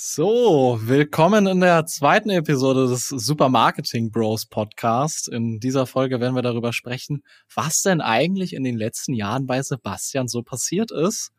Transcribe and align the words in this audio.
So, 0.00 0.78
willkommen 0.80 1.48
in 1.48 1.58
der 1.58 1.84
zweiten 1.86 2.30
Episode 2.30 2.86
des 2.86 3.08
Super 3.08 3.48
Marketing 3.48 4.12
Bros 4.12 4.46
Podcast. 4.46 5.26
In 5.26 5.58
dieser 5.58 5.86
Folge 5.86 6.20
werden 6.20 6.36
wir 6.36 6.42
darüber 6.42 6.72
sprechen, 6.72 7.24
was 7.52 7.82
denn 7.82 8.00
eigentlich 8.00 8.54
in 8.54 8.62
den 8.62 8.76
letzten 8.76 9.12
Jahren 9.12 9.46
bei 9.46 9.60
Sebastian 9.60 10.28
so 10.28 10.44
passiert 10.44 10.92
ist, 10.92 11.32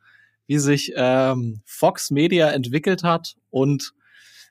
wie 0.46 0.60
sich 0.60 0.92
ähm, 0.98 1.62
Fox 1.66 2.12
Media 2.12 2.50
entwickelt 2.50 3.02
hat 3.02 3.36
und 3.50 3.94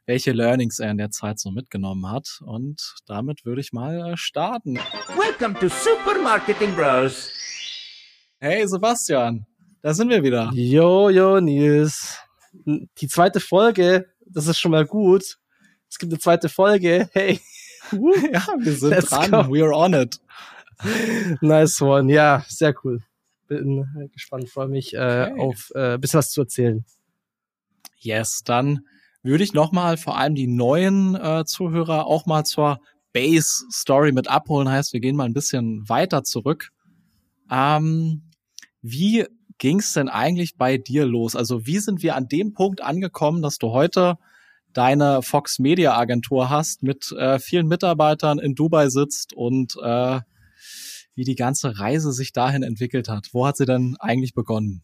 welche 0.07 0.33
Learnings 0.33 0.79
er 0.79 0.91
in 0.91 0.97
der 0.97 1.11
Zeit 1.11 1.39
so 1.39 1.51
mitgenommen 1.51 2.11
hat. 2.11 2.41
Und 2.47 2.95
damit 3.05 3.45
würde 3.45 3.61
ich 3.61 3.75
mal 3.75 4.13
äh, 4.13 4.17
starten. 4.17 4.77
Welcome 5.19 5.61
to 5.61 5.69
Super 5.69 6.19
Marketing 6.23 6.75
Bros. 6.75 7.31
Hey 8.39 8.67
Sebastian, 8.67 9.45
da 9.83 9.93
sind 9.93 10.09
wir 10.09 10.23
wieder. 10.23 10.51
Jo, 10.55 11.11
jo, 11.11 11.41
Nils 11.41 12.19
die 12.53 13.09
zweite 13.09 13.41
Folge, 13.41 14.07
das 14.27 14.47
ist 14.47 14.59
schon 14.59 14.73
mal 14.73 14.87
gut. 14.87 15.39
Es 15.89 15.99
gibt 15.99 16.13
eine 16.13 16.21
zweite 16.21 16.49
Folge. 16.49 17.09
Hey. 17.13 17.41
ja, 17.93 18.47
wir 18.59 18.73
sind 18.73 18.91
Let's 18.91 19.11
dran. 19.11 19.31
Go. 19.31 19.37
We're 19.39 19.75
on 19.75 19.95
it. 19.95 20.21
Nice 21.41 21.81
one. 21.81 22.13
Ja, 22.13 22.45
sehr 22.49 22.75
cool. 22.85 23.03
Bin 23.47 23.87
äh, 23.99 24.09
gespannt, 24.09 24.49
freue 24.49 24.69
mich 24.69 24.95
äh, 24.95 25.31
okay. 25.31 25.41
auf 25.41 25.71
äh, 25.75 25.99
bisschen 25.99 26.19
was 26.19 26.31
zu 26.31 26.43
erzählen. 26.43 26.85
Yes, 27.97 28.43
dann 28.45 28.81
würde 29.23 29.43
ich 29.43 29.55
nochmal 29.55 29.97
vor 29.97 30.19
allem 30.19 30.35
die 30.35 30.47
neuen 30.47 31.15
äh, 31.15 31.45
Zuhörer 31.47 32.07
auch 32.07 32.27
mal 32.27 32.45
zur 32.45 32.79
Base 33.13 33.65
Story 33.71 34.13
mit 34.13 34.29
abholen. 34.29 34.69
Heißt, 34.69 34.93
wir 34.93 35.01
gehen 35.01 35.17
mal 35.17 35.25
ein 35.25 35.35
bisschen 35.35 35.89
weiter 35.89 36.23
zurück. 36.23 36.71
Ähm, 37.51 38.31
wie 38.83 39.27
ging 39.59 39.81
es 39.81 39.93
denn 39.93 40.09
eigentlich 40.09 40.57
bei 40.57 40.79
dir 40.79 41.07
los? 41.07 41.37
Also 41.37 41.67
wie 41.67 41.79
sind 41.79 42.03
wir 42.03 42.17
an 42.17 42.29
dem 42.29 42.55
Punkt 42.55 42.83
angekommen, 42.83 43.43
dass 43.43 43.59
du 43.59 43.73
heute 43.73 44.17
deine 44.73 45.23
Fox 45.23 45.59
Media 45.59 45.97
Agentur 45.97 46.51
hast, 46.51 46.83
mit 46.83 47.13
äh, 47.13 47.39
vielen 47.39 47.67
Mitarbeitern 47.67 48.39
in 48.39 48.55
Dubai 48.55 48.89
sitzt 48.89 49.33
und 49.33 49.77
äh, 49.83 50.21
wie 51.15 51.25
die 51.25 51.35
ganze 51.35 51.79
Reise 51.79 52.13
sich 52.13 52.33
dahin 52.33 52.63
entwickelt 52.63 53.09
hat. 53.09 53.31
Wo 53.33 53.47
hat 53.47 53.57
sie 53.57 53.67
denn 53.67 53.97
eigentlich 53.99 54.35
begonnen? 54.35 54.83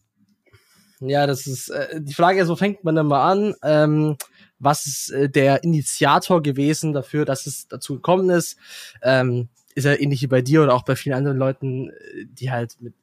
Ja, 0.99 1.27
das 1.27 1.47
ist 1.47 1.69
äh, 1.69 2.01
die 2.01 2.13
Frage, 2.13 2.45
so 2.45 2.55
fängt 2.55 2.83
man 2.83 2.95
dann 2.95 3.07
mal 3.07 3.31
an. 3.31 3.53
Ähm, 3.63 4.17
was 4.59 4.85
ist 4.85 5.11
äh, 5.11 5.29
der 5.29 5.63
Initiator 5.63 6.41
gewesen 6.41 6.93
dafür, 6.93 7.25
dass 7.25 7.45
es 7.45 7.67
dazu 7.67 7.95
gekommen 7.95 8.29
ist? 8.29 8.57
Ähm, 9.01 9.49
ist 9.75 9.83
ja 9.85 9.93
ähnlich 9.93 10.21
wie 10.21 10.27
bei 10.27 10.41
dir 10.41 10.63
oder 10.63 10.73
auch 10.73 10.83
bei 10.83 10.95
vielen 10.95 11.15
anderen 11.15 11.37
Leuten, 11.37 11.89
äh, 11.89 12.25
die 12.25 12.51
halt 12.51 12.77
mit 12.81 12.93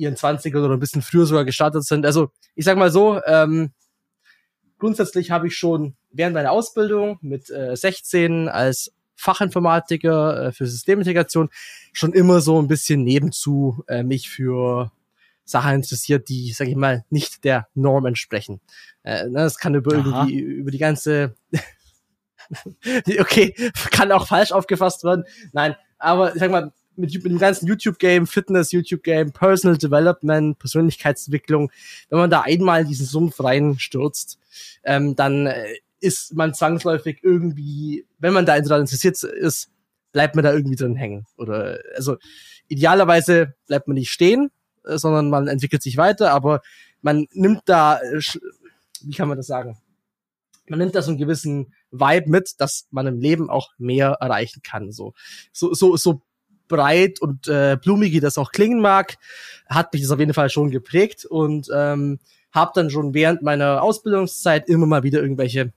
ihren 0.00 0.16
20ern 0.16 0.64
oder 0.64 0.74
ein 0.74 0.80
bisschen 0.80 1.02
früher 1.02 1.26
sogar 1.26 1.44
gestartet 1.44 1.84
sind. 1.84 2.06
Also 2.06 2.30
ich 2.54 2.64
sag 2.64 2.76
mal 2.76 2.90
so, 2.90 3.20
ähm, 3.26 3.72
grundsätzlich 4.78 5.30
habe 5.30 5.46
ich 5.46 5.56
schon 5.56 5.94
während 6.10 6.34
meiner 6.34 6.50
Ausbildung 6.50 7.18
mit 7.20 7.50
äh, 7.50 7.76
16 7.76 8.48
als 8.48 8.92
Fachinformatiker 9.16 10.46
äh, 10.46 10.52
für 10.52 10.66
Systemintegration 10.66 11.50
schon 11.92 12.12
immer 12.12 12.40
so 12.40 12.60
ein 12.60 12.68
bisschen 12.68 13.04
nebenzu 13.04 13.84
äh, 13.86 14.02
mich 14.02 14.30
für 14.30 14.90
Sachen 15.44 15.74
interessiert, 15.74 16.28
die, 16.28 16.52
sag 16.52 16.68
ich 16.68 16.76
mal, 16.76 17.04
nicht 17.10 17.44
der 17.44 17.68
Norm 17.74 18.06
entsprechen. 18.06 18.60
Äh, 19.02 19.24
ne, 19.24 19.40
das 19.40 19.58
kann 19.58 19.74
über, 19.74 19.94
über 19.94 20.24
die, 20.26 20.38
über 20.38 20.70
die 20.70 20.78
ganze 20.78 21.34
okay, 23.18 23.54
kann 23.90 24.12
auch 24.12 24.26
falsch 24.26 24.52
aufgefasst 24.52 25.04
werden. 25.04 25.24
Nein, 25.52 25.76
aber 25.98 26.34
ich 26.34 26.40
sag 26.40 26.50
mal, 26.50 26.72
mit, 27.00 27.12
mit 27.14 27.24
dem 27.24 27.38
ganzen 27.38 27.66
YouTube-Game, 27.66 28.26
Fitness, 28.26 28.72
YouTube-Game, 28.72 29.32
Personal 29.32 29.78
Development, 29.78 30.58
Persönlichkeitsentwicklung, 30.58 31.70
wenn 32.08 32.18
man 32.18 32.30
da 32.30 32.42
einmal 32.42 32.82
in 32.82 32.88
diesen 32.88 33.06
Sumpf 33.06 33.42
reinstürzt, 33.42 34.38
ähm, 34.84 35.16
dann 35.16 35.46
äh, 35.46 35.74
ist 36.00 36.34
man 36.34 36.54
zwangsläufig 36.54 37.20
irgendwie, 37.22 38.06
wenn 38.18 38.32
man 38.32 38.46
da 38.46 38.56
interessiert 38.56 39.22
ist, 39.22 39.70
bleibt 40.12 40.34
man 40.34 40.44
da 40.44 40.52
irgendwie 40.52 40.76
drin 40.76 40.96
hängen. 40.96 41.26
Oder 41.36 41.78
also 41.94 42.16
idealerweise 42.68 43.54
bleibt 43.66 43.88
man 43.88 43.94
nicht 43.94 44.10
stehen, 44.10 44.50
äh, 44.84 44.98
sondern 44.98 45.30
man 45.30 45.48
entwickelt 45.48 45.82
sich 45.82 45.96
weiter, 45.96 46.32
aber 46.32 46.62
man 47.02 47.26
nimmt 47.32 47.62
da, 47.66 48.00
äh, 48.00 48.20
wie 49.02 49.14
kann 49.14 49.28
man 49.28 49.36
das 49.36 49.46
sagen? 49.46 49.78
Man 50.68 50.78
nimmt 50.78 50.94
da 50.94 51.02
so 51.02 51.10
einen 51.10 51.18
gewissen 51.18 51.74
Vibe 51.90 52.30
mit, 52.30 52.54
dass 52.58 52.86
man 52.90 53.06
im 53.06 53.18
Leben 53.18 53.50
auch 53.50 53.70
mehr 53.78 54.18
erreichen 54.20 54.62
kann. 54.62 54.92
So, 54.92 55.14
so, 55.52 55.74
so, 55.74 55.96
so 55.96 56.22
breit 56.70 57.20
und 57.20 57.48
äh, 57.48 57.76
blumig, 57.76 58.12
wie 58.12 58.20
das 58.20 58.38
auch 58.38 58.52
klingen 58.52 58.80
mag, 58.80 59.18
hat 59.68 59.92
mich 59.92 60.00
das 60.00 60.10
auf 60.10 60.18
jeden 60.18 60.32
Fall 60.32 60.48
schon 60.48 60.70
geprägt 60.70 61.26
und 61.26 61.68
ähm, 61.74 62.18
habe 62.52 62.72
dann 62.74 62.88
schon 62.88 63.12
während 63.12 63.42
meiner 63.42 63.82
Ausbildungszeit 63.82 64.68
immer 64.68 64.86
mal 64.86 65.02
wieder 65.02 65.20
irgendwelche 65.20 65.72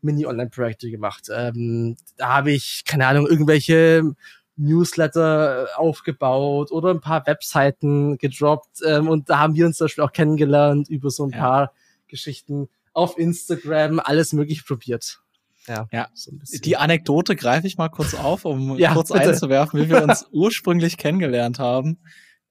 Mini-Online-Projekte 0.00 0.90
gemacht. 0.90 1.28
Ähm, 1.30 1.96
da 2.16 2.36
habe 2.36 2.52
ich, 2.52 2.84
keine 2.86 3.06
Ahnung, 3.06 3.26
irgendwelche 3.26 4.14
Newsletter 4.56 5.68
aufgebaut 5.76 6.72
oder 6.72 6.90
ein 6.90 7.00
paar 7.00 7.26
Webseiten 7.26 8.16
gedroppt 8.16 8.80
ähm, 8.84 9.08
und 9.08 9.28
da 9.28 9.38
haben 9.38 9.54
wir 9.54 9.66
uns 9.66 9.76
zum 9.76 9.86
Beispiel 9.86 10.04
auch 10.04 10.12
kennengelernt 10.12 10.88
über 10.88 11.10
so 11.10 11.24
ein 11.24 11.30
ja. 11.30 11.38
paar 11.38 11.72
Geschichten 12.08 12.68
auf 12.92 13.18
Instagram, 13.18 14.00
alles 14.00 14.32
möglich 14.32 14.66
probiert. 14.66 15.20
Ja, 15.68 15.86
ja. 15.92 16.08
So 16.14 16.32
die 16.64 16.76
Anekdote 16.76 17.36
greife 17.36 17.66
ich 17.66 17.76
mal 17.76 17.88
kurz 17.88 18.14
auf, 18.14 18.44
um 18.44 18.76
ja, 18.78 18.92
kurz 18.94 19.12
bitte. 19.12 19.30
einzuwerfen, 19.30 19.80
wie 19.80 19.88
wir 19.88 20.02
uns 20.08 20.26
ursprünglich 20.32 20.96
kennengelernt 20.96 21.58
haben. 21.58 21.98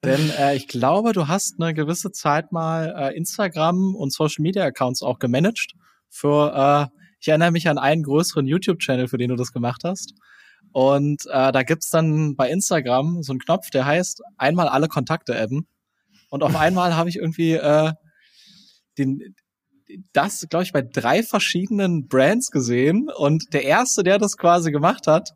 Denn 0.04 0.30
äh, 0.38 0.56
ich 0.56 0.68
glaube, 0.68 1.14
du 1.14 1.28
hast 1.28 1.56
eine 1.60 1.74
gewisse 1.74 2.12
Zeit 2.12 2.52
mal 2.52 2.94
äh, 2.96 3.18
Instagram 3.18 3.96
und 3.96 4.14
Social 4.14 4.44
Media 4.44 4.64
Accounts 4.64 5.02
auch 5.02 5.20
gemanagt. 5.20 5.74
Für, 6.10 6.90
äh, 6.94 7.00
ich 7.20 7.28
erinnere 7.28 7.52
mich 7.52 7.68
an 7.68 7.78
einen 7.78 8.04
größeren 8.04 8.46
YouTube-Channel, 8.46 9.08
für 9.08 9.18
den 9.18 9.30
du 9.30 9.36
das 9.36 9.52
gemacht 9.52 9.82
hast. 9.84 10.14
Und 10.72 11.26
äh, 11.32 11.52
da 11.52 11.64
gibt's 11.64 11.90
dann 11.90 12.36
bei 12.36 12.50
Instagram 12.50 13.24
so 13.24 13.32
einen 13.32 13.40
Knopf, 13.40 13.72
der 13.72 13.86
heißt 13.86 14.22
einmal 14.38 14.68
alle 14.68 14.88
Kontakte 14.88 15.36
adden. 15.36 15.68
Und 16.30 16.44
auf 16.44 16.56
einmal 16.56 16.96
habe 16.96 17.10
ich 17.10 17.16
irgendwie 17.16 17.54
äh, 17.54 17.92
den, 18.98 19.36
das, 20.14 20.46
glaube 20.50 20.64
ich, 20.64 20.74
bei 20.74 20.82
drei 20.82 21.24
verschiedenen 21.24 22.08
Brands 22.08 22.52
gesehen. 22.52 23.10
Und 23.16 23.54
der 23.54 23.64
erste, 23.64 24.04
der 24.04 24.18
das 24.18 24.38
quasi 24.38 24.72
gemacht 24.72 25.08
hat, 25.08 25.32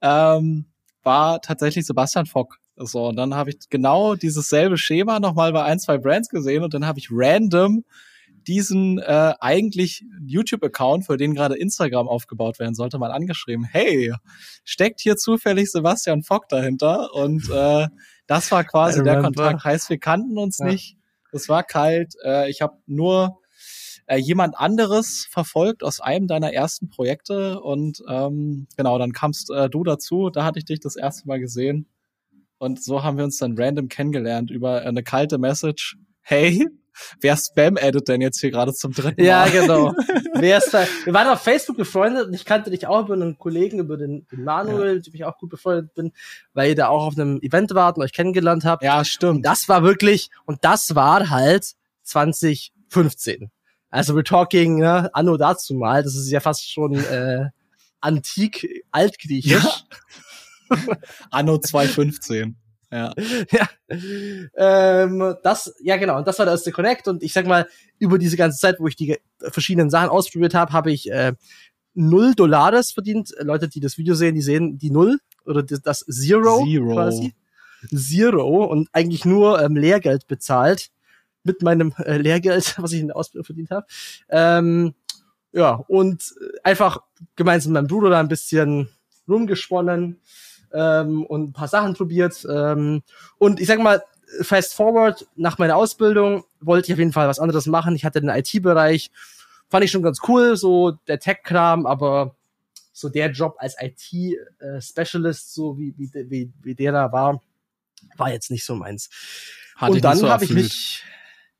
ähm, 0.00 0.66
war 1.02 1.40
tatsächlich 1.40 1.86
Sebastian 1.86 2.26
Fock. 2.26 2.58
So, 2.76 3.08
und 3.08 3.16
dann 3.16 3.34
habe 3.34 3.50
ich 3.50 3.68
genau 3.68 4.14
dieses 4.14 4.48
selbe 4.48 4.78
Schema 4.78 5.20
nochmal 5.20 5.52
bei 5.52 5.62
ein, 5.62 5.78
zwei 5.78 5.98
Brands 5.98 6.28
gesehen 6.28 6.64
und 6.64 6.74
dann 6.74 6.86
habe 6.86 6.98
ich 6.98 7.08
random 7.10 7.84
diesen 8.46 8.98
äh, 8.98 9.34
eigentlich 9.40 10.04
YouTube-Account, 10.26 11.06
für 11.06 11.16
den 11.16 11.34
gerade 11.34 11.56
Instagram 11.56 12.08
aufgebaut 12.08 12.58
werden 12.58 12.74
sollte, 12.74 12.98
mal 12.98 13.12
angeschrieben. 13.12 13.64
Hey, 13.64 14.12
steckt 14.64 15.00
hier 15.00 15.16
zufällig 15.16 15.70
Sebastian 15.70 16.22
Fock 16.22 16.48
dahinter? 16.48 17.14
Und 17.14 17.48
äh, 17.50 17.86
das 18.26 18.50
war 18.50 18.64
quasi 18.64 19.02
der 19.02 19.20
Kontakt. 19.20 19.64
Heißt, 19.64 19.90
wir 19.90 19.98
kannten 19.98 20.38
uns 20.38 20.58
ja. 20.58 20.66
nicht. 20.66 20.96
Es 21.30 21.48
war 21.48 21.62
kalt. 21.62 22.14
Äh, 22.24 22.50
ich 22.50 22.62
habe 22.62 22.78
nur 22.86 23.38
äh, 24.06 24.16
jemand 24.16 24.58
anderes 24.58 25.26
verfolgt 25.30 25.82
aus 25.82 26.00
einem 26.00 26.26
deiner 26.26 26.52
ersten 26.52 26.88
Projekte 26.88 27.60
und 27.60 28.02
ähm, 28.08 28.66
genau, 28.76 28.98
dann 28.98 29.12
kamst 29.12 29.50
äh, 29.50 29.68
du 29.70 29.84
dazu, 29.84 30.30
da 30.30 30.44
hatte 30.44 30.58
ich 30.58 30.64
dich 30.64 30.80
das 30.80 30.96
erste 30.96 31.26
Mal 31.28 31.40
gesehen 31.40 31.86
und 32.62 32.80
so 32.80 33.02
haben 33.02 33.16
wir 33.16 33.24
uns 33.24 33.38
dann 33.38 33.58
random 33.58 33.88
kennengelernt 33.88 34.52
über 34.52 34.82
eine 34.82 35.02
kalte 35.02 35.36
Message. 35.36 35.96
Hey, 36.20 36.68
wer 37.20 37.36
Spam 37.36 37.76
edit 37.76 38.06
denn 38.06 38.20
jetzt 38.20 38.38
hier 38.38 38.52
gerade 38.52 38.72
zum 38.72 38.92
dritten 38.92 39.20
Mal? 39.20 39.26
Ja, 39.26 39.48
genau. 39.48 39.92
wer 40.34 40.58
ist 40.58 40.72
da? 40.72 40.86
Wir 41.04 41.12
waren 41.12 41.26
auf 41.26 41.40
Facebook 41.40 41.76
befreundet 41.76 42.28
und 42.28 42.34
ich 42.34 42.44
kannte 42.44 42.70
dich 42.70 42.86
auch 42.86 43.06
über 43.06 43.14
einen 43.14 43.36
Kollegen, 43.36 43.80
über 43.80 43.96
den, 43.96 44.28
den 44.30 44.44
Manuel, 44.44 44.96
ja. 44.96 45.00
dem 45.00 45.12
ich 45.12 45.24
auch 45.24 45.38
gut 45.38 45.50
befreundet 45.50 45.92
bin, 45.94 46.12
weil 46.54 46.70
ihr 46.70 46.76
da 46.76 46.86
auch 46.86 47.06
auf 47.06 47.18
einem 47.18 47.40
Event 47.40 47.74
wart 47.74 47.96
und 47.96 48.04
euch 48.04 48.12
kennengelernt 48.12 48.64
habt. 48.64 48.84
Ja, 48.84 49.04
stimmt. 49.04 49.38
Und 49.38 49.42
das 49.42 49.68
war 49.68 49.82
wirklich, 49.82 50.30
und 50.44 50.64
das 50.64 50.94
war 50.94 51.30
halt 51.30 51.72
2015. 52.04 53.50
Also 53.92 54.14
we're 54.14 54.24
talking, 54.24 54.78
ne, 54.78 55.10
anno 55.12 55.36
dazu 55.36 55.74
mal, 55.74 56.02
das 56.02 56.16
ist 56.16 56.30
ja 56.30 56.40
fast 56.40 56.72
schon 56.72 56.94
äh, 56.94 57.50
antik 58.00 58.84
altgriechisch. 58.90 59.62
Ja. 60.70 60.96
anno 61.30 61.58
215. 61.58 62.56
Ja. 62.90 63.12
ja. 63.50 63.68
Ähm, 64.56 65.34
das, 65.42 65.74
ja 65.82 65.98
genau, 65.98 66.16
und 66.16 66.26
das 66.26 66.38
war 66.38 66.46
der 66.46 66.54
erste 66.54 66.72
Connect 66.72 67.06
und 67.06 67.22
ich 67.22 67.34
sag 67.34 67.46
mal, 67.46 67.68
über 67.98 68.16
diese 68.16 68.38
ganze 68.38 68.58
Zeit, 68.58 68.80
wo 68.80 68.86
ich 68.86 68.96
die 68.96 69.18
verschiedenen 69.38 69.90
Sachen 69.90 70.08
ausprobiert 70.08 70.54
habe, 70.54 70.72
habe 70.72 70.90
ich 70.90 71.10
äh, 71.10 71.34
null 71.92 72.34
Dollars 72.34 72.92
verdient. 72.92 73.34
Leute, 73.40 73.68
die 73.68 73.80
das 73.80 73.98
Video 73.98 74.14
sehen, 74.14 74.34
die 74.34 74.42
sehen 74.42 74.78
die 74.78 74.90
Null 74.90 75.18
oder 75.44 75.62
das 75.62 76.00
Zero, 76.00 76.64
Zero. 76.64 76.94
quasi. 76.94 77.34
Zero 77.94 78.64
und 78.64 78.88
eigentlich 78.92 79.26
nur 79.26 79.60
ähm, 79.60 79.76
Lehrgeld 79.76 80.26
bezahlt 80.28 80.88
mit 81.44 81.62
meinem 81.62 81.94
äh, 81.98 82.18
Lehrgeld, 82.18 82.76
was 82.82 82.92
ich 82.92 83.00
in 83.00 83.08
der 83.08 83.16
Ausbildung 83.16 83.44
verdient 83.44 83.70
habe. 83.70 83.86
Ähm, 84.28 84.94
ja, 85.52 85.84
und 85.88 86.34
einfach 86.62 87.02
gemeinsam 87.36 87.72
mit 87.72 87.82
meinem 87.82 87.88
Bruder 87.88 88.10
da 88.10 88.20
ein 88.20 88.28
bisschen 88.28 88.88
rumgesponnen 89.28 90.20
ähm, 90.72 91.24
und 91.26 91.50
ein 91.50 91.52
paar 91.52 91.68
Sachen 91.68 91.94
probiert. 91.94 92.46
Ähm, 92.50 93.02
und 93.38 93.60
ich 93.60 93.66
sag 93.66 93.80
mal, 93.80 94.02
fast 94.40 94.74
forward, 94.74 95.26
nach 95.36 95.58
meiner 95.58 95.76
Ausbildung 95.76 96.44
wollte 96.60 96.86
ich 96.86 96.92
auf 96.94 96.98
jeden 96.98 97.12
Fall 97.12 97.28
was 97.28 97.38
anderes 97.38 97.66
machen. 97.66 97.94
Ich 97.94 98.04
hatte 98.04 98.20
den 98.20 98.30
IT-Bereich 98.30 99.10
fand 99.72 99.86
ich 99.86 99.90
schon 99.90 100.02
ganz 100.02 100.20
cool, 100.28 100.54
so 100.54 100.92
der 101.08 101.18
Tech-Kram, 101.18 101.86
aber 101.86 102.36
so 102.92 103.08
der 103.08 103.30
Job 103.30 103.56
als 103.56 103.74
IT-Specialist, 103.80 105.54
so 105.54 105.78
wie, 105.78 105.94
wie, 105.96 106.10
wie, 106.12 106.52
wie 106.60 106.74
der 106.74 106.92
da 106.92 107.10
war, 107.10 107.40
war 108.18 108.30
jetzt 108.30 108.50
nicht 108.50 108.66
so 108.66 108.74
meins. 108.76 109.08
Hatte 109.76 109.94
und 109.94 110.04
dann 110.04 110.22
habe 110.24 110.44
ich 110.44 110.50
mich, 110.50 111.02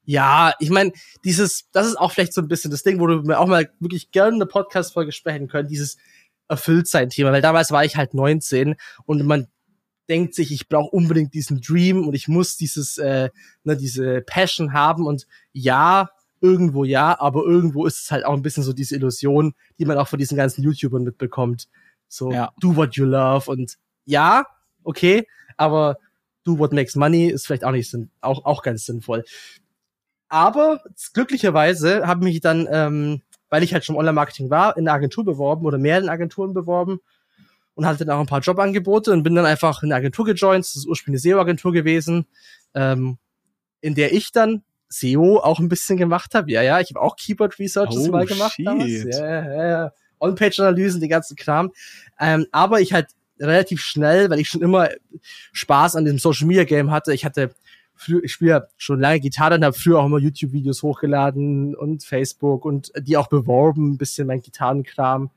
ja, 0.04 0.52
ich 0.58 0.70
meine, 0.70 0.92
dieses, 1.24 1.70
das 1.72 1.86
ist 1.86 1.96
auch 1.96 2.12
vielleicht 2.12 2.32
so 2.32 2.40
ein 2.40 2.48
bisschen 2.48 2.70
das 2.70 2.82
Ding, 2.82 3.00
wo 3.00 3.06
du 3.06 3.22
mir 3.22 3.38
auch 3.38 3.46
mal 3.46 3.70
wirklich 3.78 4.10
gerne 4.10 4.34
eine 4.34 4.46
Podcast-Folge 4.46 5.12
sprechen 5.12 5.48
können, 5.48 5.68
dieses 5.68 5.96
Erfülltsein-Thema, 6.48 7.32
weil 7.32 7.42
damals 7.42 7.70
war 7.70 7.84
ich 7.84 7.96
halt 7.96 8.14
19 8.14 8.74
und 9.04 9.24
man 9.24 9.46
denkt 10.08 10.34
sich, 10.34 10.52
ich 10.52 10.68
brauche 10.68 10.90
unbedingt 10.90 11.32
diesen 11.34 11.60
Dream 11.60 12.06
und 12.06 12.14
ich 12.14 12.28
muss 12.28 12.56
dieses, 12.56 12.98
äh, 12.98 13.30
ne, 13.64 13.76
diese 13.76 14.20
Passion 14.22 14.72
haben 14.72 15.06
und 15.06 15.26
ja, 15.52 16.10
irgendwo 16.40 16.84
ja, 16.84 17.18
aber 17.20 17.44
irgendwo 17.44 17.86
ist 17.86 18.02
es 18.02 18.10
halt 18.10 18.24
auch 18.24 18.34
ein 18.34 18.42
bisschen 18.42 18.64
so 18.64 18.72
diese 18.72 18.96
Illusion, 18.96 19.54
die 19.78 19.84
man 19.84 19.96
auch 19.96 20.08
von 20.08 20.18
diesen 20.18 20.36
ganzen 20.36 20.62
YouTubern 20.64 21.04
mitbekommt. 21.04 21.68
So, 22.08 22.32
ja. 22.32 22.52
do 22.60 22.76
what 22.76 22.96
you 22.96 23.04
love 23.04 23.50
und 23.50 23.78
ja, 24.04 24.44
okay, 24.82 25.26
aber 25.56 25.98
do 26.44 26.58
what 26.58 26.72
makes 26.72 26.96
money 26.96 27.28
ist 27.28 27.46
vielleicht 27.46 27.64
auch 27.64 27.70
nicht 27.70 27.88
sinn 27.88 28.10
auch, 28.20 28.44
auch 28.44 28.62
ganz 28.62 28.84
sinnvoll. 28.84 29.24
Aber 30.32 30.80
glücklicherweise 31.12 32.06
habe 32.06 32.24
mich 32.24 32.40
dann, 32.40 32.66
ähm, 32.70 33.20
weil 33.50 33.62
ich 33.62 33.74
halt 33.74 33.84
schon 33.84 33.96
Online-Marketing 33.96 34.48
war, 34.48 34.78
in 34.78 34.88
eine 34.88 34.96
Agentur 34.96 35.26
beworben 35.26 35.66
oder 35.66 35.76
mehreren 35.76 36.08
Agenturen 36.08 36.54
beworben 36.54 37.00
und 37.74 37.84
hatte 37.84 38.06
dann 38.06 38.16
auch 38.16 38.20
ein 38.20 38.26
paar 38.26 38.40
Jobangebote 38.40 39.12
und 39.12 39.24
bin 39.24 39.34
dann 39.34 39.44
einfach 39.44 39.82
in 39.82 39.92
eine 39.92 39.96
Agentur 39.96 40.24
gejoint. 40.24 40.64
Das 40.64 40.74
ist 40.74 40.86
ursprünglich 40.86 41.22
eine 41.22 41.34
SEO-Agentur 41.34 41.74
gewesen, 41.74 42.24
ähm, 42.72 43.18
in 43.82 43.94
der 43.94 44.14
ich 44.14 44.32
dann 44.32 44.62
SEO 44.88 45.36
auch 45.36 45.58
ein 45.58 45.68
bisschen 45.68 45.98
gemacht 45.98 46.34
habe. 46.34 46.50
Ja, 46.50 46.62
ja, 46.62 46.80
ich 46.80 46.88
habe 46.94 47.02
auch 47.02 47.16
Keyword 47.16 47.58
Researches 47.58 48.08
oh, 48.08 48.10
mal 48.10 48.24
gemacht 48.24 48.54
shit. 48.54 48.66
damals. 48.66 49.04
Ja, 49.04 49.26
ja, 49.26 49.66
ja. 49.68 49.92
On-Page-Analysen, 50.18 51.02
die 51.02 51.08
ganzen 51.08 51.36
Kram. 51.36 51.72
Ähm, 52.18 52.46
aber 52.52 52.80
ich 52.80 52.94
halt 52.94 53.08
relativ 53.38 53.82
schnell, 53.82 54.30
weil 54.30 54.40
ich 54.40 54.48
schon 54.48 54.62
immer 54.62 54.88
Spaß 55.52 55.96
an 55.96 56.06
dem 56.06 56.18
Social 56.18 56.46
Media 56.46 56.64
Game 56.64 56.90
hatte. 56.90 57.12
Ich 57.12 57.26
hatte 57.26 57.54
früher, 58.02 58.24
ich 58.24 58.32
spiele 58.32 58.50
ja 58.50 58.62
schon 58.76 59.00
lange 59.00 59.20
Gitarre 59.20 59.54
und 59.54 59.64
habe 59.64 59.76
früher 59.76 60.00
auch 60.00 60.06
immer 60.06 60.18
YouTube-Videos 60.18 60.82
hochgeladen 60.82 61.74
und 61.74 62.04
Facebook 62.04 62.64
und 62.64 62.92
die 62.98 63.16
auch 63.16 63.28
beworben, 63.28 63.92
ein 63.92 63.98
bisschen 63.98 64.26
mein 64.26 64.42
Gitarrenkram 64.42 65.30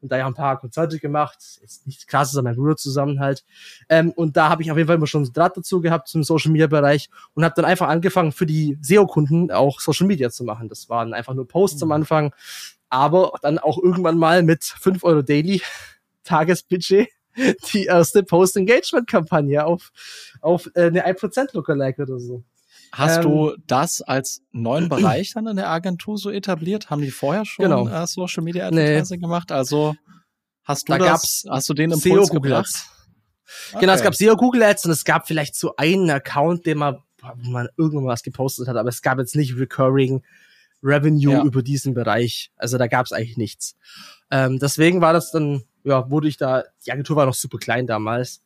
und 0.00 0.10
da 0.10 0.18
ja 0.18 0.26
ein 0.26 0.34
paar 0.34 0.58
Konzerte 0.58 0.98
gemacht. 0.98 1.38
Jetzt 1.60 1.86
nicht 1.86 2.06
krass, 2.08 2.32
sondern 2.32 2.52
mein 2.52 2.60
Bruder 2.60 2.76
zusammen 2.76 3.20
halt. 3.20 3.44
Ähm, 3.88 4.10
und 4.10 4.36
da 4.36 4.48
habe 4.48 4.62
ich 4.62 4.70
auf 4.70 4.76
jeden 4.76 4.86
Fall 4.86 4.96
immer 4.96 5.06
schon 5.06 5.30
Draht 5.32 5.56
dazu 5.56 5.80
gehabt 5.80 6.08
zum 6.08 6.24
Social 6.24 6.50
Media 6.50 6.66
Bereich 6.66 7.10
und 7.34 7.44
habe 7.44 7.54
dann 7.54 7.64
einfach 7.64 7.88
angefangen 7.88 8.32
für 8.32 8.46
die 8.46 8.78
SEO-Kunden 8.80 9.50
auch 9.50 9.80
Social 9.80 10.06
Media 10.06 10.30
zu 10.30 10.44
machen. 10.44 10.68
Das 10.68 10.88
waren 10.88 11.14
einfach 11.14 11.34
nur 11.34 11.46
Posts 11.46 11.82
mhm. 11.82 11.84
am 11.84 11.92
Anfang, 11.92 12.34
aber 12.88 13.32
dann 13.42 13.58
auch 13.58 13.78
irgendwann 13.78 14.18
mal 14.18 14.42
mit 14.42 14.64
fünf 14.64 15.04
Euro 15.04 15.22
Daily 15.22 15.62
Tagesbudget 16.24 17.08
die 17.72 17.84
erste 17.84 18.22
Post-Engagement-Kampagne 18.22 19.64
auf, 19.64 19.92
auf 20.40 20.70
äh, 20.74 20.86
eine 20.86 21.06
1% 21.06 21.54
Lookalike 21.54 22.02
oder 22.02 22.18
so. 22.18 22.44
Hast 22.92 23.18
ähm, 23.18 23.22
du 23.22 23.56
das 23.66 24.02
als 24.02 24.42
neuen 24.52 24.88
Bereich 24.88 25.32
dann 25.34 25.46
in 25.46 25.56
der 25.56 25.68
Agentur 25.68 26.18
so 26.18 26.30
etabliert? 26.30 26.90
Haben 26.90 27.02
die 27.02 27.10
vorher 27.10 27.44
schon 27.44 27.64
genau. 27.64 27.88
äh, 27.88 28.06
Social 28.06 28.42
Media 28.42 28.66
Advertising 28.66 29.18
nee. 29.18 29.22
gemacht? 29.22 29.52
Also 29.52 29.94
hast 30.64 30.88
du 30.88 30.92
da 30.92 30.98
das, 30.98 31.44
hast 31.48 31.68
du 31.68 31.74
den 31.74 31.92
Impuls 31.92 32.28
SEO 32.28 32.34
gebracht? 32.34 32.74
Okay. 33.70 33.80
Genau, 33.80 33.92
es 33.92 34.02
gab 34.02 34.14
SEO 34.14 34.36
Google 34.36 34.62
Ads 34.62 34.86
und 34.86 34.92
es 34.92 35.04
gab 35.04 35.26
vielleicht 35.26 35.54
so 35.54 35.74
einen 35.76 36.10
Account, 36.10 36.66
den 36.66 36.78
man, 36.78 36.98
wo 37.36 37.50
man 37.50 37.68
irgendwann 37.76 38.06
was 38.06 38.22
gepostet 38.22 38.68
hat, 38.68 38.76
aber 38.76 38.88
es 38.88 39.02
gab 39.02 39.18
jetzt 39.18 39.36
nicht 39.36 39.56
recurring 39.56 40.22
Revenue 40.82 41.34
ja. 41.34 41.44
über 41.44 41.62
diesen 41.62 41.94
Bereich. 41.94 42.50
Also 42.56 42.78
da 42.78 42.86
gab 42.86 43.06
es 43.06 43.12
eigentlich 43.12 43.36
nichts. 43.36 43.76
Ähm, 44.30 44.58
deswegen 44.58 45.00
war 45.00 45.12
das 45.12 45.30
dann, 45.30 45.62
ja, 45.84 46.10
wurde 46.10 46.28
ich 46.28 46.36
da, 46.36 46.64
die 46.84 46.92
Agentur 46.92 47.16
war 47.16 47.26
noch 47.26 47.34
super 47.34 47.58
klein 47.58 47.86
damals. 47.86 48.42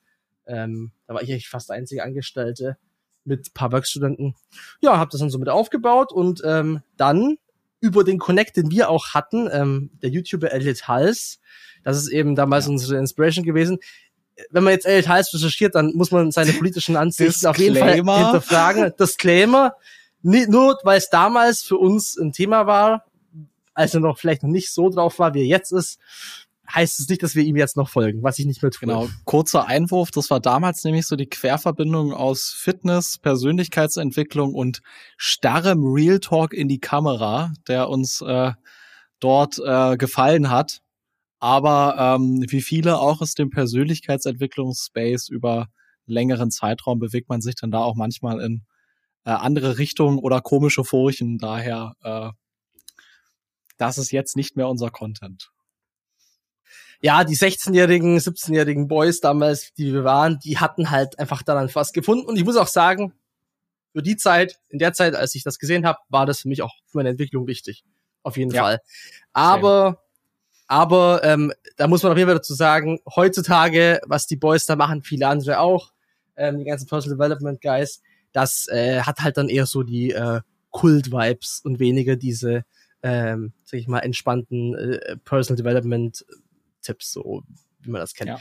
Ähm, 0.47 0.93
da 1.07 1.15
war 1.15 1.23
ich 1.23 1.31
eigentlich 1.31 1.49
fast 1.49 1.69
der 1.69 1.77
einzige 1.77 2.03
Angestellte 2.03 2.77
mit 3.25 3.55
paar 3.55 3.73
Werkstudenten. 3.73 4.35
Ja, 4.81 4.99
habe 4.99 5.11
das 5.11 5.21
dann 5.21 5.31
so 5.31 5.39
mit 5.39 5.49
aufgebaut 5.49 6.13
und 6.13 6.43
ähm, 6.45 6.83
dann 6.97 7.39
über 7.81 8.05
den 8.05 8.19
Connect, 8.19 8.57
den 8.57 8.71
wir 8.71 8.89
auch 8.89 9.09
hatten, 9.15 9.49
ähm, 9.53 9.91
der 10.03 10.11
YouTuber 10.11 10.53
Elliot 10.53 10.89
Hals, 10.89 11.41
das 11.83 11.99
ist 11.99 12.09
eben 12.09 12.35
damals 12.35 12.67
ja. 12.67 12.73
unsere 12.73 12.99
Inspiration 12.99 13.45
gewesen. 13.45 13.79
Wenn 14.51 14.65
man 14.65 14.73
jetzt 14.73 14.87
Elliot 14.87 15.09
Hals 15.09 15.33
recherchiert, 15.33 15.75
dann 15.75 15.93
muss 15.95 16.11
man 16.11 16.31
seine 16.33 16.53
politischen 16.59 16.97
Ansichten 16.97 17.47
auf 17.47 17.59
jeden 17.59 17.77
Fall 17.77 17.95
hinterfragen. 17.95 18.93
Disclaimer, 18.99 19.77
nicht 20.23 20.49
nur 20.49 20.79
weil 20.83 20.99
es 20.99 21.11
damals 21.11 21.63
für 21.63 21.77
uns 21.77 22.17
ein 22.17 22.33
Thema 22.33 22.67
war, 22.67 23.05
als 23.75 23.93
er 23.93 24.01
noch 24.01 24.19
vielleicht 24.19 24.43
noch 24.43 24.51
nicht 24.51 24.73
so 24.73 24.89
drauf 24.89 25.19
war, 25.19 25.35
wie 25.35 25.41
er 25.41 25.47
jetzt 25.47 25.73
ist, 25.73 26.01
heißt 26.73 27.01
es 27.01 27.09
nicht, 27.09 27.23
dass 27.23 27.35
wir 27.35 27.45
ihm 27.45 27.57
jetzt 27.57 27.77
noch 27.77 27.89
folgen, 27.89 28.23
was 28.23 28.39
ich 28.39 28.47
nicht 28.47 28.63
mehr 28.63 28.71
tue. 28.71 28.89
Genau, 28.89 29.09
kurzer 29.25 29.67
Einwurf, 29.67 30.11
das 30.11 30.31
war 30.31 30.41
damals 30.41 30.83
nämlich 30.85 31.07
so 31.07 31.17
die 31.17 31.29
Querverbindung 31.29 32.13
aus 32.13 32.51
Fitness, 32.57 33.19
Persönlichkeitsentwicklung 33.19 34.55
und 34.55 34.81
starrem 35.17 35.85
Real 35.85 36.21
Talk 36.21 36.53
in 36.53 36.69
die 36.69 36.81
Kamera, 36.81 37.53
der 37.69 37.89
uns 37.89 38.21
äh, 38.23 38.53
dort 39.21 39.59
äh, 39.59 39.97
gefallen 39.97 40.51
hat. 40.51 40.81
Aber 41.39 42.17
ähm, 42.19 42.45
wie 42.49 42.63
viele 42.63 42.99
auch 42.99 43.21
aus 43.21 43.35
dem 43.35 43.51
Persönlichkeitsentwicklungsspace 43.51 45.29
über 45.29 45.69
längeren 46.07 46.51
Zeitraum 46.51 46.99
bewegt 46.99 47.29
man 47.29 47.43
sich 47.43 47.55
dann 47.55 47.71
da 47.71 47.81
auch 47.81 47.97
manchmal 47.97 48.41
in 48.41 48.63
äh, 49.25 49.31
andere 49.31 49.79
Richtungen 49.79 50.19
oder 50.19 50.41
komische 50.41 50.85
Furchen. 50.85 51.39
Daher, 51.39 51.95
äh, 52.03 52.31
das 53.77 53.99
ist 53.99 54.13
jetzt 54.13 54.37
nicht 54.37 54.57
mehr 54.57 54.69
unser 54.69 54.91
Content 54.91 55.54
ja, 57.01 57.25
die 57.25 57.37
16-jährigen, 57.37 58.19
17-jährigen 58.19 58.89
Boys 58.89 59.21
damals, 59.21 59.73
die 59.75 59.93
wir 59.93 60.05
waren, 60.05 60.39
die 60.39 60.59
hatten 60.59 60.91
halt 60.91 61.19
einfach 61.19 61.43
daran 61.43 61.71
was 61.73 61.93
gefunden. 61.93 62.27
Und 62.27 62.37
ich 62.37 62.45
muss 62.45 62.57
auch 62.57 62.69
sagen, 62.69 63.13
für 63.93 64.03
die 64.03 64.17
Zeit, 64.17 64.59
in 64.69 64.79
der 64.79 64.93
Zeit, 64.93 65.15
als 65.15 65.35
ich 65.35 65.45
das 65.45 65.59
gesehen 65.59 65.87
habe, 65.87 65.99
war 66.09 66.27
das 66.27 66.41
für 66.41 66.49
mich 66.49 66.63
auch 66.63 66.73
für 66.87 66.99
meine 66.99 67.11
Entwicklung 67.11 67.47
wichtig. 67.47 67.85
Auf 68.23 68.37
jeden 68.37 68.53
ja. 68.53 68.63
Fall. 68.63 68.81
Aber, 69.33 69.85
Same. 69.85 69.99
aber 70.67 71.21
ähm, 71.25 71.53
da 71.77 71.87
muss 71.87 72.03
man 72.03 72.13
auf 72.13 72.19
jeden 72.19 72.29
Fall 72.29 72.37
dazu 72.37 72.55
sagen, 72.55 72.99
heutzutage, 73.15 74.01
was 74.07 74.27
die 74.27 74.37
Boys 74.37 74.67
da 74.67 74.77
machen, 74.77 75.03
viele 75.03 75.29
andere 75.29 75.61
auch, 75.61 75.93
ähm, 76.37 76.59
die 76.59 76.65
ganzen 76.65 76.89
Personal 76.89 77.17
Development 77.17 77.61
Guys, 77.61 78.03
das 78.33 78.67
äh, 78.69 79.03
hat 79.03 79.21
halt 79.21 79.37
dann 79.37 79.49
eher 79.49 79.67
so 79.67 79.85
die 79.85 80.11
äh, 80.11 80.41
Kult-Vibes 80.71 81.61
und 81.65 81.79
weniger 81.79 82.17
diese, 82.17 82.65
ähm, 83.03 83.53
sag 83.63 83.79
ich 83.79 83.87
mal, 83.87 84.01
entspannten 84.01 84.75
äh, 84.75 85.17
Personal 85.25 85.57
Development 85.57 86.25
Tipps, 86.85 87.13
so 87.13 87.43
wie 87.81 87.91
man 87.91 88.01
das 88.01 88.15
kennt. 88.15 88.29
Ja. 88.29 88.39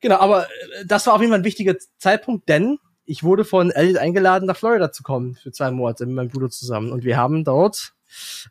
Genau, 0.00 0.16
aber 0.18 0.44
äh, 0.44 0.86
das 0.86 1.06
war 1.06 1.14
auf 1.14 1.20
jeden 1.20 1.32
Fall 1.32 1.40
ein 1.40 1.44
wichtiger 1.44 1.76
Zeitpunkt, 1.98 2.48
denn 2.48 2.78
ich 3.04 3.22
wurde 3.22 3.44
von 3.44 3.70
Elliot 3.70 3.98
eingeladen, 3.98 4.46
nach 4.46 4.56
Florida 4.56 4.90
zu 4.92 5.02
kommen 5.02 5.36
für 5.36 5.52
zwei 5.52 5.70
Monate 5.70 6.06
mit 6.06 6.16
meinem 6.16 6.28
Bruder 6.28 6.50
zusammen. 6.50 6.90
Und 6.90 7.04
wir 7.04 7.16
haben 7.16 7.44
dort 7.44 7.94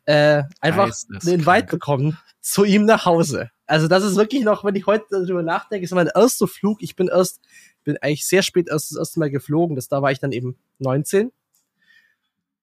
äh, 0.06 0.44
einfach 0.60 0.94
den 1.22 1.40
Invite 1.40 1.66
bekommen 1.66 2.18
zu 2.40 2.64
ihm 2.64 2.84
nach 2.84 3.04
Hause. 3.04 3.50
Also 3.66 3.88
das 3.88 4.04
ist 4.04 4.16
wirklich 4.16 4.44
noch, 4.44 4.64
wenn 4.64 4.74
ich 4.74 4.86
heute 4.86 5.04
darüber 5.10 5.42
nachdenke, 5.42 5.84
ist 5.84 5.92
mein 5.92 6.08
erster 6.14 6.48
Flug. 6.48 6.82
Ich 6.82 6.96
bin 6.96 7.08
erst, 7.08 7.40
bin 7.84 7.96
eigentlich 7.98 8.26
sehr 8.26 8.42
spät 8.42 8.68
erst 8.68 8.92
das 8.92 8.98
erste 8.98 9.20
Mal 9.20 9.30
geflogen. 9.30 9.76
Das, 9.76 9.88
da 9.88 10.00
war 10.02 10.10
ich 10.10 10.20
dann 10.20 10.32
eben 10.32 10.56
19. 10.78 11.32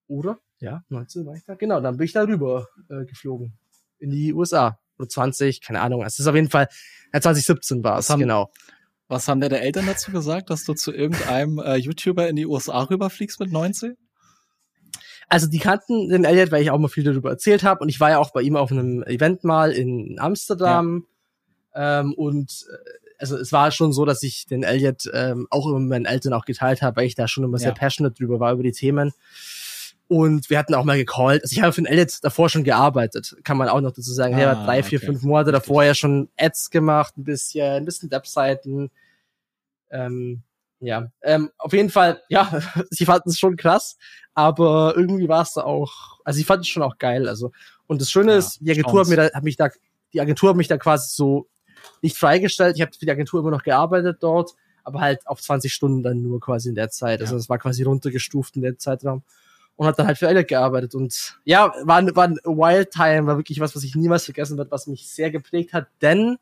Oder? 0.08 0.40
Ja, 0.60 0.84
19 0.90 1.26
war 1.26 1.36
ich 1.36 1.44
da. 1.46 1.56
Genau, 1.56 1.82
dann 1.82 1.98
bin 1.98 2.06
ich 2.06 2.14
da 2.14 2.24
rüber 2.24 2.70
äh, 2.90 3.06
geflogen. 3.06 3.54
In 4.00 4.10
die 4.10 4.34
USA 4.34 4.80
oder 5.04 5.10
20, 5.10 5.62
keine 5.62 5.82
Ahnung. 5.82 6.04
Es 6.04 6.20
ist 6.20 6.28
auf 6.28 6.36
jeden 6.36 6.50
Fall, 6.50 6.68
ja, 7.14 7.22
2017 7.22 7.84
war 7.84 8.00
es, 8.00 8.08
genau. 8.08 8.52
Was 9.08 9.28
haben 9.28 9.42
deine 9.42 9.60
Eltern 9.60 9.86
dazu 9.86 10.12
gesagt, 10.12 10.50
dass 10.50 10.64
du 10.64 10.74
zu 10.74 10.92
irgendeinem 10.92 11.60
äh, 11.60 11.76
YouTuber 11.76 12.28
in 12.30 12.36
die 12.36 12.46
USA 12.46 12.84
rüberfliegst 12.84 13.40
mit 13.40 13.52
19? 13.52 13.96
Also 15.30 15.48
die 15.48 15.60
kannten 15.60 16.10
den 16.10 16.26
Elliot, 16.26 16.52
weil 16.52 16.64
ich 16.64 16.72
auch 16.72 16.78
mal 16.78 16.88
viel 16.88 17.04
darüber 17.04 17.30
erzählt 17.30 17.64
habe 17.64 17.82
und 17.82 17.90
ich 17.90 18.00
war 18.00 18.12
ja 18.12 18.20
auch 18.20 18.32
bei 18.32 18.42
ihm 18.42 18.56
auf 18.56 18.72
einem 18.72 19.04
Event 19.04 19.44
mal 19.44 19.72
in 19.72 20.18
Amsterdam 20.20 21.06
ja. 21.76 22.02
ähm, 22.02 22.14
und 22.14 22.66
äh, 22.72 23.04
also 23.20 23.38
es 23.38 23.52
war 23.52 23.72
schon 23.72 23.94
so, 23.94 24.06
dass 24.06 24.22
ich 24.24 24.48
den 24.48 24.64
Elliot 24.64 25.10
ähm, 25.14 25.48
auch 25.50 25.68
immer 25.68 25.80
mit 25.80 25.90
meinen 25.90 26.06
Eltern 26.06 26.34
auch 26.34 26.46
geteilt 26.46 26.82
habe, 26.82 26.98
weil 26.98 27.06
ich 27.06 27.16
da 27.16 27.28
schon 27.28 27.44
immer 27.44 27.58
ja. 27.58 27.64
sehr 27.64 27.72
passionate 27.74 28.16
drüber 28.16 28.40
war 28.40 28.52
über 28.54 28.64
die 28.64 28.72
Themen. 28.72 29.14
Und 30.08 30.50
wir 30.50 30.60
hatten 30.60 30.76
auch 30.76 30.84
mal 30.84 30.98
gecallt. 30.98 31.44
Also 31.44 31.54
ich 31.54 31.62
habe 31.62 31.74
für 31.74 31.82
den 31.82 31.88
Elliot 31.88 32.24
davor 32.24 32.50
schon 32.50 32.64
gearbeitet, 32.64 33.36
kann 33.44 33.58
man 33.58 33.70
auch 33.70 33.82
noch 33.82 33.92
dazu 33.92 34.14
sagen. 34.14 34.36
Ah, 34.36 34.40
er 34.40 34.50
hat 34.50 34.68
drei, 34.68 34.84
vier, 34.84 35.00
okay. 35.00 35.08
fünf 35.08 35.24
Monate 35.24 35.52
davor 35.52 35.84
ja 35.84 35.96
schon 35.96 36.30
Ads 36.38 36.70
gemacht, 36.70 37.18
ein 37.18 37.24
bisschen, 37.24 37.66
ein 37.66 37.86
bisschen 37.86 38.12
Webseiten. 38.12 38.92
Ähm, 39.90 40.44
ja, 40.80 41.10
ähm, 41.22 41.50
auf 41.58 41.72
jeden 41.72 41.90
Fall, 41.90 42.22
ja, 42.28 42.62
sie 42.90 43.06
fanden 43.06 43.30
es 43.30 43.40
schon 43.40 43.56
krass, 43.56 43.98
aber 44.34 44.94
irgendwie 44.98 45.30
war 45.30 45.44
es 45.44 45.54
da 45.54 45.62
auch, 45.64 46.20
also 46.26 46.40
ich 46.40 46.46
fand 46.46 46.62
es 46.62 46.68
schon 46.68 46.84
auch 46.84 46.98
geil. 46.98 47.30
Also 47.30 47.52
und 47.88 48.02
das 48.02 48.12
Schöne 48.12 48.34
ja, 48.34 48.38
ist, 48.40 48.60
die 48.60 48.72
Agentur 48.72 49.00
hat, 49.00 49.08
mir 49.08 49.16
da, 49.16 49.32
hat 49.32 49.44
mich 49.44 49.56
da, 49.56 49.70
die 50.14 50.20
Agentur 50.20 50.50
hat 50.50 50.58
mich 50.58 50.68
da 50.68 50.78
quasi 50.78 51.16
so 51.16 51.48
nicht 52.02 52.18
freigestellt. 52.18 52.76
Ich 52.76 52.82
habe 52.82 52.92
für 52.92 53.06
die 53.06 53.12
Agentur 53.12 53.40
immer 53.40 53.52
noch 53.52 53.64
gearbeitet 53.64 54.18
dort, 54.22 54.56
aber 54.84 55.00
halt 55.00 55.26
auf 55.28 55.42
20 55.42 55.74
Stunden 55.74 56.04
dann 56.04 56.22
nur 56.22 56.40
quasi 56.40 56.70
in 56.70 56.76
der 56.76 56.90
Zeit. 56.90 57.22
Also 57.22 57.36
es 57.36 57.50
war 57.50 57.60
quasi 57.60 57.84
runtergestuft 57.84 58.56
in 58.56 58.62
der 58.62 58.78
Zeitraum. 58.78 59.24
Und 59.76 59.88
hat 59.88 59.98
dann 59.98 60.08
halt 60.08 60.18
für 60.18 60.28
Elliot 60.28 60.48
gearbeitet. 60.48 60.96
Und 60.96 61.40
ja, 61.44 61.74
war, 61.84 62.04
war 62.16 62.28
ein 62.28 62.38
Wild 62.44 62.92
Time, 62.92 63.26
war 63.26 63.38
wirklich 63.38 63.60
was, 63.60 63.76
was 63.76 63.84
ich 63.84 63.96
niemals 63.96 64.26
vergessen 64.26 64.58
wird, 64.58 64.72
was 64.72 64.88
mich 64.88 65.10
sehr 65.10 65.32
geprägt 65.32 65.74
hat. 65.74 65.88
Denn 66.02 66.38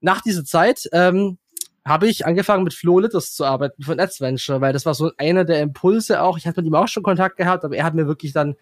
nach 0.00 0.20
dieser 0.20 0.44
Zeit 0.44 0.88
ähm, 0.92 1.38
habe 1.84 2.08
ich 2.08 2.26
angefangen 2.26 2.64
mit 2.64 2.74
Flo 2.74 2.98
Litters 2.98 3.34
zu 3.34 3.44
arbeiten 3.44 3.82
von 3.82 3.98
Adventure, 3.98 4.60
weil 4.60 4.72
das 4.72 4.86
war 4.86 4.94
so 4.94 5.12
einer 5.16 5.44
der 5.44 5.60
Impulse 5.60 6.22
auch. 6.22 6.36
Ich 6.36 6.46
hatte 6.46 6.60
mit 6.60 6.68
ihm 6.68 6.74
auch 6.74 6.88
schon 6.88 7.02
Kontakt 7.02 7.36
gehabt, 7.36 7.64
aber 7.64 7.76
er 7.76 7.84
hat 7.84 7.94
mir 7.94 8.06
wirklich 8.06 8.32
dann, 8.32 8.56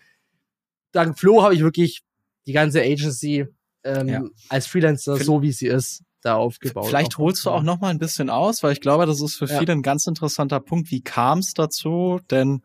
dank 0.92 1.18
Flo 1.18 1.42
habe 1.42 1.54
ich 1.54 1.62
wirklich 1.62 2.02
die 2.46 2.52
ganze 2.52 2.80
Agency 2.80 3.46
ähm, 3.84 4.08
ja. 4.08 4.22
als 4.48 4.66
Freelancer, 4.66 5.16
so 5.16 5.42
wie 5.42 5.52
sie 5.52 5.66
ist, 5.66 6.04
da 6.22 6.36
aufgebaut. 6.36 6.86
Vielleicht 6.86 7.18
holst 7.18 7.44
du 7.44 7.50
auch 7.50 7.62
noch 7.62 7.80
mal 7.80 7.88
ein 7.88 7.98
bisschen 7.98 8.30
aus, 8.30 8.62
weil 8.62 8.72
ich 8.72 8.80
glaube, 8.80 9.06
das 9.06 9.20
ist 9.20 9.36
für 9.36 9.46
ja. 9.46 9.58
viele 9.58 9.72
ein 9.72 9.82
ganz 9.82 10.06
interessanter 10.06 10.60
Punkt. 10.60 10.90
Wie 10.90 11.02
kam 11.02 11.40
es 11.40 11.54
dazu? 11.54 12.20
Denn 12.30 12.62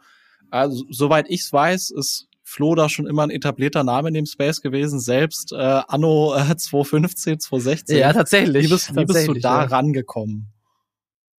also, 0.53 0.85
soweit 0.89 1.29
ich 1.29 1.41
es 1.41 1.51
weiß, 1.51 1.89
ist 1.89 2.27
Flo 2.43 2.75
da 2.75 2.87
schon 2.87 3.07
immer 3.07 3.23
ein 3.23 3.31
etablierter 3.31 3.83
Name 3.83 4.09
in 4.09 4.13
dem 4.13 4.25
Space 4.27 4.61
gewesen, 4.61 4.99
selbst 4.99 5.51
äh, 5.51 5.55
anno 5.55 6.35
äh, 6.35 6.55
2015, 6.55 7.39
2016. 7.39 7.97
Ja, 7.97 8.13
tatsächlich. 8.13 8.65
Wie 8.65 8.69
bist, 8.69 8.95
wie 8.95 9.05
bist 9.05 9.27
du 9.27 9.33
da 9.33 9.61
ja. 9.61 9.63
rangekommen? 9.63 10.53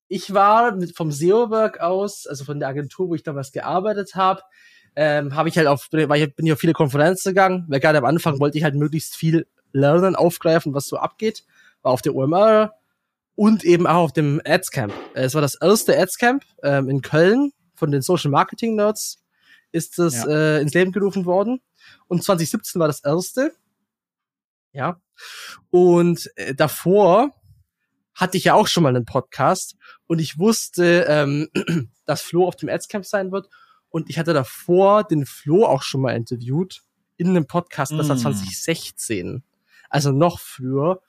Ich 0.09 0.35
war 0.35 0.75
mit, 0.75 0.97
vom 0.97 1.13
SEO-Work 1.13 1.79
aus, 1.79 2.27
also 2.27 2.45
von 2.45 2.59
der 2.59 2.69
Agentur, 2.69 3.09
wo 3.09 3.15
ich 3.15 3.23
damals 3.23 3.53
gearbeitet 3.53 4.17
habe, 4.17 4.43
ähm, 4.97 5.37
habe 5.37 5.49
ich 5.49 5.57
halt 5.57 5.69
auf, 5.69 5.89
weil 5.93 6.21
ich 6.21 6.35
bin 6.35 6.47
ja 6.47 6.55
auf 6.55 6.61
viele 6.61 6.73
Konferenzen 6.73 7.31
gegangen, 7.31 7.67
weil 7.69 7.79
gerade 7.79 7.99
am 7.99 8.05
Anfang 8.05 8.41
wollte 8.41 8.59
ich 8.59 8.65
halt 8.65 8.75
möglichst 8.75 9.15
viel 9.15 9.47
lernen, 9.73 10.17
aufgreifen, 10.17 10.75
was 10.75 10.89
so 10.89 10.97
abgeht. 10.97 11.45
War 11.83 11.93
auf 11.93 12.03
der 12.03 12.17
OMR 12.17 12.75
und 13.37 13.63
eben 13.63 13.87
auch 13.87 14.05
auf 14.05 14.13
dem 14.13 14.41
Ads-Camp. 14.45 14.93
Es 15.15 15.35
war 15.35 15.41
das 15.41 15.55
erste 15.55 15.97
Ads-Camp 15.97 16.45
ähm, 16.65 16.89
in 16.89 17.01
Köln 17.01 17.53
von 17.75 17.91
den 17.91 18.03
Social 18.03 18.31
Marketing 18.31 18.77
Nerds 18.77 19.23
ist 19.73 19.99
das 19.99 20.25
ja. 20.25 20.29
äh, 20.29 20.61
ins 20.61 20.75
Leben 20.75 20.93
gerufen 20.93 21.27
worden. 21.27 21.61
Und 22.07 22.23
2017 22.23 22.81
war 22.81 22.87
das 22.87 23.05
erste. 23.05 23.53
Ja. 24.73 25.01
Und 25.71 26.31
äh, 26.37 26.55
davor 26.55 27.33
hatte 28.15 28.37
ich 28.37 28.45
ja 28.45 28.55
auch 28.55 28.69
schon 28.69 28.85
mal 28.85 28.95
einen 28.95 29.05
Podcast 29.05 29.77
und 30.07 30.21
ich 30.21 30.39
wusste, 30.39 31.07
ähm, 31.09 31.49
dass 32.07 32.23
Flo 32.23 32.47
auf 32.47 32.57
dem 32.57 32.69
Adscamp 32.69 33.05
sein 33.05 33.33
wird. 33.33 33.49
Und 33.89 34.11
ich 34.11 34.19
hatte 34.19 34.33
davor 34.33 35.05
den 35.05 35.27
Flo 35.27 35.67
auch 35.67 35.83
schon 35.83 36.01
mal 36.01 36.17
interviewt 36.17 36.83
in 37.17 37.29
einem 37.29 37.47
Podcast, 37.47 37.93
das 37.93 38.09
war 38.09 38.17
2016. 38.17 39.45
Also 39.89 40.11
noch 40.11 40.41
früher, 40.41 41.01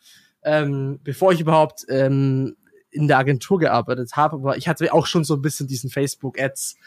ähm, 0.43 0.99
bevor 1.03 1.31
ich 1.31 1.39
überhaupt 1.39 1.85
ähm, 1.89 2.55
in 2.95 3.07
der 3.07 3.17
Agentur 3.17 3.59
gearbeitet 3.59 4.13
habe. 4.15 4.37
Aber 4.37 4.57
ich 4.57 4.67
hatte 4.67 4.91
auch 4.93 5.05
schon 5.05 5.23
so 5.23 5.35
ein 5.35 5.41
bisschen 5.41 5.67
diesen 5.67 5.89
Facebook-Ads 5.89 6.77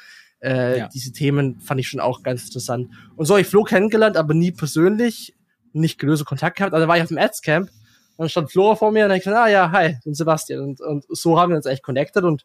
äh, 0.40 0.78
ja. 0.78 0.88
Diese 0.88 1.12
Themen 1.12 1.60
fand 1.60 1.80
ich 1.80 1.88
schon 1.88 2.00
auch 2.00 2.22
ganz 2.22 2.44
interessant. 2.44 2.90
Und 3.16 3.26
so 3.26 3.34
habe 3.34 3.40
ich 3.40 3.48
Flo 3.48 3.64
kennengelernt, 3.64 4.16
aber 4.16 4.34
nie 4.34 4.52
persönlich, 4.52 5.34
nicht 5.72 5.98
größer 5.98 6.24
Kontakt 6.24 6.56
gehabt. 6.56 6.74
Also 6.74 6.86
war 6.86 6.96
ich 6.96 7.02
auf 7.02 7.08
dem 7.08 7.18
Ads-Camp 7.18 7.68
und 7.68 8.18
dann 8.18 8.28
stand 8.28 8.50
Flo 8.50 8.74
vor 8.76 8.92
mir 8.92 9.06
und 9.06 9.10
ich 9.12 9.24
gesagt, 9.24 9.36
ah 9.36 9.48
ja, 9.48 9.70
hi, 9.72 9.96
ich 9.98 10.04
bin 10.04 10.14
Sebastian. 10.14 10.60
Und, 10.60 10.80
und 10.80 11.04
so 11.08 11.40
haben 11.40 11.50
wir 11.50 11.56
uns 11.56 11.66
echt 11.66 11.82
connected 11.82 12.24
und 12.24 12.44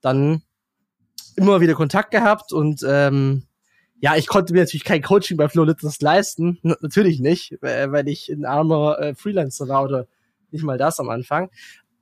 dann 0.00 0.42
immer 1.36 1.60
wieder 1.60 1.74
Kontakt 1.74 2.10
gehabt 2.10 2.52
und 2.52 2.84
ähm, 2.86 3.44
ja, 4.00 4.16
ich 4.16 4.28
konnte 4.28 4.52
mir 4.52 4.60
natürlich 4.60 4.84
kein 4.84 5.02
Coaching 5.02 5.36
bei 5.36 5.48
Flo 5.48 5.64
Litters 5.64 6.00
leisten. 6.00 6.58
Natürlich 6.62 7.18
nicht, 7.18 7.58
weil 7.60 8.06
ich 8.06 8.28
ein 8.28 8.44
armer 8.44 8.98
äh, 9.00 9.14
Freelancer 9.14 9.66
war 9.66 9.82
oder 9.82 10.06
nicht 10.52 10.62
mal 10.62 10.78
das 10.78 11.00
am 11.00 11.08
Anfang. 11.08 11.50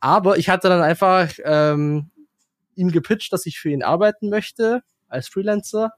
Aber 0.00 0.38
ich 0.38 0.48
hatte 0.48 0.68
dann 0.68 0.82
einfach 0.82 1.32
ähm, 1.44 2.10
ihm 2.74 2.90
gepitcht, 2.92 3.32
dass 3.32 3.46
ich 3.46 3.58
für 3.58 3.70
ihn 3.70 3.82
arbeiten 3.82 4.28
möchte 4.28 4.82
als 5.08 5.28
Freelancer, 5.28 5.92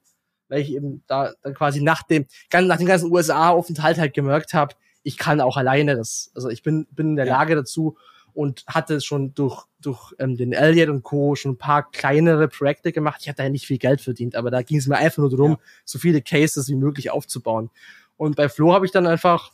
weil 0.49 0.61
ich 0.61 0.73
eben 0.73 1.02
da 1.07 1.33
dann 1.43 1.55
quasi 1.55 1.83
nach 1.83 2.02
dem, 2.02 2.26
nach 2.52 2.78
dem 2.78 2.87
ganzen 2.87 3.12
USA-Aufenthalt 3.12 3.99
halt 3.99 4.14
gemerkt 4.14 4.55
habe, 4.55 4.75
ich 5.02 5.17
kann 5.17 5.40
auch 5.40 5.57
alleine 5.57 5.97
das. 5.97 6.31
Also 6.35 6.49
ich 6.49 6.62
bin, 6.62 6.87
bin 6.90 7.11
in 7.11 7.17
der 7.17 7.26
ja. 7.26 7.38
Lage 7.38 7.55
dazu 7.55 7.97
und 8.35 8.64
hatte 8.67 9.00
schon 9.00 9.35
durch, 9.35 9.64
durch 9.81 10.14
ähm, 10.19 10.37
den 10.37 10.52
Elliot 10.52 10.90
und 10.90 11.02
Co. 11.02 11.35
schon 11.35 11.52
ein 11.52 11.59
paar 11.59 11.90
kleinere 11.90 12.49
Projekte 12.49 12.93
gemacht. 12.93 13.21
Ich 13.23 13.28
hatte 13.28 13.43
ja 13.43 13.49
nicht 13.49 13.67
viel 13.67 13.78
Geld 13.78 14.00
verdient, 14.00 14.37
aber 14.37 14.50
da 14.50 14.62
ging 14.62 14.78
es 14.78 14.87
mir 14.87 14.97
einfach 14.97 15.19
nur 15.19 15.31
darum, 15.31 15.52
ja. 15.52 15.59
so 15.85 15.99
viele 15.99 16.23
Cases 16.23 16.69
wie 16.69 16.76
möglich 16.76 17.11
aufzubauen. 17.11 17.71
Und 18.17 18.37
bei 18.37 18.49
Flo 18.49 18.73
habe 18.73 18.87
ich 18.87 18.93
dann 18.93 19.07
einfach 19.07 19.50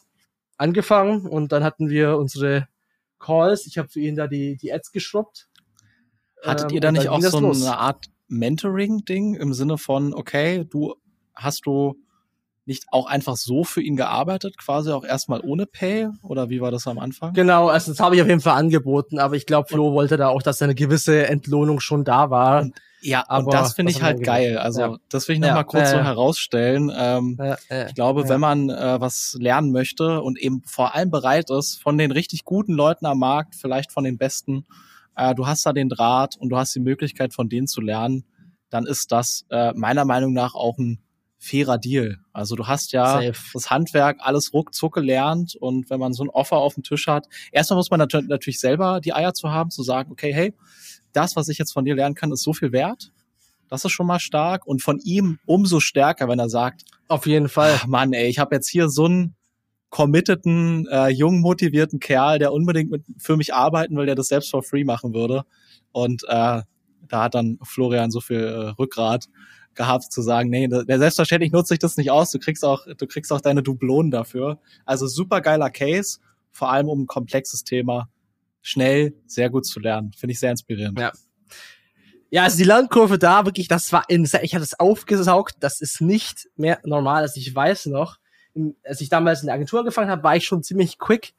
angefangen 0.56 1.26
und 1.26 1.52
dann 1.52 1.64
hatten 1.64 1.88
wir 1.88 2.18
unsere 2.18 2.68
Calls. 3.24 3.66
Ich 3.66 3.78
habe 3.78 3.88
für 3.88 4.00
ihn 4.00 4.16
da 4.16 4.26
die, 4.26 4.56
die 4.56 4.72
Ads 4.72 4.92
geschrubbt. 4.92 5.48
Hattet 6.42 6.70
ähm, 6.70 6.74
ihr 6.74 6.80
da 6.80 6.92
nicht 6.92 7.08
auch 7.08 7.20
so 7.20 7.40
los. 7.40 7.64
eine 7.64 7.78
Art 7.78 8.06
Mentoring-Ding 8.28 9.34
im 9.34 9.54
Sinne 9.54 9.78
von, 9.78 10.14
okay, 10.14 10.64
du 10.64 10.94
hast 11.34 11.66
du 11.66 11.94
nicht 12.66 12.84
auch 12.90 13.06
einfach 13.06 13.36
so 13.36 13.64
für 13.64 13.82
ihn 13.82 13.96
gearbeitet, 13.96 14.56
quasi 14.58 14.90
auch 14.90 15.04
erstmal 15.04 15.40
ohne 15.40 15.66
Pay? 15.66 16.08
Oder 16.22 16.48
wie 16.48 16.60
war 16.60 16.70
das 16.70 16.86
am 16.86 16.98
Anfang? 16.98 17.34
Genau, 17.34 17.68
also 17.68 17.92
das 17.92 18.00
habe 18.00 18.16
ich 18.16 18.22
auf 18.22 18.28
jeden 18.28 18.40
Fall 18.40 18.56
angeboten, 18.56 19.18
aber 19.18 19.36
ich 19.36 19.46
glaube, 19.46 19.68
Flo 19.68 19.92
wollte 19.92 20.16
da 20.16 20.28
auch, 20.28 20.42
dass 20.42 20.62
eine 20.62 20.74
gewisse 20.74 21.26
Entlohnung 21.26 21.80
schon 21.80 22.04
da 22.04 22.30
war. 22.30 22.62
Und, 22.62 22.74
ja, 23.02 23.24
aber 23.28 23.46
und 23.46 23.54
das 23.54 23.74
finde 23.74 23.92
ich 23.92 24.02
halt 24.02 24.22
geil. 24.22 24.56
Also 24.56 24.80
ja. 24.80 24.96
das 25.10 25.28
will 25.28 25.34
ich 25.34 25.40
noch 25.40 25.48
ja, 25.48 25.62
kurz 25.62 25.92
ja, 25.92 25.98
so 25.98 26.04
herausstellen. 26.04 26.90
Ähm, 26.96 27.38
ich 27.86 27.94
glaube, 27.94 28.28
wenn 28.28 28.40
man 28.40 28.70
äh, 28.70 29.00
was 29.00 29.36
lernen 29.38 29.72
möchte 29.72 30.22
und 30.22 30.38
eben 30.38 30.62
vor 30.64 30.94
allem 30.94 31.10
bereit 31.10 31.50
ist, 31.50 31.82
von 31.82 31.98
den 31.98 32.10
richtig 32.10 32.44
guten 32.44 32.72
Leuten 32.72 33.04
am 33.04 33.18
Markt, 33.18 33.56
vielleicht 33.56 33.92
von 33.92 34.04
den 34.04 34.16
besten, 34.16 34.64
äh, 35.16 35.34
du 35.34 35.46
hast 35.46 35.66
da 35.66 35.74
den 35.74 35.90
Draht 35.90 36.36
und 36.38 36.48
du 36.48 36.56
hast 36.56 36.74
die 36.74 36.80
Möglichkeit, 36.80 37.34
von 37.34 37.50
denen 37.50 37.66
zu 37.66 37.82
lernen, 37.82 38.24
dann 38.70 38.86
ist 38.86 39.12
das 39.12 39.44
äh, 39.50 39.72
meiner 39.74 40.06
Meinung 40.06 40.32
nach 40.32 40.54
auch 40.54 40.78
ein 40.78 41.03
fairer 41.44 41.78
Deal. 41.78 42.18
Also 42.32 42.56
du 42.56 42.66
hast 42.66 42.92
ja 42.92 43.06
Safe. 43.06 43.50
das 43.52 43.70
Handwerk 43.70 44.18
alles 44.20 44.52
ruckzuck 44.52 44.94
gelernt 44.94 45.56
und 45.56 45.90
wenn 45.90 46.00
man 46.00 46.12
so 46.12 46.24
ein 46.24 46.30
Offer 46.30 46.56
auf 46.56 46.74
dem 46.74 46.82
Tisch 46.82 47.06
hat, 47.06 47.26
erstmal 47.52 47.76
muss 47.76 47.90
man 47.90 48.00
nat 48.00 48.12
natürlich 48.26 48.60
selber 48.60 49.00
die 49.00 49.12
Eier 49.12 49.34
zu 49.34 49.50
haben, 49.50 49.70
zu 49.70 49.82
sagen, 49.82 50.10
okay, 50.10 50.32
hey, 50.32 50.54
das, 51.12 51.36
was 51.36 51.48
ich 51.48 51.58
jetzt 51.58 51.72
von 51.72 51.84
dir 51.84 51.94
lernen 51.94 52.14
kann, 52.14 52.32
ist 52.32 52.42
so 52.42 52.52
viel 52.52 52.72
wert. 52.72 53.12
Das 53.68 53.84
ist 53.84 53.92
schon 53.92 54.06
mal 54.06 54.20
stark 54.20 54.66
und 54.66 54.82
von 54.82 54.98
ihm 55.04 55.38
umso 55.46 55.80
stärker, 55.80 56.28
wenn 56.28 56.38
er 56.38 56.48
sagt, 56.48 56.84
auf 57.08 57.26
jeden 57.26 57.48
Fall, 57.48 57.78
Mann, 57.86 58.12
ey, 58.12 58.28
ich 58.28 58.38
habe 58.38 58.54
jetzt 58.54 58.68
hier 58.68 58.88
so 58.88 59.04
einen 59.04 59.36
committeden, 59.90 60.88
äh, 60.90 61.08
jung 61.08 61.40
motivierten 61.40 62.00
Kerl, 62.00 62.38
der 62.38 62.52
unbedingt 62.52 62.90
mit, 62.90 63.04
für 63.18 63.36
mich 63.36 63.54
arbeiten 63.54 63.96
will, 63.96 64.06
der 64.06 64.16
das 64.16 64.28
selbst 64.28 64.50
for 64.50 64.62
free 64.62 64.84
machen 64.84 65.14
würde. 65.14 65.44
Und 65.92 66.24
äh, 66.24 66.62
da 67.08 67.22
hat 67.22 67.34
dann 67.34 67.58
Florian 67.62 68.10
so 68.10 68.20
viel 68.20 68.40
äh, 68.40 68.70
Rückgrat 68.70 69.28
gehabt 69.74 70.12
zu 70.12 70.22
sagen, 70.22 70.50
nee, 70.50 70.68
der 70.68 70.98
selbstverständlich 70.98 71.52
nutze 71.52 71.74
ich 71.74 71.80
das 71.80 71.96
nicht 71.96 72.10
aus, 72.10 72.30
du 72.30 72.38
kriegst 72.38 72.64
auch, 72.64 72.86
du 72.86 73.06
kriegst 73.06 73.32
auch 73.32 73.40
deine 73.40 73.62
Dublonen 73.62 74.10
dafür. 74.10 74.58
Also 74.84 75.06
super 75.06 75.40
geiler 75.40 75.70
Case, 75.70 76.18
vor 76.50 76.70
allem 76.70 76.88
um 76.88 77.02
ein 77.02 77.06
komplexes 77.06 77.64
Thema 77.64 78.08
schnell 78.62 79.14
sehr 79.26 79.50
gut 79.50 79.66
zu 79.66 79.80
lernen. 79.80 80.12
Finde 80.16 80.32
ich 80.32 80.40
sehr 80.40 80.50
inspirierend. 80.50 80.98
Ja. 80.98 81.12
Ja, 82.30 82.42
also 82.42 82.56
die 82.56 82.64
Lernkurve 82.64 83.16
da 83.16 83.44
wirklich, 83.44 83.68
das 83.68 83.92
war 83.92 84.04
in, 84.08 84.24
ich 84.24 84.54
hatte 84.54 84.64
es 84.64 84.80
aufgesaugt, 84.80 85.54
das 85.60 85.80
ist 85.80 86.00
nicht 86.00 86.48
mehr 86.56 86.80
normal, 86.82 87.22
als 87.22 87.36
ich 87.36 87.54
weiß 87.54 87.86
noch 87.86 88.18
als 88.84 89.00
ich 89.00 89.08
damals 89.08 89.40
in 89.40 89.46
der 89.46 89.54
Agentur 89.54 89.80
angefangen 89.80 90.10
habe, 90.10 90.22
war 90.22 90.36
ich 90.36 90.44
schon 90.44 90.62
ziemlich 90.62 90.98
quick. 90.98 91.34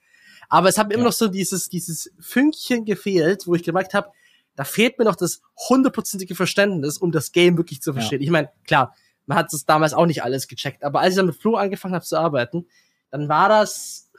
Aber 0.50 0.70
es 0.70 0.78
hat 0.78 0.88
mir 0.88 0.94
ja. 0.94 0.98
immer 1.00 1.08
noch 1.08 1.14
so 1.14 1.28
dieses, 1.28 1.70
dieses 1.70 2.12
Fünkchen 2.20 2.86
gefehlt, 2.86 3.48
wo 3.48 3.56
ich 3.56 3.64
gemerkt 3.64 3.94
habe, 3.94 4.10
da 4.56 4.64
fehlt 4.64 4.98
mir 4.98 5.06
noch 5.06 5.16
das 5.16 5.42
hundertprozentige 5.70 6.36
Verständnis, 6.36 6.98
um 6.98 7.12
das 7.12 7.32
Game 7.32 7.58
wirklich 7.58 7.82
zu 7.82 7.94
verstehen. 7.94 8.22
Ja. 8.22 8.26
Ich 8.26 8.32
meine, 8.32 8.50
klar, 8.66 8.96
man 9.26 9.38
hat 9.38 9.52
das 9.52 9.66
damals 9.66 9.94
auch 9.94 10.06
nicht 10.06 10.24
alles 10.24 10.48
gecheckt, 10.48 10.84
aber 10.84 11.02
als 11.02 11.12
ich 11.12 11.18
dann 11.18 11.26
mit 11.26 11.36
Flo 11.36 11.56
angefangen 11.56 11.96
habe 11.96 12.06
zu 12.06 12.18
arbeiten, 12.18 12.68
dann 13.12 13.28
war 13.28 13.50
das, 13.50 14.12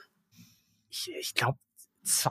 ich, 0.89 1.11
ich 1.19 1.33
glaube, 1.33 1.57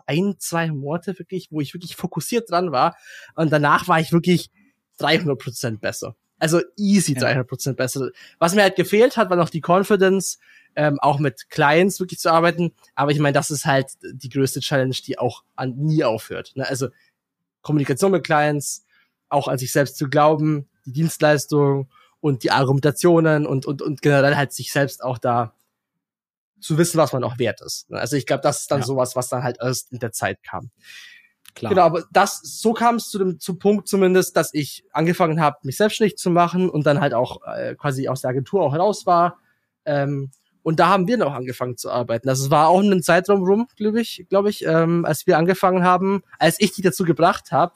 ein, 0.06 0.36
zwei 0.38 0.68
Monate 0.68 1.18
wirklich, 1.18 1.48
wo 1.50 1.60
ich 1.60 1.74
wirklich 1.74 1.96
fokussiert 1.96 2.50
dran 2.50 2.72
war. 2.72 2.96
Und 3.34 3.52
danach 3.52 3.88
war 3.88 4.00
ich 4.00 4.12
wirklich 4.12 4.50
300 4.98 5.38
Prozent 5.38 5.80
besser. 5.80 6.16
Also 6.38 6.60
easy 6.76 7.14
300 7.14 7.46
Prozent 7.46 7.76
besser. 7.76 8.10
Was 8.38 8.54
mir 8.54 8.62
halt 8.62 8.76
gefehlt 8.76 9.16
hat, 9.16 9.30
war 9.30 9.36
noch 9.36 9.50
die 9.50 9.62
Confidence, 9.66 10.38
ähm, 10.74 10.98
auch 11.00 11.18
mit 11.18 11.48
Clients 11.48 11.98
wirklich 11.98 12.20
zu 12.20 12.30
arbeiten. 12.30 12.72
Aber 12.94 13.10
ich 13.10 13.18
meine, 13.18 13.32
das 13.32 13.50
ist 13.50 13.64
halt 13.64 13.92
die 14.02 14.28
größte 14.28 14.60
Challenge, 14.60 14.94
die 15.06 15.18
auch 15.18 15.44
an, 15.54 15.76
nie 15.76 16.04
aufhört. 16.04 16.52
Ne? 16.54 16.68
Also 16.68 16.88
Kommunikation 17.66 18.12
mit 18.12 18.24
Clients, 18.24 18.86
auch 19.28 19.48
an 19.48 19.58
sich 19.58 19.72
selbst 19.72 19.96
zu 19.96 20.08
glauben, 20.08 20.68
die 20.84 20.92
Dienstleistung 20.92 21.88
und 22.20 22.44
die 22.44 22.52
Argumentationen 22.52 23.44
und, 23.44 23.66
und, 23.66 23.82
und 23.82 24.02
generell 24.02 24.36
halt 24.36 24.52
sich 24.52 24.72
selbst 24.72 25.02
auch 25.02 25.18
da 25.18 25.52
zu 26.60 26.78
wissen, 26.78 26.98
was 26.98 27.12
man 27.12 27.24
auch 27.24 27.38
wert 27.38 27.60
ist. 27.60 27.90
Ne? 27.90 27.98
Also 27.98 28.16
ich 28.16 28.24
glaube, 28.24 28.42
das 28.42 28.60
ist 28.60 28.70
dann 28.70 28.80
ja. 28.80 28.86
sowas, 28.86 29.16
was 29.16 29.28
dann 29.28 29.42
halt 29.42 29.58
erst 29.60 29.92
in 29.92 29.98
der 29.98 30.12
Zeit 30.12 30.42
kam. 30.44 30.70
Klar. 31.54 31.70
Genau, 31.70 31.82
aber 31.82 32.04
das, 32.12 32.40
so 32.40 32.72
kam 32.72 32.96
es 32.96 33.08
zu 33.08 33.18
dem 33.18 33.40
zu 33.40 33.56
Punkt 33.56 33.88
zumindest, 33.88 34.36
dass 34.36 34.54
ich 34.54 34.84
angefangen 34.92 35.40
habe, 35.40 35.56
mich 35.62 35.76
selbstständig 35.76 36.18
zu 36.18 36.30
machen 36.30 36.70
und 36.70 36.86
dann 36.86 37.00
halt 37.00 37.14
auch 37.14 37.40
äh, 37.46 37.74
quasi 37.74 38.08
aus 38.08 38.20
der 38.20 38.30
Agentur 38.30 38.62
auch 38.62 38.72
heraus 38.72 39.06
war. 39.06 39.38
Ähm, 39.84 40.30
und 40.66 40.80
da 40.80 40.88
haben 40.88 41.06
wir 41.06 41.16
noch 41.16 41.32
angefangen 41.32 41.76
zu 41.76 41.92
arbeiten. 41.92 42.26
Das 42.26 42.50
war 42.50 42.70
auch 42.70 42.80
einen 42.80 43.00
Zeitraum 43.00 43.44
rum, 43.44 43.68
glaube 43.76 44.00
ich, 44.00 44.26
glaube 44.28 44.50
ich, 44.50 44.66
ähm, 44.66 45.04
als 45.04 45.24
wir 45.24 45.38
angefangen 45.38 45.84
haben, 45.84 46.22
als 46.40 46.56
ich 46.58 46.72
die 46.72 46.82
dazu 46.82 47.04
gebracht 47.04 47.52
habe, 47.52 47.72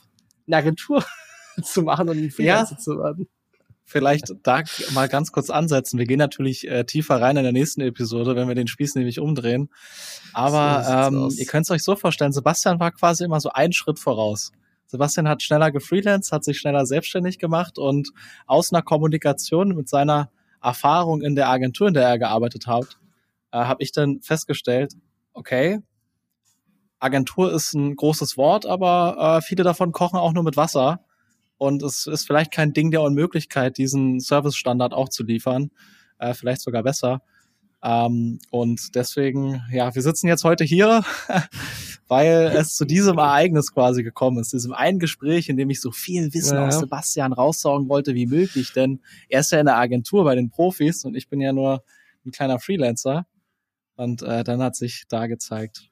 eine 0.49 0.57
Agentur 0.57 1.05
zu 1.63 1.83
machen 1.83 2.09
und 2.09 2.19
ein 2.19 2.33
Freelancer 2.33 2.75
ja. 2.75 2.79
zu 2.79 2.99
werden. 2.99 3.29
vielleicht 3.85 4.35
da 4.43 4.65
mal 4.93 5.09
ganz 5.09 5.31
kurz 5.31 5.51
ansetzen. 5.51 6.01
Wir 6.01 6.07
gehen 6.07 6.19
natürlich 6.19 6.67
äh, 6.67 6.83
tiefer 6.83 7.21
rein 7.21 7.37
in 7.37 7.45
der 7.45 7.53
nächsten 7.53 7.81
Episode, 7.81 8.35
wenn 8.35 8.49
wir 8.49 8.57
den 8.57 8.67
Spieß 8.67 8.97
nämlich 8.97 9.21
umdrehen. 9.21 9.71
Aber 10.33 10.83
so 10.83 11.17
ähm, 11.17 11.31
ihr 11.39 11.47
könnt 11.47 11.67
es 11.67 11.71
euch 11.71 11.85
so 11.85 11.95
vorstellen, 11.95 12.33
Sebastian 12.33 12.81
war 12.81 12.91
quasi 12.91 13.23
immer 13.23 13.39
so 13.39 13.51
einen 13.51 13.73
Schritt 13.73 14.01
voraus. 14.01 14.51
Sebastian 14.87 15.29
hat 15.29 15.45
schneller 15.45 15.71
gefreelanced, 15.71 16.33
hat 16.33 16.43
sich 16.43 16.59
schneller 16.59 16.85
selbstständig 16.87 17.39
gemacht 17.39 17.79
und 17.79 18.11
aus 18.49 18.73
einer 18.73 18.83
Kommunikation 18.83 19.77
mit 19.77 19.89
seiner 19.89 20.33
Erfahrung 20.63 21.23
in 21.23 21.35
der 21.35 21.49
Agentur, 21.49 21.89
in 21.89 21.95
der 21.95 22.09
er 22.09 22.19
gearbeitet 22.19 22.67
hat, 22.67 22.99
äh, 23.53 23.59
habe 23.59 23.83
ich 23.83 23.93
dann 23.93 24.21
festgestellt, 24.21 24.95
okay, 25.33 25.81
Agentur 26.99 27.53
ist 27.53 27.73
ein 27.73 27.97
großes 27.97 28.37
Wort, 28.37 28.67
aber 28.67 29.39
äh, 29.39 29.43
viele 29.43 29.65
davon 29.65 29.93
kochen 29.93 30.19
auch 30.19 30.33
nur 30.33 30.45
mit 30.45 30.57
Wasser. 30.57 31.01
Und 31.57 31.83
es 31.83 32.07
ist 32.07 32.27
vielleicht 32.27 32.53
kein 32.53 32.73
Ding 32.73 32.91
der 32.91 33.03
Unmöglichkeit, 33.03 33.79
diesen 33.79 34.21
Service-Standard 34.21 34.93
auch 34.93 35.09
zu 35.09 35.25
liefern. 35.25 35.71
Äh, 36.19 36.35
vielleicht 36.35 36.61
sogar 36.63 36.83
besser. 36.83 37.23
Ähm, 37.83 38.39
und 38.51 38.95
deswegen, 38.95 39.63
ja, 39.73 39.95
wir 39.95 40.03
sitzen 40.03 40.29
jetzt 40.29 40.45
heute 40.45 40.65
hier, 40.65 41.03
weil 42.09 42.53
es 42.55 42.77
zu 42.77 42.85
diesem 42.85 43.19
Ereignis 43.19 43.73
quasi 43.73 44.03
gekommen 44.03 44.39
ist, 44.39 44.53
diesem 44.53 44.73
einen 44.73 44.99
Gespräch, 44.99 45.49
in 45.49 45.57
dem 45.57 45.71
ich 45.71 45.81
so 45.81 45.91
viel 45.91 46.35
Wissen 46.35 46.57
ja. 46.57 46.69
aus 46.69 46.79
Sebastian 46.79 47.33
raussaugen 47.33 47.89
wollte 47.89 48.15
wie 48.15 48.27
möglich, 48.27 48.73
denn 48.73 49.01
er 49.29 49.41
ist 49.41 49.53
ja 49.53 49.61
in 49.61 49.67
der 49.67 49.79
Agentur 49.79 50.25
bei 50.25 50.35
den 50.35 50.51
Profis 50.51 51.05
und 51.05 51.17
ich 51.17 51.29
bin 51.29 51.41
ja 51.41 51.53
nur 51.53 51.83
ein 52.27 52.33
kleiner 52.33 52.59
Freelancer. 52.59 53.27
Und 53.97 54.23
äh, 54.23 54.45
dann 54.45 54.63
hat 54.63 54.77
sich 54.77 55.05
da 55.09 55.27
gezeigt, 55.27 55.91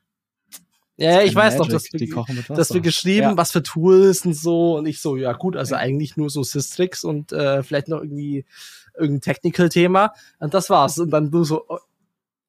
ja, 0.96 1.22
ich 1.22 1.34
weiß 1.34 1.58
Magic, 1.58 1.58
noch, 1.58 1.68
dass 1.68 1.92
wir, 1.92 2.56
dass 2.56 2.74
wir 2.74 2.80
geschrieben, 2.80 3.22
ja. 3.22 3.36
was 3.36 3.52
für 3.52 3.62
Tools 3.62 4.26
und 4.26 4.34
so. 4.34 4.78
Und 4.78 4.86
ich 4.86 5.00
so, 5.00 5.16
ja 5.16 5.32
gut, 5.32 5.56
also 5.56 5.76
ja. 5.76 5.80
eigentlich 5.80 6.16
nur 6.16 6.28
so 6.28 6.42
Systrix 6.42 7.04
und 7.04 7.32
äh, 7.32 7.62
vielleicht 7.62 7.86
noch 7.86 8.02
irgendwie 8.02 8.46
irgendein 8.98 9.20
Technical-Thema. 9.20 10.12
Und 10.38 10.54
das 10.54 10.70
war's. 10.70 10.98
Und 10.98 11.10
dann 11.10 11.30
du 11.30 11.44
so, 11.44 11.64
oh, 11.68 11.78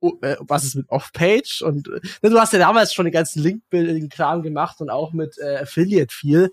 oh, 0.02 0.14
äh, 0.22 0.36
was 0.40 0.64
ist 0.64 0.76
mit 0.76 0.90
Off-Page? 0.90 1.62
Und 1.62 1.88
äh, 1.88 2.00
ne, 2.22 2.30
du 2.30 2.40
hast 2.40 2.54
ja 2.54 2.60
damals 2.60 2.94
schon 2.94 3.06
den 3.06 3.14
ganzen 3.14 3.42
Link-Building-Kram 3.44 4.42
gemacht 4.42 4.82
und 4.82 4.90
auch 4.90 5.14
mit 5.14 5.38
äh, 5.38 5.58
Affiliate 5.58 6.14
viel. 6.14 6.52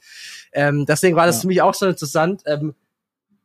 Ähm, 0.53 0.87
deswegen 0.87 1.17
war 1.17 1.26
das 1.26 1.37
ja. 1.37 1.41
für 1.43 1.47
mich 1.49 1.62
auch 1.62 1.75
so 1.75 1.87
interessant. 1.87 2.43
Ähm, 2.47 2.75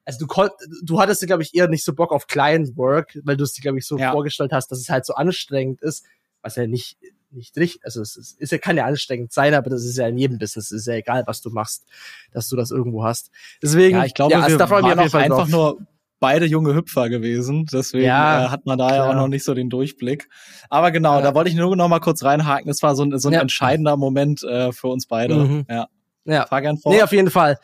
also 0.06 0.20
du 0.20 0.28
konnt, 0.28 0.52
du 0.84 1.00
hattest, 1.00 1.26
glaube 1.28 1.44
ich, 1.44 1.54
eher 1.54 1.68
nicht 1.68 1.86
so 1.86 1.94
Bock 1.94 2.12
auf 2.12 2.28
Client 2.28 2.76
Work, 2.76 3.20
weil 3.24 3.38
du 3.38 3.44
es 3.44 3.54
dir, 3.54 3.62
glaube 3.62 3.78
ich, 3.78 3.86
so 3.86 3.98
ja. 3.98 4.12
vorgestellt 4.12 4.52
hast, 4.52 4.72
dass 4.72 4.80
es 4.80 4.90
halt 4.90 5.06
so 5.06 5.14
anstrengend 5.14 5.82
ist, 5.82 6.06
was 6.42 6.56
ja 6.56 6.68
nicht 6.68 6.98
nicht 7.34 7.56
richtig, 7.58 7.84
also 7.86 8.02
es 8.02 8.16
ist, 8.16 8.40
ist 8.40 8.52
ja 8.52 8.58
kann 8.58 8.78
ja 8.78 8.86
anstrengend 8.86 9.32
sein, 9.32 9.54
aber 9.54 9.70
das 9.70 9.86
ist 9.86 9.98
ja 9.98 10.08
in 10.08 10.18
jedem 10.18 10.38
Business, 10.38 10.72
es 10.72 10.82
ist 10.82 10.88
ja 10.88 10.96
egal, 10.96 11.24
was 11.28 11.42
du 11.42 11.50
machst, 11.50 11.86
dass 12.32 12.50
du 12.50 12.56
das 12.56 12.72
irgendwo 12.72 13.04
hast. 13.04 13.32
Deswegen, 13.62 13.98
ja, 13.98 14.06
ich 14.06 14.14
glaube, 14.14 14.34
ja, 14.34 14.48
wir 14.48 14.60
waren 14.60 15.00
auf 15.00 15.16
einfach 15.16 15.38
drauf. 15.38 15.50
nur 15.50 15.88
beide 16.22 16.46
junge 16.46 16.74
Hüpfer 16.74 17.10
gewesen, 17.10 17.66
deswegen 17.66 18.06
ja, 18.06 18.46
äh, 18.46 18.50
hat 18.50 18.66
man 18.66 18.78
da 18.78 18.88
klar. 18.88 18.98
ja 18.98 19.10
auch 19.10 19.16
noch 19.16 19.28
nicht 19.28 19.44
so 19.44 19.54
den 19.54 19.70
Durchblick. 19.70 20.30
Aber 20.70 20.92
genau, 20.92 21.16
ja. 21.16 21.22
da 21.22 21.36
wollte 21.36 21.50
ich 21.50 21.56
nur 21.58 21.76
noch 21.76 21.90
mal 21.90 22.00
kurz 22.00 22.24
reinhaken. 22.24 22.70
Es 22.70 22.82
war 22.82 22.96
so 22.96 23.04
ein, 23.04 23.18
so 23.20 23.28
ein 23.28 23.34
ja. 23.34 23.42
entscheidender 23.42 23.98
Moment 23.98 24.44
äh, 24.44 24.72
für 24.72 24.88
uns 24.88 25.08
beide. 25.08 25.36
Mhm. 25.36 25.66
Ja. 25.68 25.88
Ja. 26.24 26.46
Fahr 26.46 26.62
gern 26.62 26.78
vor. 26.78 26.94
Nee, 26.94 27.02
auf 27.02 27.12
jeden 27.12 27.32
Fall. 27.32 27.58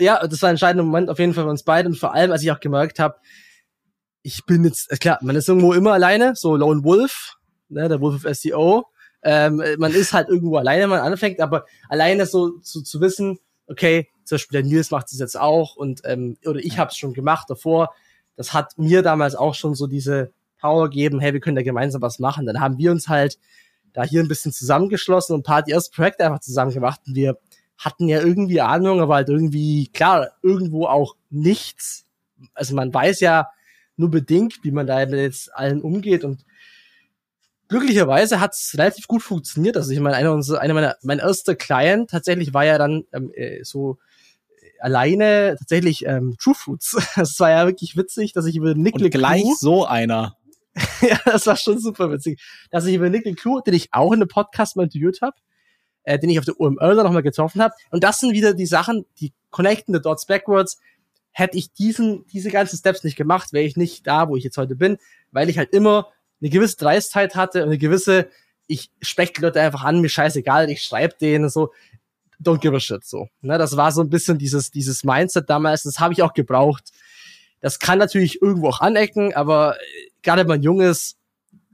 Ja, 0.00 0.26
das 0.26 0.42
war 0.42 0.48
ein 0.48 0.54
entscheidender 0.54 0.84
Moment 0.84 1.08
auf 1.08 1.18
jeden 1.18 1.32
Fall 1.32 1.44
für 1.44 1.50
uns 1.50 1.62
beide 1.62 1.88
und 1.88 1.96
vor 1.96 2.12
allem, 2.12 2.32
als 2.32 2.42
ich 2.42 2.50
auch 2.50 2.60
gemerkt 2.60 2.98
habe, 2.98 3.16
ich 4.22 4.44
bin 4.44 4.64
jetzt, 4.64 4.88
klar, 5.00 5.18
man 5.22 5.36
ist 5.36 5.48
irgendwo 5.48 5.72
immer 5.72 5.92
alleine, 5.92 6.34
so 6.34 6.56
Lone 6.56 6.84
Wolf, 6.84 7.36
ne, 7.68 7.88
der 7.88 8.00
Wolf 8.00 8.24
of 8.24 8.36
SEO. 8.36 8.84
Ähm, 9.22 9.62
man 9.78 9.92
ist 9.92 10.12
halt 10.12 10.28
irgendwo 10.28 10.56
alleine, 10.56 10.82
wenn 10.82 10.90
man 10.90 11.00
anfängt, 11.00 11.40
aber 11.40 11.64
alleine 11.88 12.26
so 12.26 12.58
zu, 12.58 12.82
zu 12.82 13.00
wissen, 13.00 13.38
okay, 13.66 14.08
zum 14.30 14.36
Beispiel 14.36 14.62
der 14.62 14.70
Nils 14.70 14.90
macht 14.90 15.10
es 15.10 15.18
jetzt 15.18 15.38
auch 15.38 15.74
und 15.76 16.02
ähm, 16.04 16.36
oder 16.46 16.60
ich 16.60 16.78
habe 16.78 16.90
es 16.90 16.96
schon 16.96 17.12
gemacht 17.12 17.50
davor. 17.50 17.92
Das 18.36 18.54
hat 18.54 18.78
mir 18.78 19.02
damals 19.02 19.34
auch 19.34 19.54
schon 19.54 19.74
so 19.74 19.86
diese 19.86 20.30
Power 20.60 20.88
gegeben, 20.88 21.20
hey, 21.20 21.32
wir 21.32 21.40
können 21.40 21.56
da 21.56 21.62
gemeinsam 21.62 22.00
was 22.00 22.20
machen. 22.20 22.46
Dann 22.46 22.60
haben 22.60 22.78
wir 22.78 22.92
uns 22.92 23.08
halt 23.08 23.38
da 23.92 24.04
hier 24.04 24.22
ein 24.22 24.28
bisschen 24.28 24.52
zusammengeschlossen 24.52 25.34
und 25.34 25.40
ein 25.40 25.42
paar 25.42 25.62
die 25.62 25.72
ersten 25.72 25.94
Projekte 25.94 26.24
einfach 26.24 26.40
zusammen 26.40 26.72
gemacht 26.72 27.00
und 27.06 27.16
wir 27.16 27.38
hatten 27.76 28.08
ja 28.08 28.20
irgendwie 28.20 28.60
Ahnung, 28.60 29.00
aber 29.00 29.16
halt 29.16 29.28
irgendwie, 29.28 29.88
klar, 29.88 30.30
irgendwo 30.42 30.86
auch 30.86 31.16
nichts. 31.28 32.04
Also 32.54 32.76
man 32.76 32.94
weiß 32.94 33.20
ja 33.20 33.48
nur 33.96 34.10
bedingt, 34.10 34.60
wie 34.62 34.70
man 34.70 34.86
da 34.86 35.04
mit 35.06 35.14
jetzt 35.14 35.52
allen 35.54 35.82
umgeht 35.82 36.22
und 36.22 36.44
glücklicherweise 37.68 38.38
hat 38.38 38.52
es 38.52 38.74
relativ 38.76 39.08
gut 39.08 39.22
funktioniert. 39.22 39.76
Also 39.76 39.90
ich 39.92 40.00
meine, 40.00 40.16
einer, 40.16 40.32
unserer, 40.32 40.60
einer 40.60 40.74
meiner, 40.74 40.96
mein 41.02 41.18
erster 41.18 41.56
Client 41.56 42.10
tatsächlich 42.10 42.54
war 42.54 42.64
ja 42.64 42.78
dann 42.78 43.04
ähm, 43.12 43.32
äh, 43.34 43.64
so 43.64 43.98
alleine 44.80 45.56
tatsächlich 45.58 46.06
ähm, 46.06 46.36
True 46.40 46.54
Fruits. 46.54 46.96
Das 47.16 47.38
war 47.40 47.50
ja 47.50 47.66
wirklich 47.66 47.96
witzig, 47.96 48.32
dass 48.32 48.46
ich 48.46 48.56
über 48.56 48.74
Nick 48.74 48.94
Und 48.94 49.10
gleich 49.10 49.44
so 49.58 49.86
einer. 49.86 50.36
ja, 51.00 51.18
das 51.24 51.46
war 51.46 51.56
schon 51.56 51.78
super 51.78 52.10
witzig. 52.10 52.40
Dass 52.70 52.86
ich 52.86 52.94
über 52.94 53.10
Nick 53.10 53.24
LeClue, 53.24 53.62
den 53.62 53.74
ich 53.74 53.92
auch 53.92 54.12
in 54.12 54.20
einem 54.20 54.28
Podcast 54.28 54.76
mal 54.76 54.84
interviewt 54.84 55.20
habe, 55.22 55.36
äh, 56.04 56.18
den 56.18 56.30
ich 56.30 56.38
auf 56.38 56.44
der 56.44 56.58
UML 56.58 56.96
dann 56.96 57.04
nochmal 57.04 57.22
getroffen 57.22 57.62
habe. 57.62 57.74
Und 57.90 58.04
das 58.04 58.20
sind 58.20 58.32
wieder 58.32 58.54
die 58.54 58.66
Sachen, 58.66 59.04
die 59.20 59.32
connecten 59.50 59.94
the 59.94 60.00
dots 60.00 60.26
backwards. 60.26 60.78
Hätte 61.32 61.58
ich 61.58 61.72
diesen, 61.72 62.26
diese 62.26 62.50
ganzen 62.50 62.76
Steps 62.76 63.04
nicht 63.04 63.16
gemacht, 63.16 63.52
wäre 63.52 63.64
ich 63.64 63.76
nicht 63.76 64.06
da, 64.06 64.28
wo 64.28 64.36
ich 64.36 64.44
jetzt 64.44 64.56
heute 64.56 64.74
bin, 64.74 64.98
weil 65.30 65.48
ich 65.48 65.58
halt 65.58 65.72
immer 65.72 66.08
eine 66.40 66.50
gewisse 66.50 66.76
Dreistheit 66.76 67.34
hatte 67.34 67.62
und 67.62 67.68
eine 67.68 67.78
gewisse, 67.78 68.28
ich 68.66 68.90
spreche 69.00 69.34
die 69.34 69.40
Leute 69.42 69.60
einfach 69.60 69.84
an, 69.84 70.00
mir 70.00 70.08
scheißegal, 70.08 70.70
ich 70.70 70.82
schreibe 70.82 71.14
denen 71.20 71.48
so, 71.48 71.72
don't 72.40 72.60
give 72.60 72.74
a 72.74 72.80
shit, 72.80 73.04
so. 73.04 73.28
Ne, 73.42 73.58
das 73.58 73.76
war 73.76 73.92
so 73.92 74.00
ein 74.00 74.10
bisschen 74.10 74.38
dieses, 74.38 74.70
dieses 74.70 75.04
Mindset 75.04 75.48
damals, 75.48 75.82
das 75.82 76.00
habe 76.00 76.12
ich 76.12 76.22
auch 76.22 76.32
gebraucht. 76.32 76.90
Das 77.60 77.78
kann 77.78 77.98
natürlich 77.98 78.40
irgendwo 78.40 78.68
auch 78.68 78.80
anecken, 78.80 79.34
aber 79.34 79.76
äh, 79.76 80.10
gerade 80.22 80.42
wenn 80.42 80.48
man 80.48 80.62
jung 80.62 80.80
ist, 80.80 81.16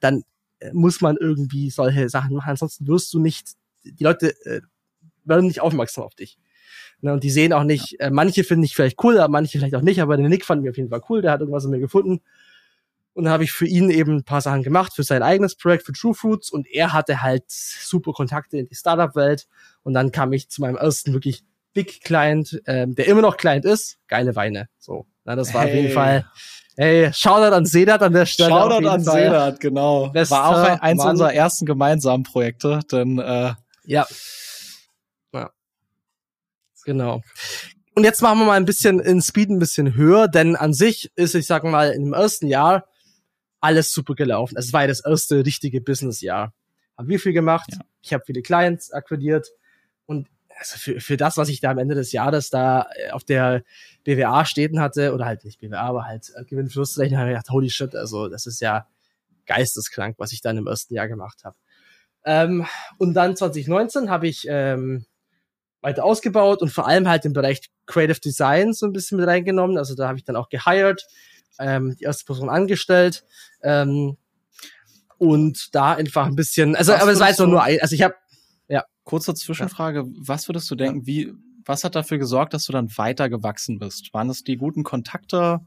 dann 0.01 0.25
äh, 0.59 0.73
muss 0.73 1.01
man 1.01 1.17
irgendwie 1.17 1.71
solche 1.71 2.09
Sachen 2.09 2.35
machen, 2.35 2.51
ansonsten 2.51 2.87
wirst 2.87 3.13
du 3.15 3.21
nicht, 3.21 3.51
die 3.85 4.05
Leute 4.05 4.35
äh, 4.45 4.61
werden 5.25 5.47
nicht 5.47 5.61
aufmerksam 5.61 6.05
auf 6.05 6.15
dich. 6.15 6.39
Ne, 7.01 7.13
und 7.13 7.23
die 7.23 7.31
sehen 7.31 7.53
auch 7.53 7.65
nicht, 7.65 8.01
äh, 8.01 8.11
manche 8.11 8.43
finden 8.43 8.65
ich 8.65 8.75
vielleicht 8.75 9.03
cool, 9.05 9.19
aber 9.19 9.31
manche 9.31 9.59
vielleicht 9.59 9.77
auch 9.77 9.83
nicht, 9.83 10.01
aber 10.01 10.17
den 10.17 10.29
Nick 10.29 10.45
fand 10.45 10.63
mir 10.63 10.71
auf 10.71 10.77
jeden 10.77 10.91
Fall 10.91 11.03
cool, 11.09 11.23
der 11.23 11.33
hat 11.33 11.41
irgendwas 11.41 11.65
in 11.65 11.71
mir 11.71 11.79
gefunden. 11.79 12.21
Und 13.17 13.25
dann 13.25 13.33
habe 13.33 13.45
ich 13.45 13.53
für 13.53 13.67
ihn 13.67 13.89
eben 13.89 14.17
ein 14.17 14.25
paar 14.25 14.43
Sachen 14.43 14.63
gemacht, 14.63 14.93
für 14.95 15.03
sein 15.03 15.23
eigenes 15.23 15.55
Projekt, 15.55 15.87
für 15.87 15.95
True 15.95 16.13
Fruits. 16.13 16.51
Und 16.51 16.69
er 16.69 16.93
hatte 16.93 17.23
halt 17.23 17.45
super 17.49 18.13
Kontakte 18.13 18.59
in 18.59 18.67
die 18.67 18.75
Startup-Welt. 18.75 19.47
Und 19.83 19.95
dann 19.95 20.13
kam 20.13 20.35
ich 20.35 20.51
zu 20.51 20.61
meinem 20.61 20.77
ersten 20.77 21.15
wirklich 21.15 21.43
Big 21.73 22.03
Client, 22.05 22.61
ähm, 22.67 22.95
der 22.95 23.07
immer 23.07 23.23
noch 23.23 23.39
Client 23.39 23.65
ist. 23.65 23.97
Geile 24.07 24.37
Weine. 24.37 24.69
So, 24.79 25.07
na, 25.25 25.35
das 25.35 25.55
war 25.55 25.63
hey. 25.63 25.71
auf 25.71 25.77
jeden 25.77 25.95
Fall. 25.95 26.27
Hey, 26.77 27.11
Shoutout 27.11 27.55
an 27.55 27.65
Sedat 27.65 28.03
an 28.03 28.13
der 28.13 28.27
Stelle. 28.27 28.51
Shoutout 28.51 28.87
an 28.87 29.03
Fall. 29.03 29.23
Sedat, 29.23 29.61
genau. 29.61 30.11
Bester 30.11 30.37
war 30.37 30.49
auch 30.51 30.81
eins 30.83 30.99
Mann. 30.99 31.13
unserer 31.13 31.33
ersten 31.33 31.65
gemeinsamen 31.65 32.23
Projekte, 32.23 32.81
denn 32.93 33.19
äh, 33.19 33.55
ja. 33.87 34.07
ja. 35.33 35.51
Genau. 36.85 37.23
Und 37.95 38.05
jetzt 38.05 38.21
machen 38.21 38.41
wir 38.41 38.45
mal 38.45 38.59
ein 38.59 38.67
bisschen 38.67 39.01
in 39.01 39.23
Speed 39.23 39.49
ein 39.49 39.59
bisschen 39.59 39.95
höher, 39.95 40.29
denn 40.29 40.55
an 40.55 40.75
sich 40.75 41.11
ist, 41.17 41.35
ich 41.35 41.47
sag 41.47 41.65
mal, 41.65 41.93
im 41.93 42.13
ersten 42.13 42.47
Jahr 42.47 42.85
alles 43.67 43.93
super 43.93 44.15
gelaufen. 44.15 44.57
Es 44.57 44.73
war 44.73 44.83
ja 44.83 44.87
das 44.87 45.05
erste 45.05 45.45
richtige 45.45 45.81
Businessjahr. 45.81 46.55
Haben 46.97 47.09
wir 47.09 47.19
viel 47.19 47.33
gemacht. 47.33 47.69
Ja. 47.73 47.81
Ich 48.01 48.13
habe 48.15 48.23
viele 48.25 48.41
Clients 48.41 48.93
akquiriert 48.93 49.49
und 50.07 50.29
also 50.59 50.79
für, 50.79 51.01
für 51.01 51.17
das, 51.17 51.37
was 51.37 51.49
ich 51.49 51.61
da 51.61 51.73
am 51.73 51.79
Ende 51.79 51.97
des 51.97 52.13
Jahres 52.13 52.49
da 52.49 52.87
äh, 52.95 53.11
auf 53.11 53.25
der 53.25 53.63
BWA 54.05 54.45
stehen 54.47 54.81
hatte, 54.81 55.13
oder 55.13 55.27
halt 55.27 55.45
nicht 55.45 55.59
BWA, 55.59 55.81
aber 55.81 56.05
halt 56.07 56.33
äh, 56.35 56.45
Gewinnverlustrechnung, 56.45 57.19
habe 57.19 57.31
ich 57.31 57.35
gedacht, 57.35 57.51
holy 57.51 57.69
shit, 57.69 57.95
also 57.95 58.29
das 58.29 58.47
ist 58.47 58.61
ja 58.61 58.87
geisteskrank, 59.47 60.15
was 60.19 60.33
ich 60.33 60.41
dann 60.41 60.57
im 60.57 60.67
ersten 60.67 60.95
Jahr 60.95 61.09
gemacht 61.09 61.45
habe. 61.45 61.57
Ähm, 62.25 62.67
und 62.99 63.15
dann 63.15 63.37
2019 63.37 64.09
habe 64.09 64.29
ich 64.29 64.47
ähm, 64.49 65.05
weiter 65.83 66.05
ausgebaut 66.05 66.63
und 66.63 66.71
vor 66.71 66.87
allem 66.87 67.09
halt 67.09 67.25
im 67.25 67.33
Bereich 67.33 67.61
Creative 67.87 68.21
Design 68.21 68.73
so 68.73 68.87
ein 68.87 68.93
bisschen 68.93 69.19
mit 69.19 69.27
reingenommen. 69.29 69.77
Also 69.77 69.95
da 69.95 70.09
habe 70.09 70.19
ich 70.19 70.25
dann 70.25 70.37
auch 70.37 70.49
gehired 70.49 71.03
ähm, 71.59 71.97
die 71.99 72.05
erste 72.05 72.25
Person 72.25 72.49
angestellt. 72.49 73.25
Ähm, 73.63 74.17
und 75.19 75.75
da 75.75 75.95
einfach 75.95 76.27
ein 76.27 76.37
bisschen, 76.37 76.77
also 76.77 76.93
was 76.93 77.01
aber 77.01 77.13
es 77.13 77.21
war 77.21 77.29
jetzt 77.29 77.41
nur 77.41 77.63
ein, 77.63 77.81
also 77.81 77.95
ich 77.95 78.03
habe 78.03 78.15
ja. 78.69 78.85
Kurze 79.05 79.35
Zwischenfrage, 79.35 80.05
was 80.19 80.49
würdest 80.49 80.71
du 80.71 80.75
denken, 80.75 81.01
ja. 81.01 81.07
wie, 81.07 81.33
was 81.65 81.85
hat 81.85 81.95
dafür 81.95 82.19
gesorgt, 82.19 82.55
dass 82.55 82.65
du 82.65 82.73
dann 82.73 82.97
weiter 82.97 83.29
gewachsen 83.29 83.79
bist? 83.79 84.13
Waren 84.13 84.31
es 84.31 84.45
die 84.45 84.57
guten 84.57 84.85
Kontakte, 84.85 85.61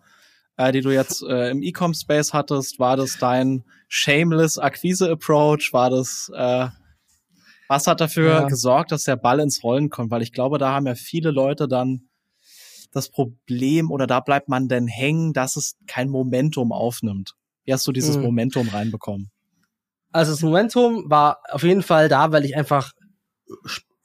äh, 0.57 0.71
die 0.71 0.81
du 0.81 0.91
jetzt 0.91 1.23
äh, 1.23 1.49
im 1.49 1.63
E-Com-Space 1.63 2.33
hattest? 2.33 2.79
War 2.79 2.97
das 2.97 3.17
dein 3.17 3.63
shameless 3.87 4.57
Akquise-Approach? 4.57 5.71
War 5.73 5.89
das, 5.89 6.31
äh, 6.35 6.67
was 7.67 7.87
hat 7.87 8.01
dafür 8.01 8.31
ja. 8.31 8.47
gesorgt, 8.47 8.91
dass 8.91 9.03
der 9.03 9.15
Ball 9.15 9.39
ins 9.39 9.63
Rollen 9.63 9.89
kommt? 9.89 10.11
Weil 10.11 10.21
ich 10.21 10.33
glaube, 10.33 10.57
da 10.57 10.73
haben 10.73 10.87
ja 10.87 10.95
viele 10.95 11.31
Leute 11.31 11.67
dann 11.67 12.08
das 12.91 13.09
Problem 13.09 13.91
oder 13.91 14.07
da 14.07 14.19
bleibt 14.19 14.49
man 14.49 14.67
denn 14.67 14.87
hängen, 14.87 15.33
dass 15.33 15.55
es 15.55 15.75
kein 15.87 16.09
Momentum 16.09 16.71
aufnimmt? 16.71 17.35
Wie 17.65 17.73
hast 17.73 17.85
du 17.87 17.91
dieses 17.91 18.17
mhm. 18.17 18.23
Momentum 18.23 18.69
reinbekommen? 18.69 19.29
Also 20.11 20.31
das 20.31 20.41
Momentum 20.41 21.09
war 21.09 21.39
auf 21.51 21.63
jeden 21.63 21.83
Fall 21.83 22.09
da, 22.09 22.31
weil 22.31 22.45
ich 22.45 22.57
einfach 22.57 22.93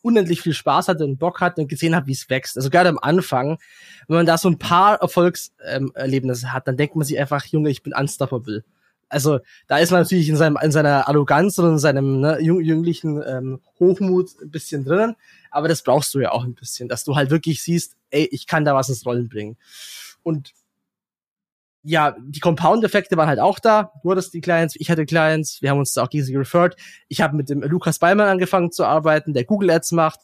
unendlich 0.03 0.43
viel 0.43 0.53
Spaß 0.53 0.89
hatte 0.89 1.05
und 1.05 1.19
Bock 1.19 1.41
hatte 1.41 1.63
und 1.63 1.69
gesehen 1.69 1.97
habe, 1.97 2.07
wie 2.09 2.13
es 2.13 2.29
wächst. 2.29 2.59
Also 2.59 2.69
gerade 2.69 2.91
am 2.91 2.99
Anfang, 3.01 3.59
wenn 4.07 4.19
man 4.19 4.27
da 4.27 4.37
so 4.37 4.51
ein 4.51 4.59
paar 4.59 5.01
Erfolgserlebnisse 5.01 6.53
hat, 6.53 6.69
dann 6.69 6.77
denkt 6.77 6.95
man 6.95 7.07
sich 7.07 7.19
einfach, 7.19 7.47
Junge, 7.47 7.71
ich 7.71 7.83
bin 7.83 7.95
unstoppable. 7.95 8.65
Also 9.09 9.39
da 9.67 9.79
ist 9.79 9.93
man 9.93 10.03
natürlich 10.03 10.29
in, 10.29 10.37
seinem, 10.37 10.59
in 10.63 10.73
seiner 10.73 11.09
Arroganz 11.09 11.59
und 11.59 11.73
in 11.73 11.79
seinem 11.79 12.21
ne, 12.21 12.39
jünglichen 12.41 13.23
ähm, 13.27 13.61
Hochmut 13.79 14.31
ein 14.43 14.51
bisschen 14.51 14.85
drinnen, 14.85 15.17
aber 15.55 15.69
das 15.69 15.83
brauchst 15.83 16.13
du 16.15 16.21
ja 16.21 16.33
auch 16.33 16.45
ein 16.45 16.55
bisschen, 16.55 16.89
dass 16.89 17.05
du 17.05 17.15
halt 17.15 17.31
wirklich 17.31 17.63
siehst, 17.63 17.97
ey, 18.11 18.29
ich 18.33 18.47
kann 18.47 18.65
da 18.65 18.75
was 18.75 18.89
ins 18.89 19.07
Rollen 19.07 19.29
bringen. 19.29 19.57
Und 20.23 20.53
ja, 21.83 22.17
die 22.19 22.41
Compound-Effekte 22.41 23.17
waren 23.17 23.29
halt 23.29 23.39
auch 23.39 23.59
da. 23.59 23.93
Du 24.03 24.11
hattest 24.11 24.35
die 24.35 24.41
Clients, 24.41 24.75
ich 24.77 24.91
hatte 24.91 25.07
Clients, 25.07 25.63
wir 25.63 25.71
haben 25.71 25.79
uns 25.79 25.93
da 25.93 26.03
auch 26.03 26.11
gegenseitig 26.11 26.39
referred. 26.39 26.77
Ich 27.09 27.21
habe 27.21 27.37
mit 27.37 27.51
dem 27.51 27.63
Lukas 27.63 27.99
Beimann 27.99 28.27
angefangen 28.27 28.73
zu 28.73 28.85
arbeiten, 28.85 29.33
der 29.33 29.45
Google 29.45 29.71
Ads 29.71 29.93
macht. 29.93 30.21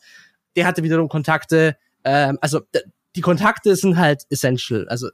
Der 0.57 0.67
hatte 0.67 0.83
wiederum 0.83 1.09
Kontakte. 1.09 1.77
Ähm, 2.03 2.39
also 2.41 2.63
die 3.15 3.21
Kontakte 3.21 3.77
sind 3.77 3.99
halt 3.99 4.25
essential. 4.31 4.89
Also 4.89 5.11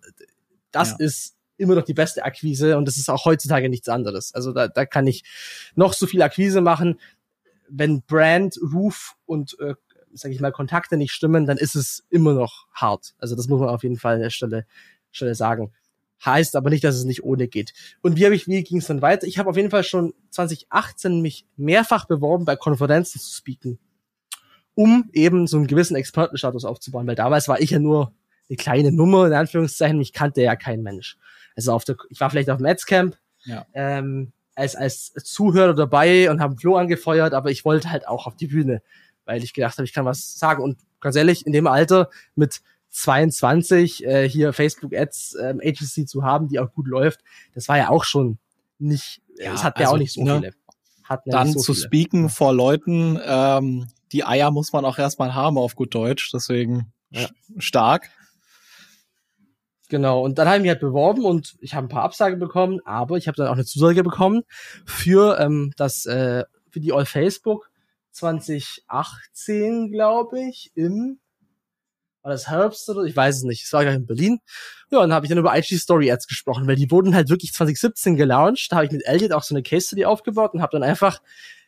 das 0.70 0.90
ja. 0.90 0.96
ist 1.00 1.34
immer 1.58 1.74
noch 1.74 1.84
die 1.84 1.94
beste 1.94 2.24
Akquise 2.24 2.78
und 2.78 2.86
das 2.86 2.96
ist 2.96 3.10
auch 3.10 3.24
heutzutage 3.24 3.68
nichts 3.68 3.88
anderes. 3.88 4.32
Also 4.34 4.52
da, 4.52 4.68
da 4.68 4.86
kann 4.86 5.06
ich 5.06 5.24
noch 5.74 5.92
so 5.92 6.06
viel 6.06 6.22
Akquise 6.22 6.60
machen. 6.60 7.00
Wenn 7.68 8.02
Brand, 8.02 8.58
Ruf 8.62 9.16
und 9.26 9.58
äh, 9.58 9.74
sage 10.12 10.34
ich 10.34 10.40
mal 10.40 10.52
Kontakte 10.52 10.96
nicht 10.96 11.12
stimmen, 11.12 11.46
dann 11.46 11.58
ist 11.58 11.74
es 11.74 12.04
immer 12.10 12.32
noch 12.32 12.66
hart. 12.72 13.14
Also 13.18 13.36
das 13.36 13.48
muss 13.48 13.60
man 13.60 13.68
auf 13.68 13.82
jeden 13.82 13.98
Fall 13.98 14.14
an 14.14 14.20
der 14.20 14.30
Stelle, 14.30 14.66
Stelle 15.10 15.34
sagen. 15.34 15.72
Heißt 16.24 16.56
aber 16.56 16.70
nicht, 16.70 16.82
dass 16.82 16.96
es 16.96 17.04
nicht 17.04 17.24
ohne 17.24 17.46
geht. 17.46 17.74
Und 18.02 18.16
wie 18.16 18.24
habe 18.24 18.34
ich, 18.34 18.48
wie 18.48 18.62
ging 18.62 18.78
es 18.78 18.86
dann 18.86 19.02
weiter? 19.02 19.26
Ich 19.26 19.38
habe 19.38 19.50
auf 19.50 19.56
jeden 19.56 19.70
Fall 19.70 19.84
schon 19.84 20.14
2018 20.30 21.20
mich 21.20 21.46
mehrfach 21.56 22.06
beworben, 22.06 22.44
bei 22.44 22.56
Konferenzen 22.56 23.20
zu 23.20 23.34
speaken, 23.34 23.78
um 24.74 25.10
eben 25.12 25.46
so 25.46 25.58
einen 25.58 25.66
gewissen 25.66 25.96
Expertenstatus 25.96 26.64
aufzubauen, 26.64 27.06
weil 27.06 27.16
damals 27.16 27.48
war 27.48 27.60
ich 27.60 27.70
ja 27.70 27.78
nur 27.78 28.14
eine 28.48 28.56
kleine 28.56 28.92
Nummer, 28.92 29.26
in 29.26 29.34
Anführungszeichen, 29.34 29.98
mich 29.98 30.12
kannte 30.12 30.42
ja 30.42 30.56
kein 30.56 30.82
Mensch. 30.82 31.18
Also 31.54 31.72
auf 31.72 31.84
der, 31.84 31.96
ich 32.08 32.20
war 32.20 32.30
vielleicht 32.30 32.50
auf 32.50 32.58
dem 32.58 32.66
Adscamp, 32.66 33.16
ja. 33.44 33.66
ähm, 33.74 34.32
als, 34.54 34.74
als 34.74 35.12
Zuhörer 35.12 35.74
dabei 35.74 36.30
und 36.30 36.40
habe 36.40 36.56
Flo 36.56 36.76
angefeuert, 36.76 37.34
aber 37.34 37.50
ich 37.50 37.64
wollte 37.64 37.90
halt 37.90 38.08
auch 38.08 38.26
auf 38.26 38.36
die 38.36 38.46
Bühne, 38.46 38.82
weil 39.26 39.44
ich 39.44 39.52
gedacht 39.52 39.76
habe, 39.76 39.84
ich 39.84 39.92
kann 39.92 40.06
was 40.06 40.38
sagen. 40.38 40.62
Und 40.62 40.78
ganz 41.00 41.16
ehrlich, 41.16 41.46
in 41.46 41.52
dem 41.52 41.66
Alter 41.66 42.08
mit 42.34 42.62
22 42.90 44.06
äh, 44.06 44.28
hier 44.28 44.54
Facebook 44.54 44.94
Ads 44.94 45.36
ähm, 45.42 45.60
Agency 45.62 46.06
zu 46.06 46.22
haben, 46.22 46.48
die 46.48 46.58
auch 46.58 46.72
gut 46.72 46.86
läuft, 46.86 47.20
das 47.54 47.68
war 47.68 47.76
ja 47.76 47.90
auch 47.90 48.04
schon 48.04 48.38
nicht, 48.78 49.20
ja, 49.38 49.52
es 49.52 49.62
hat 49.62 49.78
ja 49.78 49.86
also, 49.86 49.94
auch 49.94 49.98
nicht 49.98 50.12
so 50.12 50.22
ne, 50.22 50.36
viele. 50.36 50.52
Hat 51.04 51.22
dann 51.26 51.52
so 51.52 51.60
zu 51.60 51.74
viele. 51.74 51.86
speaken 51.86 52.28
vor 52.30 52.54
Leuten, 52.54 53.20
ähm, 53.22 53.88
die 54.12 54.24
Eier 54.24 54.50
muss 54.50 54.72
man 54.72 54.84
auch 54.84 54.98
erstmal 54.98 55.34
haben 55.34 55.58
auf 55.58 55.76
gut 55.76 55.94
Deutsch, 55.94 56.30
deswegen 56.32 56.92
ja. 57.10 57.28
stark. 57.58 58.10
Genau, 59.88 60.22
und 60.22 60.38
dann 60.38 60.48
habe 60.48 60.56
ich 60.56 60.62
mich 60.62 60.70
halt 60.70 60.80
beworben 60.80 61.24
und 61.24 61.56
ich 61.60 61.74
habe 61.74 61.86
ein 61.86 61.88
paar 61.88 62.02
Absagen 62.02 62.40
bekommen, 62.40 62.80
aber 62.84 63.18
ich 63.18 63.28
habe 63.28 63.36
dann 63.36 63.46
auch 63.48 63.52
eine 63.52 63.64
Zusage 63.64 64.02
bekommen 64.02 64.42
für 64.84 65.38
ähm, 65.38 65.72
das 65.76 66.06
äh, 66.06 66.44
für 66.70 66.80
die 66.80 66.92
All 66.92 67.06
Facebook 67.06 67.70
2018, 68.16 69.90
glaube 69.92 70.40
ich, 70.40 70.72
im 70.74 71.18
war 72.22 72.32
das 72.32 72.48
Herbst 72.48 72.88
oder 72.88 73.04
ich 73.04 73.14
weiß 73.14 73.36
es 73.36 73.42
nicht. 73.44 73.64
Es 73.64 73.72
war 73.72 73.84
gleich 73.84 73.94
in 73.94 74.06
Berlin. 74.06 74.40
Ja, 74.90 74.98
und 74.98 75.10
dann 75.10 75.14
habe 75.14 75.26
ich 75.26 75.30
dann 75.30 75.38
über 75.38 75.56
IG 75.56 75.78
Story 75.78 76.10
Ads 76.10 76.26
gesprochen, 76.26 76.66
weil 76.66 76.74
die 76.74 76.90
wurden 76.90 77.14
halt 77.14 77.28
wirklich 77.28 77.52
2017 77.52 78.16
gelauncht. 78.16 78.66
Da 78.72 78.76
habe 78.76 78.86
ich 78.86 78.92
mit 78.92 79.06
Elliot 79.06 79.30
auch 79.32 79.44
so 79.44 79.54
eine 79.54 79.62
Case 79.62 79.86
Study 79.86 80.06
aufgebaut 80.06 80.52
und 80.52 80.60
habe 80.60 80.72
dann 80.72 80.82
einfach 80.82 81.20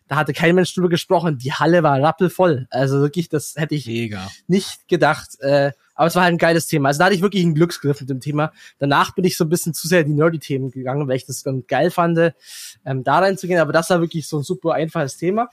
da 0.08 0.16
hatte 0.16 0.32
kein 0.32 0.54
Mensch 0.54 0.74
drüber 0.74 0.88
gesprochen. 0.88 1.38
Die 1.38 1.52
Halle 1.52 1.82
war 1.82 2.00
rappelvoll. 2.02 2.66
Also 2.70 3.00
wirklich, 3.00 3.28
das 3.28 3.54
hätte 3.56 3.74
ich 3.74 3.86
Mega. 3.86 4.28
nicht 4.46 4.88
gedacht. 4.88 5.38
Äh, 5.40 5.72
aber 5.94 6.06
es 6.06 6.14
war 6.14 6.22
halt 6.22 6.34
ein 6.34 6.38
geiles 6.38 6.66
Thema. 6.66 6.88
Also 6.88 6.98
da 6.98 7.04
hatte 7.06 7.14
ich 7.14 7.22
wirklich 7.22 7.44
einen 7.44 7.54
Glücksgriff 7.54 8.00
mit 8.00 8.08
dem 8.08 8.20
Thema. 8.20 8.52
Danach 8.78 9.14
bin 9.14 9.24
ich 9.24 9.36
so 9.36 9.44
ein 9.44 9.50
bisschen 9.50 9.74
zu 9.74 9.86
sehr 9.86 10.00
in 10.00 10.06
die 10.06 10.14
Nerdy-Themen 10.14 10.70
gegangen, 10.70 11.06
weil 11.08 11.16
ich 11.16 11.26
das 11.26 11.42
dann 11.42 11.66
geil 11.66 11.90
fand, 11.90 12.32
ähm, 12.86 13.04
da 13.04 13.18
reinzugehen. 13.18 13.60
Aber 13.60 13.72
das 13.72 13.90
war 13.90 14.00
wirklich 14.00 14.26
so 14.26 14.38
ein 14.38 14.44
super 14.44 14.72
einfaches 14.72 15.18
Thema. 15.18 15.50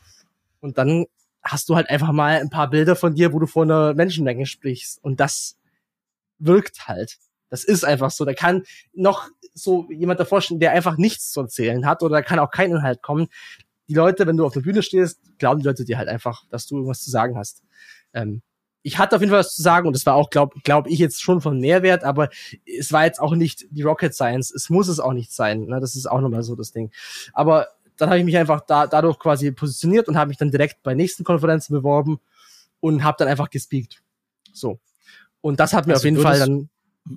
Und 0.66 0.78
dann 0.78 1.06
hast 1.44 1.70
du 1.70 1.76
halt 1.76 1.90
einfach 1.90 2.12
mal 2.12 2.42
ein 2.42 2.50
paar 2.50 2.70
Bilder 2.70 2.96
von 2.96 3.14
dir, 3.14 3.32
wo 3.32 3.40
du 3.40 3.46
vor 3.46 3.64
einer 3.64 3.94
Menschenmenge 3.94 4.48
sprichst. 4.48 5.02
Und 5.04 5.20
das 5.20 5.58
wirkt 6.40 6.88
halt. 6.88 7.18
Das 7.50 7.64
ist 7.64 7.86
einfach 7.86 8.12
so. 8.12 8.26
Da 8.26 8.34
kann 8.34 8.64
noch 8.94 9.30
so 9.54 9.88
jemand 9.90 10.20
davor 10.20 10.42
stehen, 10.42 10.60
der 10.60 10.72
einfach 10.72 10.98
nichts 10.98 11.32
zu 11.32 11.42
erzählen 11.42 11.86
hat 11.86 12.02
oder 12.02 12.16
da 12.18 12.22
kann 12.22 12.40
auch 12.40 12.52
kein 12.52 12.72
Inhalt 12.72 13.02
kommen. 13.02 13.28
Die 13.88 13.94
Leute, 13.94 14.26
wenn 14.26 14.36
du 14.36 14.46
auf 14.46 14.54
der 14.54 14.62
Bühne 14.62 14.82
stehst, 14.82 15.20
glauben 15.38 15.62
die 15.62 15.68
Leute 15.68 15.86
dir 15.86 15.98
halt 15.98 16.10
einfach, 16.10 16.44
dass 16.50 16.66
du 16.66 16.76
irgendwas 16.76 17.02
zu 17.02 17.12
sagen 17.12 17.38
hast. 17.38 17.62
Ähm, 18.14 18.42
ich 18.82 18.98
hatte 18.98 19.16
auf 19.16 19.22
jeden 19.22 19.32
Fall 19.32 19.40
was 19.40 19.56
zu 19.56 19.62
sagen 19.62 19.88
und 19.88 19.96
das 19.96 20.06
war 20.06 20.16
auch, 20.16 20.30
glaube 20.30 20.60
glaub 20.64 20.88
ich, 20.88 21.00
jetzt 21.00 21.22
schon 21.22 21.42
von 21.42 21.60
Mehrwert, 21.60 22.04
aber 22.04 22.30
es 22.66 22.92
war 22.92 23.06
jetzt 23.06 23.20
auch 23.20 23.36
nicht 23.36 23.66
die 23.70 23.84
Rocket 23.84 24.14
Science. 24.14 24.52
Es 24.52 24.70
muss 24.70 24.88
es 24.88 25.00
auch 25.00 25.14
nicht 25.14 25.32
sein. 25.32 25.66
Ne? 25.66 25.80
Das 25.80 25.96
ist 25.96 26.08
auch 26.08 26.22
nochmal 26.22 26.44
so 26.44 26.56
das 26.56 26.72
Ding. 26.72 26.92
Aber 27.34 27.68
dann 27.98 28.10
habe 28.10 28.20
ich 28.20 28.26
mich 28.26 28.38
einfach 28.38 28.62
da, 28.62 28.88
dadurch 28.88 29.20
quasi 29.20 29.52
positioniert 29.52 30.08
und 30.08 30.18
habe 30.18 30.30
mich 30.30 30.38
dann 30.38 30.52
direkt 30.52 30.84
bei 30.84 30.94
nächsten 30.94 31.24
Konferenzen 31.24 31.74
beworben 31.74 32.20
und 32.80 33.04
habe 33.04 33.16
dann 33.20 33.28
einfach 33.28 33.50
gespeakt. 33.50 34.02
So. 34.54 34.80
Und 35.42 35.60
das 35.60 35.74
hat 35.74 35.88
mir 35.88 35.94
also 35.94 36.02
auf 36.02 36.06
jeden 36.06 36.18
würdest, 36.18 36.40
Fall 36.40 36.40
dann 36.40 36.70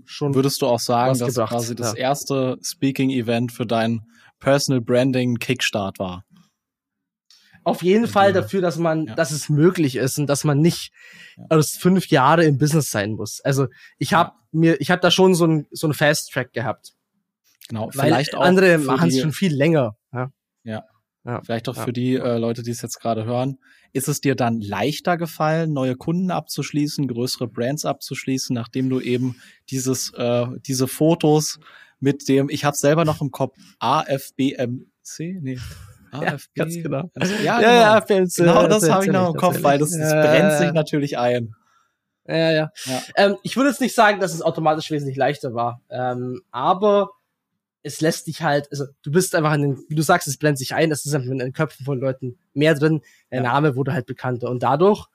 schon. 0.04 0.34
Würdest 0.34 0.62
du 0.62 0.66
auch 0.66 0.80
sagen, 0.80 1.18
dass 1.18 1.34
gebracht, 1.34 1.50
quasi 1.50 1.74
das 1.74 1.92
ja. 1.92 1.98
erste 1.98 2.58
Speaking-Event 2.62 3.52
für 3.52 3.66
dein 3.66 4.02
Personal 4.38 4.80
Branding 4.80 5.38
Kickstart 5.38 5.98
war? 5.98 6.24
Auf 7.64 7.82
jeden 7.82 8.06
ja, 8.06 8.10
Fall 8.10 8.32
dafür, 8.32 8.62
dass 8.62 8.78
man, 8.78 9.06
ja. 9.06 9.14
dass 9.14 9.30
es 9.30 9.48
möglich 9.48 9.96
ist 9.96 10.18
und 10.18 10.26
dass 10.26 10.44
man 10.44 10.60
nicht 10.60 10.92
aus 11.50 11.76
fünf 11.76 12.06
Jahre 12.08 12.44
im 12.44 12.56
Business 12.56 12.90
sein 12.90 13.12
muss. 13.12 13.40
Also 13.42 13.66
ich 13.98 14.14
habe 14.14 14.32
mir, 14.52 14.80
ich 14.80 14.90
habe 14.90 15.02
da 15.02 15.10
schon 15.10 15.34
so 15.34 15.46
ein 15.46 15.66
so 15.70 15.86
ein 15.86 15.92
Fast 15.92 16.32
Track 16.32 16.54
gehabt. 16.54 16.94
Genau, 17.68 17.90
Weil 17.92 18.06
vielleicht 18.06 18.34
auch 18.34 18.40
andere 18.40 18.78
machen 18.78 19.10
es 19.10 19.20
schon 19.20 19.32
viel 19.32 19.54
länger. 19.54 19.97
Ja. 20.64 20.84
Ja. 21.24 21.42
Vielleicht 21.42 21.68
auch 21.68 21.76
ja. 21.76 21.84
für 21.84 21.92
die 21.92 22.14
äh, 22.14 22.38
Leute, 22.38 22.62
die 22.62 22.70
es 22.70 22.80
jetzt 22.80 23.00
gerade 23.00 23.24
hören. 23.24 23.58
Ist 23.92 24.08
es 24.08 24.20
dir 24.20 24.34
dann 24.34 24.60
leichter 24.60 25.18
gefallen, 25.18 25.72
neue 25.72 25.94
Kunden 25.94 26.30
abzuschließen, 26.30 27.06
größere 27.06 27.48
Brands 27.48 27.84
abzuschließen, 27.84 28.54
nachdem 28.54 28.88
du 28.88 29.00
eben 29.00 29.36
dieses, 29.70 30.12
äh, 30.14 30.46
diese 30.66 30.88
Fotos 30.88 31.58
mit 32.00 32.28
dem, 32.28 32.48
ich 32.48 32.64
habe 32.64 32.76
selber 32.76 33.04
noch 33.04 33.20
im 33.20 33.30
Kopf, 33.30 33.56
AFBMC? 33.78 35.40
Nee. 35.40 35.58
AFB. 36.12 36.48
Ja, 36.56 36.64
ganz 36.64 36.74
genau. 36.74 37.10
Ja, 37.44 37.60
ja, 37.60 38.00
genau. 38.00 38.16
ja 38.16 38.24
genau 38.34 38.66
das, 38.66 38.80
das 38.80 38.90
habe 38.90 39.04
ich 39.04 39.12
noch 39.12 39.34
im 39.34 39.36
Kopf, 39.36 39.62
weil 39.62 39.78
das, 39.78 39.90
das 39.90 40.10
brennt 40.10 40.52
sich 40.54 40.72
natürlich 40.72 41.18
ein. 41.18 41.54
Ja, 42.26 42.50
ja. 42.50 42.70
ja. 42.86 43.02
Ähm, 43.16 43.36
ich 43.42 43.56
würde 43.56 43.68
jetzt 43.68 43.82
nicht 43.82 43.94
sagen, 43.94 44.18
dass 44.18 44.32
es 44.32 44.40
automatisch 44.40 44.90
wesentlich 44.90 45.18
leichter 45.18 45.52
war. 45.52 45.82
Ähm, 45.90 46.40
aber 46.50 47.10
es 47.82 48.00
lässt 48.00 48.26
dich 48.26 48.42
halt, 48.42 48.70
also 48.70 48.86
du 49.02 49.10
bist 49.10 49.34
einfach 49.34 49.54
in 49.54 49.62
den, 49.62 49.84
wie 49.88 49.94
du 49.94 50.02
sagst, 50.02 50.28
es 50.28 50.36
blendet 50.36 50.58
sich 50.58 50.74
ein, 50.74 50.90
es 50.90 51.06
ist 51.06 51.14
einfach 51.14 51.30
in 51.30 51.38
den 51.38 51.52
Köpfen 51.52 51.84
von 51.84 51.98
Leuten 51.98 52.38
mehr 52.54 52.74
drin, 52.74 53.00
der 53.30 53.42
ja. 53.42 53.52
Name 53.52 53.76
wurde 53.76 53.92
halt 53.92 54.06
bekannter 54.06 54.50
und 54.50 54.62
dadurch 54.62 55.06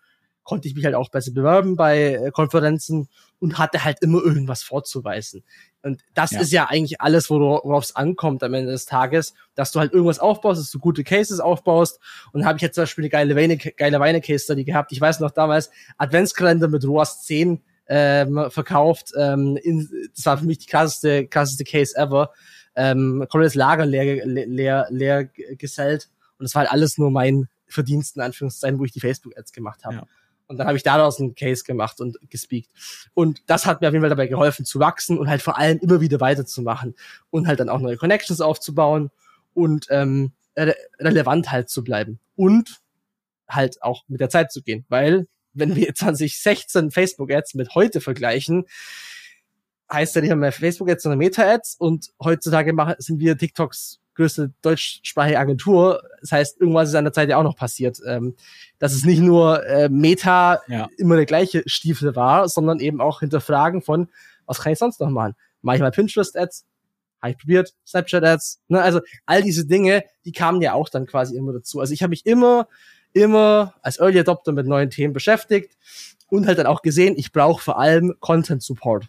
konnte 0.43 0.67
ich 0.67 0.75
mich 0.75 0.85
halt 0.85 0.95
auch 0.95 1.09
besser 1.09 1.31
bewerben 1.31 1.75
bei 1.75 2.15
äh, 2.15 2.31
Konferenzen 2.31 3.07
und 3.39 3.57
hatte 3.57 3.83
halt 3.83 4.01
immer 4.01 4.23
irgendwas 4.23 4.61
vorzuweisen. 4.61 5.43
Und 5.81 6.01
das 6.13 6.31
ja. 6.31 6.41
ist 6.41 6.51
ja 6.51 6.65
eigentlich 6.69 7.01
alles, 7.01 7.29
worauf 7.29 7.83
es 7.83 7.95
ankommt 7.95 8.43
am 8.43 8.53
Ende 8.53 8.71
des 8.71 8.85
Tages, 8.85 9.33
dass 9.55 9.71
du 9.71 9.79
halt 9.79 9.93
irgendwas 9.93 10.19
aufbaust, 10.19 10.61
dass 10.61 10.71
du 10.71 10.79
gute 10.79 11.03
Cases 11.03 11.39
aufbaust. 11.39 11.99
Und 12.31 12.45
habe 12.45 12.57
ich 12.57 12.61
jetzt 12.61 12.75
zum 12.75 12.83
Beispiel 12.83 13.03
eine 13.03 13.09
geile 13.09 13.35
Weine, 13.35 13.57
geile 13.57 13.99
Weine-Case-Study 13.99 14.63
gehabt. 14.63 14.91
Ich 14.91 15.01
weiß 15.01 15.19
noch 15.19 15.31
damals, 15.31 15.71
Adventskalender 15.97 16.69
mit 16.69 16.85
ROAS 16.85 17.23
10 17.23 17.61
ähm, 17.87 18.49
verkauft. 18.49 19.11
Ähm, 19.17 19.57
in, 19.61 19.89
das 20.15 20.25
war 20.25 20.37
für 20.37 20.45
mich 20.45 20.59
die 20.59 20.67
krasseste, 20.67 21.27
krasseste 21.27 21.63
Case 21.63 21.95
ever 21.95 22.31
ähm, 22.75 23.25
komplettes 23.29 23.55
Lager 23.55 23.85
leer, 23.85 24.25
leer, 24.25 24.87
leer 24.89 25.25
gesellt. 25.25 26.09
Und 26.37 26.45
das 26.45 26.55
war 26.55 26.61
halt 26.61 26.71
alles 26.71 26.97
nur 26.97 27.11
mein 27.11 27.47
Verdienst, 27.67 28.15
in 28.15 28.21
Anführungszeichen, 28.21 28.79
wo 28.79 28.85
ich 28.85 28.91
die 28.91 28.99
Facebook-Ads 28.99 29.51
gemacht 29.51 29.85
habe. 29.85 29.95
Ja. 29.95 30.07
Und 30.47 30.57
dann 30.57 30.67
habe 30.67 30.77
ich 30.77 30.83
daraus 30.83 31.19
einen 31.19 31.35
Case 31.35 31.63
gemacht 31.63 31.99
und 32.01 32.17
gespeakt. 32.29 32.69
Und 33.13 33.41
das 33.47 33.65
hat 33.65 33.81
mir 33.81 33.87
auf 33.87 33.93
jeden 33.93 34.03
Fall 34.03 34.09
dabei 34.09 34.27
geholfen 34.27 34.65
zu 34.65 34.79
wachsen 34.79 35.17
und 35.17 35.29
halt 35.29 35.41
vor 35.41 35.57
allem 35.57 35.79
immer 35.79 36.01
wieder 36.01 36.19
weiterzumachen 36.19 36.95
und 37.29 37.47
halt 37.47 37.59
dann 37.59 37.69
auch 37.69 37.79
neue 37.79 37.97
Connections 37.97 38.41
aufzubauen 38.41 39.09
und 39.53 39.87
ähm, 39.89 40.33
re 40.55 40.75
relevant 40.99 41.51
halt 41.51 41.69
zu 41.69 41.83
bleiben. 41.83 42.19
Und 42.35 42.81
halt 43.47 43.81
auch 43.83 44.03
mit 44.07 44.19
der 44.19 44.29
Zeit 44.29 44.51
zu 44.51 44.61
gehen. 44.61 44.85
Weil, 44.89 45.27
wenn 45.53 45.75
wir 45.75 45.93
2016 45.95 46.91
Facebook-Ads 46.91 47.55
mit 47.55 47.75
heute 47.75 48.01
vergleichen, 48.01 48.65
heißt 49.91 50.15
ja 50.15 50.21
nicht 50.21 50.35
mehr 50.35 50.51
Facebook-Ads, 50.51 51.03
sondern 51.03 51.19
Meta-Ads 51.19 51.75
und 51.75 52.11
heutzutage 52.23 52.73
machen, 52.73 52.95
sind 52.97 53.19
wir 53.19 53.37
TikToks 53.37 53.99
größte 54.15 54.51
deutschsprachige 54.61 55.39
Agentur. 55.39 56.01
Das 56.21 56.31
heißt, 56.31 56.61
irgendwas 56.61 56.89
ist 56.89 56.95
an 56.95 57.05
der 57.05 57.13
Zeit 57.13 57.29
ja 57.29 57.37
auch 57.37 57.43
noch 57.43 57.55
passiert, 57.55 57.99
ähm, 58.07 58.35
dass 58.79 58.93
es 58.93 59.05
nicht 59.05 59.21
nur 59.21 59.65
äh, 59.65 59.89
Meta 59.89 60.61
ja. 60.67 60.87
immer 60.97 61.15
der 61.15 61.25
gleiche 61.25 61.63
Stiefel 61.65 62.15
war, 62.15 62.47
sondern 62.49 62.79
eben 62.79 63.01
auch 63.01 63.21
hinterfragen 63.21 63.81
von, 63.81 64.09
was 64.45 64.59
kann 64.59 64.73
ich 64.73 64.79
sonst 64.79 64.99
noch 64.99 65.09
machen? 65.09 65.35
Mache 65.61 65.77
ich 65.77 65.81
mal 65.81 65.91
Pinterest-Ads? 65.91 66.65
Habe 67.21 67.31
ich 67.31 67.37
probiert? 67.37 67.73
Snapchat-Ads? 67.87 68.61
Ne? 68.67 68.81
Also 68.81 68.99
all 69.25 69.41
diese 69.41 69.65
Dinge, 69.65 70.03
die 70.25 70.33
kamen 70.33 70.61
ja 70.61 70.73
auch 70.73 70.89
dann 70.89 71.05
quasi 71.05 71.35
immer 71.37 71.53
dazu. 71.53 71.79
Also 71.79 71.93
ich 71.93 72.03
habe 72.03 72.09
mich 72.09 72.25
immer 72.25 72.67
immer 73.13 73.75
als 73.81 73.99
Early 73.99 74.19
Adopter 74.19 74.51
mit 74.51 74.67
neuen 74.67 74.89
Themen 74.89 75.13
beschäftigt 75.13 75.77
und 76.27 76.47
halt 76.47 76.57
dann 76.57 76.65
auch 76.65 76.81
gesehen, 76.81 77.15
ich 77.17 77.31
brauche 77.31 77.63
vor 77.63 77.79
allem 77.79 78.15
Content 78.19 78.63
Support. 78.63 79.07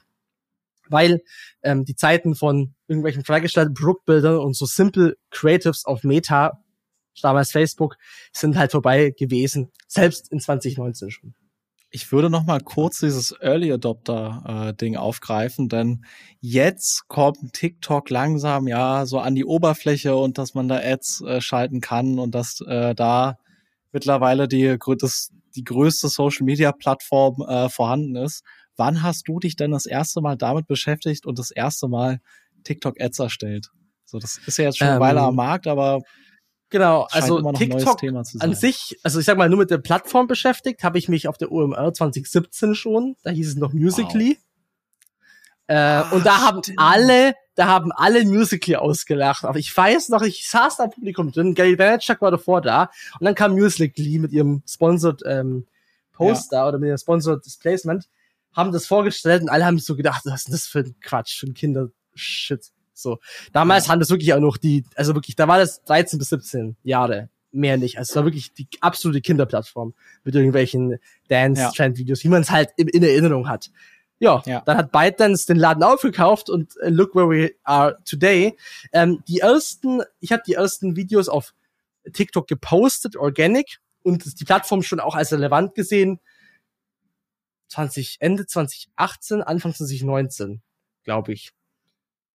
Weil 0.88 1.22
ähm, 1.62 1.84
die 1.86 1.96
Zeiten 1.96 2.34
von 2.34 2.74
irgendwelchen 2.86 3.24
freigestellten 3.24 3.74
Produktbildern 3.74 4.38
und 4.38 4.54
so 4.54 4.66
Simple 4.66 5.16
Creatives 5.30 5.86
auf 5.86 6.04
Meta, 6.04 6.62
damals 7.22 7.52
Facebook, 7.52 7.96
sind 8.32 8.56
halt 8.56 8.72
vorbei 8.72 9.14
gewesen, 9.16 9.72
selbst 9.88 10.30
in 10.30 10.40
2019 10.40 11.10
schon. 11.10 11.34
Ich 11.90 12.10
würde 12.10 12.28
noch 12.28 12.44
mal 12.44 12.60
kurz 12.60 12.98
dieses 12.98 13.36
Early 13.40 13.72
Adopter 13.72 14.42
äh, 14.46 14.74
Ding 14.74 14.96
aufgreifen, 14.96 15.68
denn 15.68 16.04
jetzt 16.40 17.06
kommt 17.06 17.52
TikTok 17.52 18.10
langsam 18.10 18.66
ja 18.66 19.06
so 19.06 19.20
an 19.20 19.36
die 19.36 19.44
Oberfläche 19.44 20.16
und 20.16 20.36
dass 20.36 20.54
man 20.54 20.66
da 20.66 20.76
Ads 20.76 21.20
äh, 21.20 21.40
schalten 21.40 21.80
kann 21.80 22.18
und 22.18 22.34
dass 22.34 22.60
äh, 22.62 22.96
da 22.96 23.38
mittlerweile 23.94 24.46
die, 24.48 24.76
das, 24.98 25.30
die 25.56 25.64
größte 25.64 26.08
Social 26.08 26.44
Media 26.44 26.72
Plattform 26.72 27.40
äh, 27.48 27.70
vorhanden 27.70 28.16
ist. 28.16 28.42
Wann 28.76 29.02
hast 29.02 29.28
du 29.28 29.38
dich 29.38 29.56
denn 29.56 29.70
das 29.70 29.86
erste 29.86 30.20
Mal 30.20 30.36
damit 30.36 30.66
beschäftigt 30.66 31.24
und 31.24 31.38
das 31.38 31.50
erste 31.50 31.88
Mal 31.88 32.20
TikTok 32.64 33.00
Ads 33.00 33.20
erstellt? 33.20 33.70
So, 34.04 34.18
das 34.18 34.38
ist 34.46 34.58
ja 34.58 34.64
jetzt 34.64 34.78
schon 34.78 34.88
eine 34.88 35.00
Weile 35.00 35.20
am 35.20 35.30
ähm, 35.30 35.36
Markt, 35.36 35.66
aber 35.66 36.02
Genau, 36.70 37.06
also 37.12 37.52
TikTok 37.52 38.02
an 38.40 38.54
sich, 38.54 38.98
also 39.04 39.20
ich 39.20 39.26
sag 39.26 39.38
mal, 39.38 39.48
nur 39.48 39.60
mit 39.60 39.70
der 39.70 39.78
Plattform 39.78 40.26
beschäftigt, 40.26 40.82
habe 40.82 40.98
ich 40.98 41.08
mich 41.08 41.28
auf 41.28 41.38
der 41.38 41.52
UMR 41.52 41.92
2017 41.92 42.74
schon, 42.74 43.14
da 43.22 43.30
hieß 43.30 43.48
es 43.48 43.54
noch 43.54 43.72
Musically. 43.72 44.30
Wow. 44.30 44.53
Äh, 45.66 45.74
ah, 45.76 46.10
und 46.10 46.26
da 46.26 46.40
haben 46.40 46.62
stimmt. 46.62 46.78
alle, 46.78 47.34
da 47.54 47.66
haben 47.66 47.90
alle 47.92 48.24
Musically 48.24 48.76
ausgelacht. 48.76 49.44
Aber 49.44 49.58
ich 49.58 49.74
weiß 49.74 50.10
noch, 50.10 50.22
ich 50.22 50.48
saß 50.48 50.76
da 50.76 50.84
im 50.84 50.90
Publikum 50.90 51.32
drin, 51.32 51.54
Gary 51.54 51.78
Vaynerchuk 51.78 52.20
war 52.20 52.30
davor 52.30 52.60
da 52.60 52.90
und 53.18 53.24
dann 53.24 53.34
kam 53.34 53.52
Musically 53.54 54.18
mit 54.18 54.32
ihrem 54.32 54.62
Sponsored 54.66 55.22
ähm, 55.26 55.66
Poster 56.12 56.56
ja. 56.58 56.68
oder 56.68 56.78
mit 56.78 56.88
ihrem 56.88 56.98
Sponsored 56.98 57.44
Displacement, 57.44 58.08
haben 58.52 58.72
das 58.72 58.86
vorgestellt 58.86 59.42
und 59.42 59.48
alle 59.48 59.64
haben 59.64 59.78
so 59.78 59.96
gedacht, 59.96 60.22
was 60.24 60.40
ist 60.40 60.48
denn 60.48 60.52
das 60.52 60.66
für 60.66 60.80
ein 60.80 60.94
Quatsch, 61.00 61.38
für 61.38 61.46
ein 61.46 61.54
Kindershit. 61.54 62.70
So. 62.92 63.18
Damals 63.52 63.86
ja. 63.86 63.92
haben 63.92 64.00
das 64.00 64.10
wirklich 64.10 64.32
auch 64.32 64.40
noch 64.40 64.56
die, 64.56 64.84
also 64.94 65.14
wirklich, 65.14 65.36
da 65.36 65.48
war 65.48 65.58
das 65.58 65.82
13 65.84 66.18
bis 66.18 66.28
17 66.30 66.76
Jahre. 66.84 67.28
Mehr 67.50 67.76
nicht. 67.76 67.98
Also 67.98 68.10
es 68.10 68.16
war 68.16 68.24
wirklich 68.24 68.52
die 68.52 68.66
absolute 68.80 69.20
Kinderplattform 69.20 69.94
mit 70.24 70.34
irgendwelchen 70.34 70.98
Dance-Trend-Videos, 71.28 72.24
wie 72.24 72.28
man 72.28 72.42
es 72.42 72.50
halt 72.50 72.70
in, 72.76 72.88
in, 72.88 73.04
Erinnerung 73.04 73.48
hat. 73.48 73.70
Ja, 74.24 74.42
ja, 74.46 74.62
dann 74.64 74.78
hat 74.78 74.90
ByteDance 74.90 75.46
den 75.46 75.58
Laden 75.58 75.82
aufgekauft 75.82 76.48
und 76.48 76.76
uh, 76.76 76.88
look 76.88 77.14
where 77.14 77.28
we 77.28 77.54
are 77.62 77.98
today. 78.06 78.56
Ähm, 78.94 79.22
die 79.28 79.40
ersten, 79.40 80.00
ich 80.20 80.32
habe 80.32 80.42
die 80.46 80.54
ersten 80.54 80.96
Videos 80.96 81.28
auf 81.28 81.52
TikTok 82.10 82.48
gepostet, 82.48 83.16
organic, 83.16 83.80
und 84.02 84.40
die 84.40 84.44
Plattform 84.44 84.82
schon 84.82 84.98
auch 84.98 85.14
als 85.14 85.30
relevant 85.30 85.74
gesehen. 85.74 86.20
20, 87.68 88.16
Ende 88.20 88.46
2018, 88.46 89.42
Anfang 89.42 89.74
2019, 89.74 90.62
glaube 91.02 91.34
ich. 91.34 91.52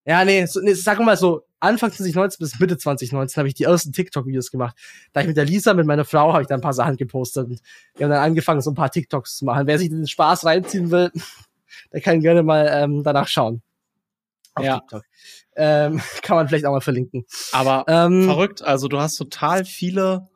Ja, 0.05 0.23
nee, 0.25 0.45
so, 0.45 0.59
nee, 0.59 0.75
wir 0.75 1.01
mal 1.01 1.17
so, 1.17 1.47
Anfang 1.59 1.91
2019 1.91 2.37
bis 2.39 2.59
Mitte 2.59 2.77
2019 2.77 3.41
habe 3.41 3.47
ich 3.47 3.55
die 3.55 3.63
ersten 3.63 3.93
TikTok-Videos 3.93 4.51
gemacht. 4.51 4.77
Da 5.11 5.21
ich 5.21 5.27
mit 5.27 5.37
der 5.37 5.45
Lisa, 5.45 5.73
mit 5.73 5.87
meiner 5.87 6.05
Frau, 6.05 6.33
habe 6.33 6.43
ich 6.43 6.47
da 6.47 6.53
ein 6.53 6.61
paar 6.61 6.73
Sachen 6.73 6.97
gepostet 6.97 7.47
und 7.47 7.61
wir 7.95 8.05
haben 8.05 8.11
dann 8.11 8.23
angefangen, 8.23 8.61
so 8.61 8.69
ein 8.69 8.75
paar 8.75 8.91
TikToks 8.91 9.37
zu 9.37 9.45
machen. 9.45 9.65
Wer 9.65 9.79
sich 9.79 9.89
den 9.89 10.07
Spaß 10.07 10.45
reinziehen 10.45 10.91
will, 10.91 11.11
der 11.93 12.01
kann 12.01 12.21
gerne 12.21 12.43
mal 12.43 12.69
ähm, 12.71 13.03
danach 13.03 13.27
schauen. 13.27 13.61
Auf 14.55 14.65
ja. 14.65 14.79
TikTok. 14.79 15.03
Ähm, 15.55 16.01
kann 16.21 16.37
man 16.37 16.47
vielleicht 16.47 16.65
auch 16.65 16.71
mal 16.71 16.81
verlinken. 16.81 17.25
Aber 17.51 17.85
ähm, 17.87 18.23
verrückt, 18.25 18.61
also 18.61 18.87
du 18.87 18.99
hast 18.99 19.15
total 19.15 19.65
viele 19.65 20.27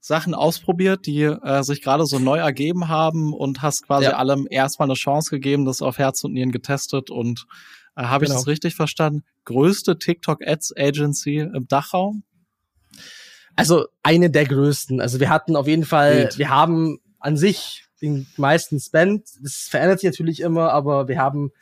Sachen 0.00 0.34
ausprobiert, 0.34 1.06
die 1.06 1.22
äh, 1.22 1.62
sich 1.62 1.82
gerade 1.82 2.06
so 2.06 2.18
neu 2.18 2.38
ergeben 2.38 2.88
haben 2.88 3.34
und 3.34 3.60
hast 3.62 3.86
quasi 3.86 4.06
ja. 4.06 4.16
allem 4.16 4.46
erstmal 4.48 4.88
eine 4.88 4.94
Chance 4.94 5.30
gegeben, 5.30 5.66
das 5.66 5.82
auf 5.82 5.98
Herz 5.98 6.24
und 6.24 6.32
Nieren 6.32 6.52
getestet 6.52 7.10
und 7.10 7.46
äh, 7.96 8.02
Habe 8.04 8.24
genau. 8.24 8.36
ich 8.36 8.40
das 8.40 8.46
richtig 8.46 8.74
verstanden? 8.74 9.24
Größte 9.44 9.98
TikTok 9.98 10.46
Ads 10.46 10.74
Agency 10.76 11.38
im 11.38 11.66
Dachraum? 11.68 12.24
Also 13.56 13.86
eine 14.02 14.30
der 14.30 14.46
größten. 14.46 15.00
Also 15.00 15.20
wir 15.20 15.28
hatten 15.28 15.56
auf 15.56 15.66
jeden 15.66 15.84
Fall, 15.84 16.14
Bild. 16.14 16.38
wir 16.38 16.50
haben 16.50 16.98
an 17.20 17.36
sich 17.36 17.84
den 18.00 18.26
meisten 18.36 18.80
Spend. 18.80 19.24
Das 19.42 19.68
verändert 19.70 20.00
sich 20.00 20.10
natürlich 20.10 20.40
immer, 20.40 20.72
aber 20.72 21.08
wir 21.08 21.18
haben, 21.18 21.52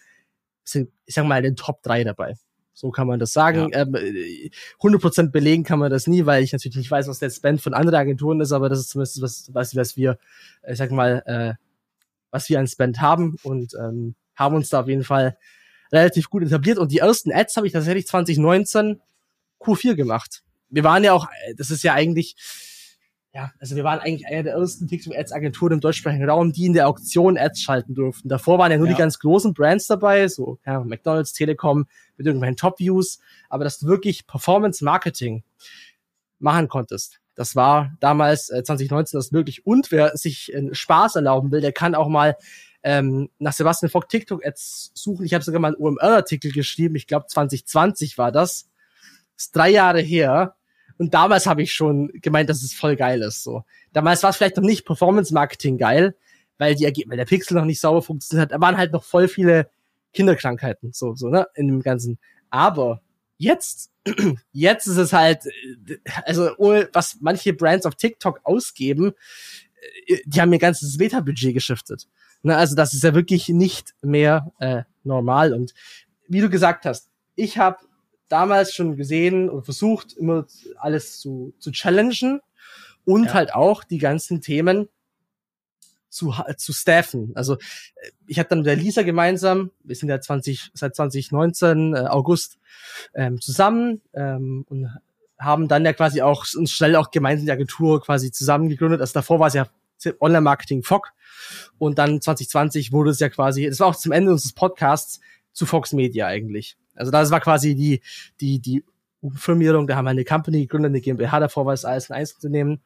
sind, 0.64 0.90
ich 1.04 1.14
sag 1.14 1.26
mal, 1.26 1.42
den 1.42 1.56
Top 1.56 1.82
3 1.82 2.04
dabei. 2.04 2.36
So 2.72 2.92
kann 2.92 3.08
man 3.08 3.18
das 3.18 3.32
sagen. 3.32 3.70
Ja. 3.72 3.82
Ähm, 3.82 3.96
100% 4.80 5.30
belegen 5.30 5.64
kann 5.64 5.80
man 5.80 5.90
das 5.90 6.06
nie, 6.06 6.26
weil 6.26 6.44
ich 6.44 6.52
natürlich 6.52 6.76
nicht 6.76 6.90
weiß, 6.90 7.08
was 7.08 7.18
der 7.18 7.30
Spend 7.30 7.60
von 7.60 7.74
anderen 7.74 7.98
Agenturen 7.98 8.40
ist, 8.40 8.52
aber 8.52 8.68
das 8.68 8.78
ist 8.78 8.90
zumindest 8.90 9.20
was, 9.20 9.50
was, 9.52 9.74
was 9.74 9.96
wir, 9.96 10.18
ich 10.66 10.78
sag 10.78 10.92
mal, 10.92 11.22
äh, 11.26 11.54
was 12.30 12.48
wir 12.48 12.60
an 12.60 12.68
Spend 12.68 13.00
haben 13.00 13.36
und 13.42 13.74
ähm, 13.74 14.14
haben 14.36 14.54
uns 14.54 14.68
da 14.68 14.80
auf 14.80 14.88
jeden 14.88 15.02
Fall 15.02 15.36
relativ 15.90 16.30
gut 16.30 16.44
etabliert. 16.44 16.78
Und 16.78 16.92
die 16.92 16.98
ersten 16.98 17.32
Ads 17.32 17.56
habe 17.56 17.66
ich 17.66 17.72
tatsächlich 17.72 18.06
2019 18.06 19.00
Q4 19.60 19.94
gemacht. 19.94 20.42
Wir 20.70 20.84
waren 20.84 21.02
ja 21.02 21.14
auch, 21.14 21.26
das 21.56 21.70
ist 21.70 21.82
ja 21.82 21.94
eigentlich, 21.94 22.36
ja, 23.38 23.52
also 23.60 23.76
wir 23.76 23.84
waren 23.84 24.00
eigentlich 24.00 24.26
einer 24.26 24.42
der 24.42 24.54
ersten 24.54 24.88
TikTok-Ads-Agenturen 24.88 25.74
im 25.74 25.80
deutschsprachigen 25.80 26.28
Raum, 26.28 26.52
die 26.52 26.66
in 26.66 26.72
der 26.72 26.88
Auktion 26.88 27.38
Ads 27.38 27.62
schalten 27.62 27.94
durften. 27.94 28.28
Davor 28.28 28.58
waren 28.58 28.72
ja 28.72 28.78
nur 28.78 28.88
ja. 28.88 28.94
die 28.94 28.98
ganz 28.98 29.20
großen 29.20 29.54
Brands 29.54 29.86
dabei, 29.86 30.26
so 30.26 30.58
ja, 30.66 30.80
McDonalds, 30.80 31.34
Telekom 31.34 31.86
mit 32.16 32.26
irgendwelchen 32.26 32.56
Top-Views, 32.56 33.20
aber 33.48 33.62
dass 33.62 33.78
du 33.78 33.86
wirklich 33.86 34.26
Performance-Marketing 34.26 35.44
machen 36.40 36.66
konntest. 36.66 37.20
Das 37.36 37.54
war 37.54 37.92
damals 38.00 38.50
äh, 38.50 38.64
2019 38.64 39.16
das 39.16 39.30
möglich. 39.30 39.64
Und 39.64 39.92
wer 39.92 40.16
sich 40.16 40.52
äh, 40.52 40.74
Spaß 40.74 41.14
erlauben 41.14 41.52
will, 41.52 41.60
der 41.60 41.70
kann 41.70 41.94
auch 41.94 42.08
mal 42.08 42.36
ähm, 42.82 43.30
nach 43.38 43.52
Sebastian 43.52 43.88
Vogt 43.88 44.08
TikTok-Ads 44.10 44.90
suchen. 44.94 45.24
Ich 45.24 45.32
habe 45.32 45.44
sogar 45.44 45.60
mal 45.60 45.76
einen 45.76 45.80
OMR-Artikel 45.80 46.50
geschrieben, 46.50 46.96
ich 46.96 47.06
glaube 47.06 47.26
2020 47.28 48.18
war 48.18 48.32
das. 48.32 48.68
das 49.36 49.44
ist 49.44 49.54
drei 49.54 49.70
Jahre 49.70 50.00
her. 50.00 50.56
Und 50.98 51.14
damals 51.14 51.46
habe 51.46 51.62
ich 51.62 51.72
schon 51.72 52.08
gemeint, 52.14 52.50
dass 52.50 52.62
es 52.62 52.74
voll 52.74 52.96
geil 52.96 53.22
ist. 53.22 53.44
So. 53.44 53.64
Damals 53.92 54.22
war 54.22 54.30
es 54.30 54.36
vielleicht 54.36 54.56
noch 54.56 54.64
nicht 54.64 54.84
Performance-Marketing 54.84 55.78
geil, 55.78 56.16
weil, 56.58 56.74
die, 56.74 57.04
weil 57.06 57.16
der 57.16 57.24
Pixel 57.24 57.56
noch 57.56 57.64
nicht 57.64 57.80
sauber 57.80 58.02
funktioniert 58.02 58.50
hat. 58.50 58.52
Da 58.52 58.60
waren 58.60 58.76
halt 58.76 58.92
noch 58.92 59.04
voll 59.04 59.28
viele 59.28 59.70
Kinderkrankheiten, 60.12 60.92
so, 60.92 61.14
so, 61.14 61.28
ne, 61.28 61.46
in 61.54 61.68
dem 61.68 61.82
Ganzen. 61.82 62.18
Aber 62.50 63.00
jetzt, 63.36 63.90
jetzt 64.52 64.86
ist 64.86 64.96
es 64.96 65.12
halt, 65.12 65.44
also, 66.24 66.50
was 66.92 67.18
manche 67.20 67.52
Brands 67.52 67.86
auf 67.86 67.94
TikTok 67.94 68.40
ausgeben, 68.42 69.12
äh, 70.06 70.16
die 70.24 70.40
haben 70.40 70.52
ihr 70.52 70.58
ganzes 70.58 70.98
Meta-Budget 70.98 71.54
geschiftet. 71.54 72.08
Ne, 72.42 72.56
also 72.56 72.74
das 72.74 72.94
ist 72.94 73.04
ja 73.04 73.14
wirklich 73.14 73.48
nicht 73.48 73.94
mehr 74.02 74.52
äh, 74.58 74.82
normal. 75.04 75.52
Und 75.52 75.74
wie 76.26 76.40
du 76.40 76.50
gesagt 76.50 76.84
hast, 76.84 77.08
ich 77.36 77.58
habe 77.58 77.78
damals 78.28 78.74
schon 78.74 78.96
gesehen 78.96 79.48
und 79.48 79.64
versucht, 79.64 80.12
immer 80.14 80.46
alles 80.76 81.18
zu, 81.18 81.54
zu 81.58 81.70
challengen 81.72 82.40
und 83.04 83.26
ja. 83.26 83.34
halt 83.34 83.54
auch 83.54 83.84
die 83.84 83.98
ganzen 83.98 84.40
Themen 84.40 84.88
zu, 86.10 86.34
zu 86.56 86.72
staffen. 86.72 87.32
Also 87.34 87.54
äh, 87.54 88.10
ich 88.26 88.38
habe 88.38 88.48
dann 88.48 88.58
mit 88.58 88.66
der 88.66 88.76
Lisa 88.76 89.02
gemeinsam, 89.02 89.70
wir 89.84 89.96
sind 89.96 90.08
ja 90.08 90.20
20, 90.20 90.70
seit 90.74 90.96
2019 90.96 91.94
äh, 91.94 91.98
August 92.00 92.58
ähm, 93.14 93.40
zusammen 93.40 94.00
ähm, 94.14 94.64
und 94.68 94.90
haben 95.38 95.68
dann 95.68 95.84
ja 95.84 95.92
quasi 95.92 96.22
auch 96.22 96.44
uns 96.56 96.72
schnell 96.72 96.96
auch 96.96 97.10
gemeinsam 97.10 97.46
die 97.46 97.52
Agentur 97.52 98.02
quasi 98.02 98.32
zusammen 98.32 98.68
gegründet. 98.68 99.00
Also 99.00 99.12
davor 99.14 99.38
war 99.38 99.46
es 99.48 99.54
ja 99.54 99.68
Online-Marketing 100.20 100.82
FOC 100.82 101.12
und 101.78 101.98
dann 101.98 102.20
2020 102.20 102.92
wurde 102.92 103.10
es 103.10 103.20
ja 103.20 103.28
quasi, 103.28 103.66
das 103.66 103.80
war 103.80 103.88
auch 103.88 103.96
zum 103.96 104.12
Ende 104.12 104.32
unseres 104.32 104.52
Podcasts 104.52 105.20
zu 105.52 105.66
Fox 105.66 105.92
Media 105.92 106.26
eigentlich. 106.26 106.76
Also 106.98 107.10
das 107.10 107.30
war 107.30 107.40
quasi 107.40 107.74
die, 107.74 108.00
die, 108.40 108.58
die 108.60 108.84
Firmierung, 109.34 109.86
da 109.86 109.96
haben 109.96 110.04
wir 110.04 110.10
eine 110.10 110.24
Company 110.24 110.62
gegründet, 110.62 110.90
eine 110.90 111.00
GmbH, 111.00 111.40
davor 111.40 111.66
war 111.66 111.74
es 111.74 111.84
alles 111.84 112.10
ein 112.10 112.16
Einzelunternehmen. 112.16 112.80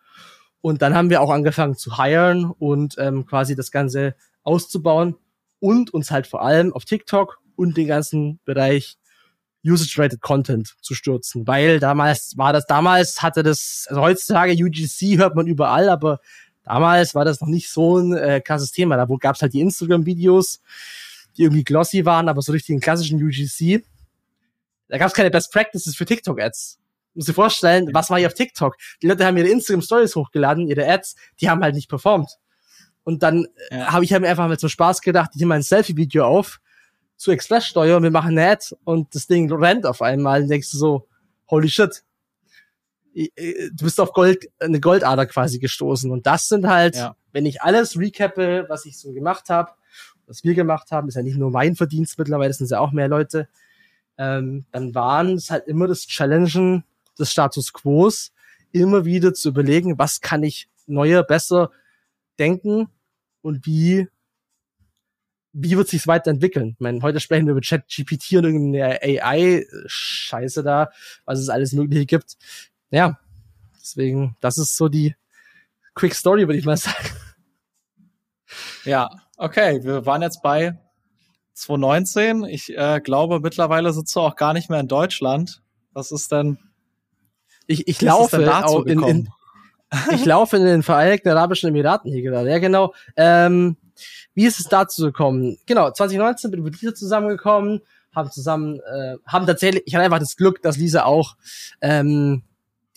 Und 0.60 0.82
dann 0.82 0.94
haben 0.94 1.10
wir 1.10 1.20
auch 1.20 1.30
angefangen 1.30 1.76
zu 1.76 1.96
hiren 1.96 2.44
und 2.44 2.96
ähm, 2.98 3.26
quasi 3.26 3.56
das 3.56 3.70
Ganze 3.70 4.14
auszubauen 4.44 5.16
und 5.60 5.92
uns 5.92 6.10
halt 6.10 6.26
vor 6.26 6.42
allem 6.42 6.72
auf 6.72 6.84
TikTok 6.84 7.40
und 7.56 7.76
den 7.76 7.88
ganzen 7.88 8.38
Bereich 8.44 8.96
Usage-Rated 9.64 10.20
Content 10.20 10.74
zu 10.80 10.94
stürzen, 10.94 11.46
weil 11.46 11.78
damals 11.78 12.36
war 12.36 12.52
das, 12.52 12.66
damals 12.66 13.22
hatte 13.22 13.44
das, 13.44 13.86
also 13.88 14.00
heutzutage 14.00 14.52
UGC 14.52 15.18
hört 15.18 15.36
man 15.36 15.46
überall, 15.46 15.88
aber 15.88 16.18
Damals 16.64 17.14
war 17.14 17.24
das 17.24 17.40
noch 17.40 17.48
nicht 17.48 17.68
so 17.70 17.98
ein 17.98 18.14
äh, 18.14 18.40
krasses 18.40 18.72
Thema. 18.72 18.96
Da 18.96 19.06
gab 19.18 19.36
es 19.36 19.42
halt 19.42 19.52
die 19.52 19.60
Instagram-Videos, 19.60 20.60
die 21.36 21.42
irgendwie 21.42 21.64
glossy 21.64 22.04
waren, 22.04 22.28
aber 22.28 22.42
so 22.42 22.52
richtig 22.52 22.74
einen 22.74 22.80
klassischen 22.80 23.22
UGC. 23.22 23.84
Da 24.92 24.98
gab 24.98 25.06
es 25.06 25.14
keine 25.14 25.30
Best 25.30 25.50
Practices 25.50 25.96
für 25.96 26.04
TikTok-Ads. 26.04 26.78
Muss 27.14 27.24
dir 27.24 27.32
vorstellen, 27.32 27.88
was 27.94 28.10
war 28.10 28.18
hier 28.18 28.26
auf 28.26 28.34
TikTok? 28.34 28.76
Die 29.00 29.06
Leute 29.06 29.24
haben 29.24 29.38
ihre 29.38 29.48
Instagram-Stories 29.48 30.14
hochgeladen, 30.16 30.68
ihre 30.68 30.86
Ads, 30.86 31.16
die 31.40 31.48
haben 31.48 31.62
halt 31.62 31.74
nicht 31.74 31.88
performt. 31.88 32.36
Und 33.02 33.22
dann 33.22 33.46
äh, 33.70 33.78
ja. 33.78 33.92
habe 33.92 34.04
ich 34.04 34.12
halt 34.12 34.20
mir 34.20 34.28
einfach 34.28 34.46
mal 34.46 34.58
zum 34.58 34.68
Spaß 34.68 35.00
gedacht, 35.00 35.30
ich 35.32 35.40
nehme 35.40 35.54
ein 35.54 35.62
Selfie-Video 35.62 36.26
auf 36.26 36.60
zu 37.16 37.30
Express-Steuer 37.30 37.96
und 37.96 38.02
wir 38.02 38.10
machen 38.10 38.36
eine 38.36 38.50
Ad 38.50 38.76
und 38.84 39.14
das 39.14 39.26
Ding 39.26 39.50
rennt 39.50 39.86
auf 39.86 40.02
einmal 40.02 40.42
und 40.42 40.48
denkst 40.48 40.70
du 40.72 40.76
so, 40.76 41.08
holy 41.48 41.70
shit. 41.70 42.04
du 43.14 43.84
bist 43.84 43.98
auf 43.98 44.12
Gold, 44.12 44.44
eine 44.60 44.78
Goldader 44.78 45.24
quasi 45.24 45.58
gestoßen. 45.58 46.10
Und 46.10 46.26
das 46.26 46.48
sind 46.48 46.66
halt, 46.66 46.96
ja. 46.96 47.16
wenn 47.32 47.46
ich 47.46 47.62
alles 47.62 47.98
recappe, 47.98 48.66
was 48.68 48.84
ich 48.84 48.98
so 48.98 49.10
gemacht 49.12 49.48
habe, 49.48 49.70
was 50.26 50.44
wir 50.44 50.52
gemacht 50.52 50.90
haben, 50.90 51.08
ist 51.08 51.14
ja 51.14 51.22
nicht 51.22 51.38
nur 51.38 51.50
mein 51.50 51.76
Verdienst 51.76 52.18
mittlerweile, 52.18 52.52
sind 52.52 52.70
ja 52.70 52.80
auch 52.80 52.92
mehr 52.92 53.08
Leute, 53.08 53.48
ähm, 54.18 54.66
dann 54.70 54.94
waren 54.94 55.34
es 55.34 55.50
halt 55.50 55.66
immer 55.66 55.86
das 55.86 56.06
Challengen 56.06 56.84
des 57.18 57.30
Status 57.30 57.72
Quos, 57.72 58.32
immer 58.72 59.04
wieder 59.04 59.34
zu 59.34 59.48
überlegen, 59.48 59.98
was 59.98 60.20
kann 60.20 60.42
ich 60.42 60.68
neuer, 60.86 61.22
besser 61.22 61.70
denken 62.38 62.88
und 63.42 63.66
wie 63.66 64.08
wie 65.52 65.76
wird 65.76 65.88
sich's 65.88 66.06
weiterentwickeln? 66.06 66.70
Ich 66.70 66.80
meine, 66.80 67.02
heute 67.02 67.20
sprechen 67.20 67.46
wir 67.46 67.52
über 67.52 67.60
ChatGPT 67.60 68.32
und 68.36 68.44
irgendeine 68.44 69.02
AI-Scheiße 69.02 70.62
da, 70.62 70.90
was 71.26 71.40
es 71.40 71.50
alles 71.50 71.72
Mögliche 71.72 72.06
gibt. 72.06 72.36
Ja, 72.90 73.18
deswegen, 73.78 74.36
das 74.40 74.56
ist 74.56 74.76
so 74.76 74.88
die 74.88 75.14
Quick 75.94 76.14
Story, 76.14 76.48
würde 76.48 76.58
ich 76.58 76.64
mal 76.64 76.76
sagen. 76.76 77.06
Ja, 78.84 79.10
okay, 79.36 79.84
wir 79.84 80.06
waren 80.06 80.22
jetzt 80.22 80.42
bei 80.42 80.78
2019. 81.54 82.44
Ich 82.44 82.76
äh, 82.76 83.00
glaube, 83.00 83.40
mittlerweile 83.40 83.92
sitzt 83.92 84.14
du 84.16 84.20
auch 84.20 84.36
gar 84.36 84.52
nicht 84.52 84.70
mehr 84.70 84.80
in 84.80 84.88
Deutschland. 84.88 85.62
Was 85.92 86.10
ist 86.10 86.32
denn? 86.32 86.58
Ich, 87.66 87.86
ich 87.88 88.00
laufe 88.00 88.64
auch 88.64 88.84
in, 88.84 89.02
in, 89.02 89.28
ich 90.14 90.24
laufe 90.24 90.56
in 90.56 90.64
den 90.64 90.82
Vereinigten 90.82 91.28
Arabischen 91.28 91.68
Emiraten 91.68 92.10
hier 92.12 92.22
gerade. 92.22 92.50
Ja, 92.50 92.58
genau. 92.58 92.94
Ähm, 93.16 93.76
wie 94.34 94.46
ist 94.46 94.58
es 94.58 94.66
dazu 94.66 95.04
gekommen? 95.04 95.58
Genau, 95.66 95.90
2019 95.90 96.50
bin 96.50 96.60
ich 96.60 96.64
mit 96.64 96.80
Lisa 96.80 96.94
zusammengekommen, 96.94 97.80
haben 98.14 98.30
zusammen, 98.30 98.80
äh, 98.80 99.16
haben 99.26 99.46
tatsächlich, 99.46 99.82
ich 99.86 99.94
hatte 99.94 100.04
einfach 100.04 100.18
das 100.18 100.36
Glück, 100.36 100.62
dass 100.62 100.76
Lisa 100.76 101.04
auch 101.04 101.36
ähm, 101.80 102.42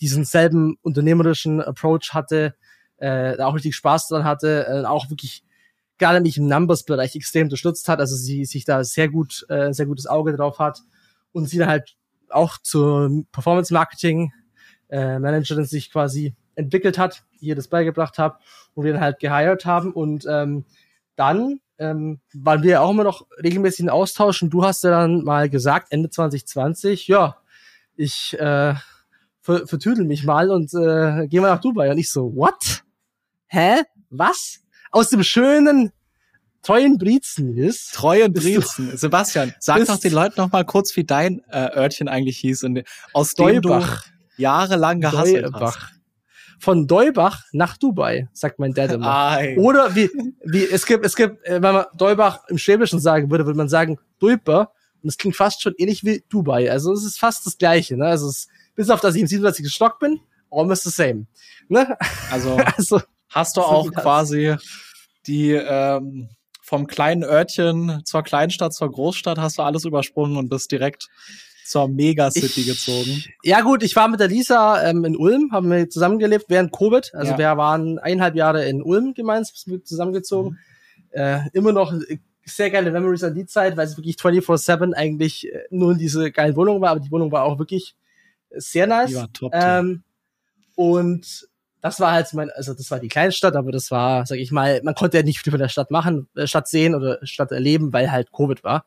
diesen 0.00 0.24
selben 0.24 0.78
unternehmerischen 0.82 1.60
Approach 1.60 2.10
hatte, 2.12 2.54
äh, 2.98 3.38
auch 3.38 3.54
richtig 3.54 3.76
Spaß 3.76 4.08
dran 4.08 4.24
hatte, 4.24 4.66
äh, 4.66 4.86
auch 4.86 5.10
wirklich 5.10 5.44
gerade 5.98 6.20
mich 6.20 6.38
im 6.38 6.46
Numbers-Bereich 6.46 7.16
extrem 7.16 7.44
unterstützt 7.44 7.88
hat, 7.88 8.00
also 8.00 8.16
sie 8.16 8.44
sich 8.44 8.64
da 8.64 8.84
sehr 8.84 9.08
gut, 9.08 9.46
äh, 9.48 9.72
sehr 9.72 9.86
gutes 9.86 10.06
Auge 10.06 10.36
drauf 10.36 10.58
hat 10.58 10.80
und 11.32 11.48
sie 11.48 11.58
dann 11.58 11.68
halt 11.68 11.96
auch 12.28 12.58
zur 12.58 13.24
Performance-Marketing 13.32 14.32
äh, 14.88 15.18
Managerin 15.18 15.64
sich 15.64 15.90
quasi 15.90 16.34
entwickelt 16.54 16.98
hat, 16.98 17.24
ihr 17.40 17.54
das 17.54 17.68
beigebracht 17.68 18.18
habe 18.18 18.38
und 18.74 18.84
wir 18.84 18.92
dann 18.92 19.02
halt 19.02 19.18
geheiert 19.18 19.64
haben 19.64 19.92
und 19.92 20.26
ähm, 20.28 20.64
dann 21.16 21.60
ähm, 21.78 22.20
waren 22.32 22.62
wir 22.62 22.82
auch 22.82 22.90
immer 22.90 23.04
noch 23.04 23.26
regelmäßig 23.42 23.80
in 23.80 23.90
Austausch 23.90 24.42
und 24.42 24.50
du 24.50 24.64
hast 24.64 24.84
ja 24.84 24.90
dann 24.90 25.24
mal 25.24 25.50
gesagt, 25.50 25.88
Ende 25.90 26.10
2020, 26.10 27.08
ja, 27.08 27.36
ich 27.96 28.38
äh, 28.38 28.74
ver 29.40 29.66
vertüdel 29.66 30.04
mich 30.04 30.24
mal 30.24 30.50
und 30.50 30.72
äh, 30.74 31.26
geh 31.28 31.40
mal 31.40 31.48
nach 31.48 31.60
Dubai. 31.60 31.90
Und 31.90 31.98
ich 31.98 32.10
so, 32.10 32.34
what? 32.34 32.84
Hä? 33.46 33.82
Was? 34.10 34.62
Aus 34.90 35.10
dem 35.10 35.22
schönen 35.22 35.92
treuen 36.62 36.98
Briezen 36.98 37.56
ist. 37.56 37.94
Treuen 37.94 38.32
Briezen. 38.32 38.96
Sebastian, 38.96 39.54
sag 39.60 39.84
doch 39.86 39.98
den 39.98 40.12
Leuten 40.12 40.34
noch 40.40 40.50
mal 40.50 40.64
kurz, 40.64 40.96
wie 40.96 41.04
dein 41.04 41.42
äh, 41.50 41.76
Örtchen 41.76 42.08
eigentlich 42.08 42.38
hieß, 42.38 42.64
und 42.64 42.82
aus 43.12 43.34
Deubach. 43.34 44.04
jahrelang 44.36 45.00
gehasselt 45.00 45.46
Deubach. 45.46 45.76
hast 45.76 45.96
von 46.58 46.86
Deubach 46.86 47.44
nach 47.52 47.76
Dubai, 47.76 48.28
sagt 48.32 48.58
mein 48.58 48.72
Dad 48.72 48.92
immer. 48.92 49.06
Oder 49.56 49.94
wie, 49.94 50.10
wie, 50.44 50.64
es 50.64 50.86
gibt, 50.86 51.04
es 51.04 51.16
gibt, 51.16 51.44
äh, 51.44 51.62
wenn 51.62 51.74
man 51.74 51.84
Deubach 51.96 52.48
im 52.48 52.58
Schwäbischen 52.58 53.00
sagen 53.00 53.30
würde, 53.30 53.46
würde 53.46 53.56
man 53.58 53.68
sagen 53.68 53.98
Deuper. 54.18 54.72
Und 55.02 55.10
es 55.10 55.18
klingt 55.18 55.36
fast 55.36 55.62
schon 55.62 55.74
ähnlich 55.78 56.04
wie 56.04 56.24
Dubai. 56.28 56.70
Also 56.70 56.92
es 56.92 57.04
ist 57.04 57.18
fast 57.18 57.46
das 57.46 57.58
Gleiche, 57.58 57.96
ne? 57.96 58.06
Also 58.06 58.28
es, 58.28 58.48
bis 58.74 58.90
auf, 58.90 59.00
dass 59.00 59.14
ich 59.14 59.20
im 59.20 59.26
27. 59.26 59.72
Stock 59.72 59.98
bin, 60.00 60.20
almost 60.50 60.84
the 60.84 60.90
same. 60.90 61.26
Ne? 61.68 61.96
Also, 62.30 62.56
also 62.76 63.00
hast 63.36 63.56
du 63.56 63.60
auch 63.62 63.92
quasi 63.92 64.56
die, 65.26 65.52
ähm, 65.52 66.30
vom 66.62 66.86
kleinen 66.86 67.22
Örtchen 67.22 68.02
zur 68.04 68.22
Kleinstadt 68.22 68.74
zur 68.74 68.90
Großstadt 68.90 69.38
hast 69.38 69.58
du 69.58 69.62
alles 69.62 69.84
übersprungen 69.84 70.36
und 70.36 70.48
bist 70.48 70.72
direkt 70.72 71.08
zur 71.64 71.88
Megacity 71.88 72.60
ich, 72.60 72.66
gezogen. 72.66 73.24
Ja 73.42 73.60
gut, 73.60 73.82
ich 73.82 73.94
war 73.96 74.08
mit 74.08 74.20
der 74.20 74.28
Lisa 74.28 74.82
ähm, 74.88 75.04
in 75.04 75.16
Ulm, 75.16 75.50
haben 75.52 75.70
wir 75.70 75.88
zusammengelebt 75.90 76.46
während 76.48 76.72
Covid. 76.72 77.12
Also 77.14 77.32
ja. 77.32 77.38
wir 77.38 77.56
waren 77.56 77.98
eineinhalb 77.98 78.36
Jahre 78.36 78.68
in 78.68 78.82
Ulm 78.82 79.14
gemeinsam 79.14 79.84
zusammengezogen. 79.84 80.52
Mhm. 80.52 80.58
Äh, 81.10 81.40
immer 81.52 81.72
noch 81.72 81.92
sehr 82.44 82.70
geile 82.70 82.90
Memories 82.90 83.24
an 83.24 83.34
die 83.34 83.46
Zeit, 83.46 83.76
weil 83.76 83.86
es 83.86 83.96
wirklich 83.96 84.16
24-7 84.16 84.92
eigentlich 84.94 85.52
äh, 85.52 85.64
nur 85.70 85.92
in 85.92 85.98
diese 85.98 86.30
geilen 86.30 86.56
Wohnung 86.56 86.80
war, 86.80 86.90
aber 86.90 87.00
die 87.00 87.10
Wohnung 87.10 87.32
war 87.32 87.42
auch 87.42 87.58
wirklich 87.58 87.96
sehr 88.50 88.86
nice. 88.86 89.10
Die 89.10 89.16
war 89.16 89.32
top. 89.32 89.52
Ähm, 89.54 90.04
und 90.76 91.48
das 91.80 92.00
war 92.00 92.12
halt 92.12 92.32
mein, 92.32 92.50
also 92.50 92.74
das 92.74 92.90
war 92.90 92.98
die 92.98 93.08
Kleinstadt, 93.08 93.54
aber 93.54 93.70
das 93.70 93.90
war, 93.90 94.26
sag 94.26 94.38
ich 94.38 94.50
mal, 94.50 94.80
man 94.82 94.94
konnte 94.94 95.18
ja 95.18 95.22
nicht 95.22 95.40
viel 95.40 95.52
von 95.52 95.60
der 95.60 95.68
Stadt 95.68 95.90
machen, 95.90 96.28
äh, 96.34 96.46
Stadt 96.46 96.68
sehen 96.68 96.94
oder 96.94 97.18
Stadt 97.22 97.52
erleben, 97.52 97.92
weil 97.92 98.10
halt 98.10 98.32
Covid 98.32 98.64
war 98.64 98.84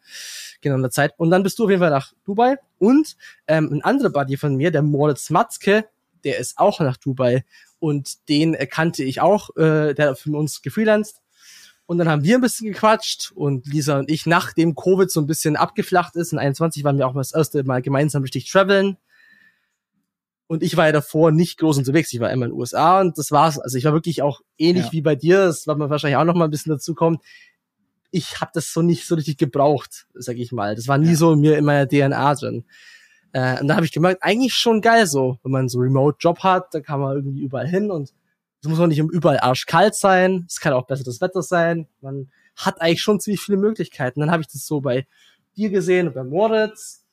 genau 0.62 0.76
in 0.76 0.82
der 0.82 0.92
Zeit. 0.92 1.14
Und 1.18 1.30
dann 1.30 1.44
bist 1.44 1.60
du 1.60 1.66
auf 1.66 1.70
jeden 1.70 1.82
Fall 1.82 1.92
nach 1.92 2.14
Dubai. 2.26 2.58
Und 2.78 3.16
ähm, 3.48 3.72
ein 3.72 3.84
anderer 3.84 4.10
Buddy 4.10 4.38
von 4.38 4.56
mir, 4.56 4.72
der 4.72 4.82
Moritz 4.82 5.30
Matzke, 5.30 5.86
der 6.24 6.38
ist 6.40 6.58
auch 6.58 6.80
nach 6.80 6.98
Dubai. 6.98 7.46
Und 7.80 8.28
den 8.28 8.58
kannte 8.70 9.04
ich 9.04 9.22
auch, 9.22 9.56
äh, 9.56 9.94
der 9.94 10.10
hat 10.10 10.20
für 10.20 10.32
uns 10.32 10.62
gefreelanced. 10.62 11.22
Und 11.86 11.98
dann 11.98 12.10
haben 12.10 12.24
wir 12.24 12.36
ein 12.36 12.42
bisschen 12.42 12.72
gequatscht 12.72 13.32
und 13.34 13.66
Lisa 13.66 13.98
und 13.98 14.12
ich, 14.12 14.28
nachdem 14.28 14.76
Covid 14.76 15.10
so 15.10 15.22
ein 15.22 15.26
bisschen 15.26 15.56
abgeflacht 15.56 16.16
ist, 16.16 16.34
in 16.34 16.38
21 16.38 16.84
waren 16.84 17.00
wir 17.00 17.08
auch 17.08 17.14
mal 17.14 17.22
das 17.22 17.34
erste 17.34 17.64
Mal 17.64 17.82
gemeinsam 17.82 18.22
richtig 18.22 18.52
traveln. 18.52 18.98
Und 20.50 20.64
ich 20.64 20.76
war 20.76 20.88
ja 20.88 20.92
davor 20.92 21.32
nicht 21.32 21.60
groß 21.60 21.78
unterwegs. 21.78 22.12
Ich 22.12 22.20
war 22.20 22.32
immer 22.32 22.48
in 22.48 22.52
den 22.52 22.60
USA 22.60 23.00
und 23.00 23.18
das 23.18 23.32
war's. 23.32 23.60
Also 23.60 23.78
ich 23.78 23.86
war 23.86 23.94
wirklich 23.94 24.22
auch 24.22 24.42
ähnlich 24.58 24.88
ja. 24.88 24.92
wie 24.92 25.02
bei 25.02 25.16
dir. 25.16 25.46
Das 25.46 25.68
wird 25.68 25.78
man 25.78 25.90
wahrscheinlich 25.90 26.18
auch 26.18 26.24
noch 26.26 26.34
mal 26.34 26.46
ein 26.46 26.52
bisschen 26.52 26.72
dazu 26.72 26.96
kommen 26.96 27.20
ich 28.12 28.42
habe 28.42 28.52
das 28.54 28.72
so 28.74 28.82
nicht 28.82 29.06
so 29.06 29.16
richtig 29.16 29.38
gebraucht, 29.38 30.08
sag 30.14 30.38
ich 30.38 30.52
mal. 30.52 30.76
Das 30.76 30.88
war 30.88 30.98
nie 30.98 31.10
ja. 31.10 31.16
so 31.16 31.34
in 31.34 31.40
mir 31.40 31.58
in 31.58 31.66
meiner 31.66 31.88
DNA 31.88 32.36
drin. 32.36 32.66
Äh, 33.32 33.60
und 33.62 33.68
da 33.68 33.76
habe 33.76 33.86
ich 33.86 33.92
gemerkt, 33.92 34.24
eigentlich 34.24 34.54
schon 34.54 34.82
geil 34.82 35.06
so, 35.06 35.38
wenn 35.44 35.52
man 35.52 35.70
so 35.70 35.80
Remote-Job 35.80 36.40
hat, 36.40 36.74
da 36.74 36.80
kann 36.80 37.00
man 37.00 37.16
irgendwie 37.16 37.42
überall 37.42 37.68
hin 37.68 37.92
und 37.92 38.12
es 38.62 38.68
muss 38.68 38.80
auch 38.80 38.88
nicht 38.88 39.00
überall 39.00 39.40
arschkalt 39.40 39.96
sein, 39.96 40.46
es 40.48 40.60
kann 40.60 40.74
auch 40.74 40.86
besseres 40.86 41.22
Wetter 41.22 41.42
sein. 41.42 41.88
Man 42.02 42.30
hat 42.56 42.82
eigentlich 42.82 43.02
schon 43.02 43.20
ziemlich 43.20 43.42
viele 43.42 43.58
Möglichkeiten. 43.58 44.20
Dann 44.20 44.32
habe 44.32 44.42
ich 44.42 44.48
das 44.48 44.66
so 44.66 44.82
bei 44.82 45.08
dir 45.56 45.70
gesehen 45.70 46.08
und 46.08 46.14
bei 46.14 46.24
Moritz. 46.24 47.06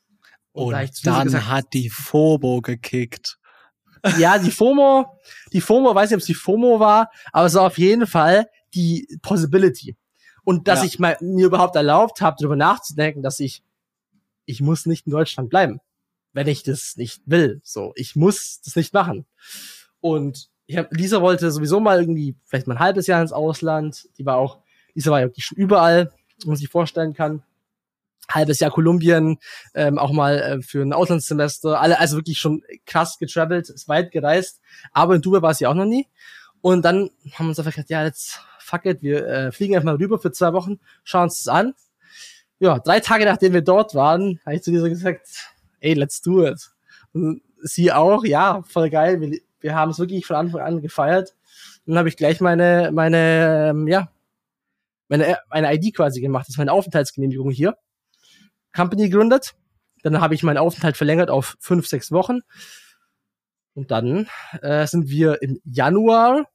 Und, 0.57 0.73
und 0.75 1.07
dann 1.07 1.25
gesagt, 1.25 1.49
hat 1.49 1.73
die 1.75 1.91
FOMO 1.91 2.63
gekickt. 2.63 3.39
Ja, 4.19 4.39
die 4.39 4.51
FOMO, 4.51 5.21
die 5.53 5.61
FOMO, 5.61 5.95
weiß 5.95 6.09
nicht, 6.11 6.17
ob 6.17 6.21
es 6.21 6.27
die 6.27 6.35
FOMO 6.35 6.81
war, 6.81 7.11
aber 7.31 7.47
es 7.47 7.55
war 7.55 7.65
auf 7.65 7.77
jeden 7.77 8.07
Fall 8.07 8.49
die 8.73 9.07
Possibility. 9.21 9.97
Und 10.45 10.67
dass 10.67 10.79
ja. 10.79 10.87
ich 10.87 10.99
mal, 10.99 11.19
mir 11.21 11.47
überhaupt 11.47 11.77
erlaubt 11.77 12.23
habe, 12.23 12.37
darüber 12.39 12.57
nachzudenken, 12.57 13.23
dass 13.23 13.39
ich, 13.39 13.63
ich 14.47 14.63
muss 14.63 14.87
nicht 14.87 15.07
in 15.07 15.13
Deutschland 15.13 15.51
bleiben, 15.51 15.81
wenn 16.33 16.47
ich 16.47 16.63
das 16.63 16.97
nicht 16.97 17.21
will. 17.27 17.61
So, 17.63 17.93
ich 17.95 18.17
muss 18.17 18.63
das 18.65 18.77
nicht 18.77 18.95
machen. 18.95 19.27
Und 20.01 20.49
ich 20.65 20.79
hab, 20.79 20.91
Lisa 20.91 21.21
wollte 21.21 21.51
sowieso 21.51 21.81
mal 21.81 22.01
irgendwie 22.01 22.35
vielleicht 22.47 22.67
mal 22.67 22.77
ein 22.77 22.81
halbes 22.81 23.07
Jahr 23.07 23.21
ins 23.21 23.33
Ausland. 23.33 24.09
Die 24.17 24.25
war 24.25 24.37
auch, 24.37 24.61
Lisa 24.95 25.11
war 25.11 25.21
ja 25.21 25.27
wirklich 25.27 25.45
schon 25.45 25.59
überall, 25.59 26.13
wo 26.45 26.49
man 26.49 26.57
sich 26.57 26.69
vorstellen 26.71 27.13
kann. 27.13 27.43
Halbes 28.31 28.61
Jahr 28.61 28.71
Kolumbien, 28.71 29.39
ähm, 29.75 29.99
auch 29.99 30.13
mal 30.13 30.39
äh, 30.39 30.63
für 30.63 30.83
ein 30.83 30.93
Auslandssemester. 30.93 31.81
Alle, 31.81 31.99
also 31.99 32.17
wirklich 32.17 32.39
schon 32.39 32.63
krass 32.85 33.19
getravelt, 33.19 33.69
ist 33.69 33.89
weit 33.89 34.11
gereist. 34.11 34.61
Aber 34.93 35.15
in 35.15 35.23
Dubai 35.23 35.43
war 35.43 35.55
sie 35.55 35.67
auch 35.67 35.75
noch 35.75 35.85
nie. 35.85 36.07
Und 36.61 36.85
dann 36.85 37.11
haben 37.35 37.47
wir 37.47 37.49
uns 37.51 37.59
einfach 37.59 37.75
gedacht, 37.75 37.91
ja, 37.91 38.05
jetzt 38.05 38.41
fuck 38.59 38.85
it, 38.85 39.03
wir 39.03 39.27
äh, 39.27 39.53
fliegen 39.53 39.77
einfach 39.77 39.87
mal 39.87 39.97
rüber 39.97 40.19
für 40.19 40.33
zwei 40.33 40.53
Wochen, 40.53 40.81
schauen 41.05 41.25
uns 41.25 41.45
das 41.45 41.49
an. 41.49 41.75
Ja, 42.59 42.79
drei 42.79 43.01
Tage 43.01 43.25
nachdem 43.25 43.53
wir 43.53 43.63
dort 43.63 43.95
waren, 43.95 44.41
habe 44.45 44.57
ich 44.57 44.63
zu 44.63 44.71
dieser 44.71 44.89
gesagt, 44.89 45.29
ey, 45.81 45.95
let's 45.95 46.23
do 46.23 46.45
it. 46.45 46.71
Und 47.13 47.43
sie 47.63 47.93
auch, 47.93 48.25
ja, 48.25 48.63
voll 48.67 48.91
geil. 48.91 49.21
Wir, 49.21 49.39
wir 49.61 49.75
haben 49.75 49.91
es 49.91 49.99
wirklich 49.99 50.27
von 50.27 50.37
Anfang 50.37 50.61
an 50.61 50.83
gefeiert. 50.83 51.35
Und 51.85 51.93
dann 51.93 51.99
habe 51.99 52.09
ich 52.09 52.17
gleich 52.17 52.41
meine, 52.41 52.91
meine, 52.93 53.71
ähm, 53.71 53.87
ja, 53.87 54.11
meine, 55.09 55.39
meine 55.49 55.73
ID 55.75 55.95
quasi 55.95 56.21
gemacht. 56.21 56.47
Das 56.47 56.55
ist 56.55 56.59
meine 56.59 56.73
Aufenthaltsgenehmigung 56.73 57.51
hier. 57.51 57.77
Company 58.77 59.09
gegründet. 59.09 59.55
Dann 60.03 60.21
habe 60.21 60.35
ich 60.35 60.43
meinen 60.43 60.59
Aufenthalt 60.59 60.97
verlängert 60.97 61.31
auf 61.31 61.57
fünf, 61.59 61.87
sechs 61.87 62.13
Wochen. 62.13 62.41
Und 63.75 63.91
dann 63.91 64.29
äh, 64.63 64.87
sind 64.87 65.09
wir 65.09 65.43
im 65.43 65.61
Januar 65.65 66.47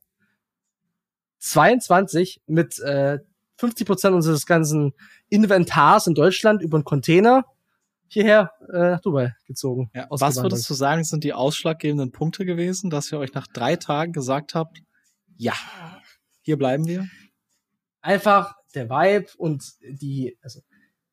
22 1.39 2.41
mit 2.45 2.79
äh, 2.79 3.19
50 3.57 3.85
Prozent 3.85 4.15
unseres 4.15 4.45
ganzen 4.45 4.93
Inventars 5.29 6.07
in 6.07 6.15
Deutschland 6.15 6.61
über 6.61 6.77
einen 6.77 6.83
Container 6.83 7.45
hierher 8.07 8.51
äh, 8.73 8.91
nach 8.91 9.01
Dubai 9.01 9.35
gezogen. 9.45 9.89
Ja, 9.93 10.07
was 10.09 10.41
würdest 10.41 10.69
du 10.69 10.73
sagen, 10.73 11.03
sind 11.03 11.23
die 11.23 11.33
ausschlaggebenden 11.33 12.11
Punkte 12.11 12.45
gewesen, 12.45 12.89
dass 12.89 13.11
ihr 13.11 13.19
euch 13.19 13.33
nach 13.33 13.47
drei 13.47 13.75
Tagen 13.75 14.13
gesagt 14.13 14.55
habt, 14.55 14.81
ja, 15.37 15.53
hier 16.41 16.57
bleiben 16.57 16.85
wir? 16.87 17.07
Einfach 18.01 18.55
der 18.73 18.89
Vibe 18.89 19.27
und 19.37 19.63
die, 19.81 20.37
also 20.41 20.59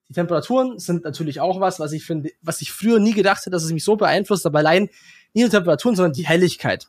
die 0.09 0.14
Temperaturen 0.14 0.78
sind 0.78 1.04
natürlich 1.04 1.40
auch 1.40 1.61
was, 1.61 1.80
was 1.80 1.92
ich 1.92 2.04
finde, 2.04 2.30
was 2.40 2.62
ich 2.62 2.72
früher 2.72 2.98
nie 2.98 3.12
gedacht 3.12 3.40
hätte, 3.40 3.50
dass 3.50 3.64
es 3.64 3.72
mich 3.72 3.84
so 3.84 3.96
beeinflusst, 3.96 4.46
aber 4.46 4.59
allein 4.59 4.88
nicht 5.34 5.42
nur 5.44 5.50
Temperaturen, 5.50 5.96
sondern 5.96 6.14
die 6.14 6.26
Helligkeit. 6.26 6.88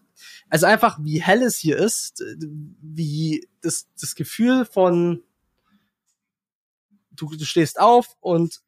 Also 0.49 0.65
einfach, 0.65 0.97
wie 1.01 1.22
hell 1.22 1.43
es 1.43 1.57
hier 1.57 1.78
ist, 1.78 2.24
wie 2.82 3.47
das, 3.61 3.88
das 3.99 4.15
Gefühl 4.15 4.65
von, 4.65 5.22
du, 7.11 7.30
du 7.30 7.45
stehst 7.45 7.80
auf 7.80 8.15
und 8.22 8.61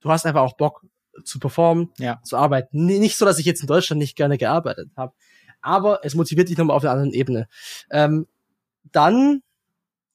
du 0.00 0.10
hast 0.10 0.26
einfach 0.26 0.42
auch 0.42 0.56
Bock 0.56 0.84
zu 1.24 1.38
performen, 1.38 1.90
ja. 1.98 2.20
zu 2.22 2.36
arbeiten. 2.36 2.84
Nicht 2.84 3.16
so, 3.16 3.24
dass 3.24 3.38
ich 3.38 3.46
jetzt 3.46 3.62
in 3.62 3.66
Deutschland 3.66 3.98
nicht 3.98 4.16
gerne 4.16 4.38
gearbeitet 4.38 4.90
habe, 4.96 5.14
aber 5.60 6.04
es 6.04 6.14
motiviert 6.14 6.48
dich 6.48 6.58
nochmal 6.58 6.76
auf 6.76 6.84
einer 6.84 6.92
anderen 6.92 7.12
Ebene. 7.12 7.48
Ähm, 7.90 8.26
dann, 8.92 9.42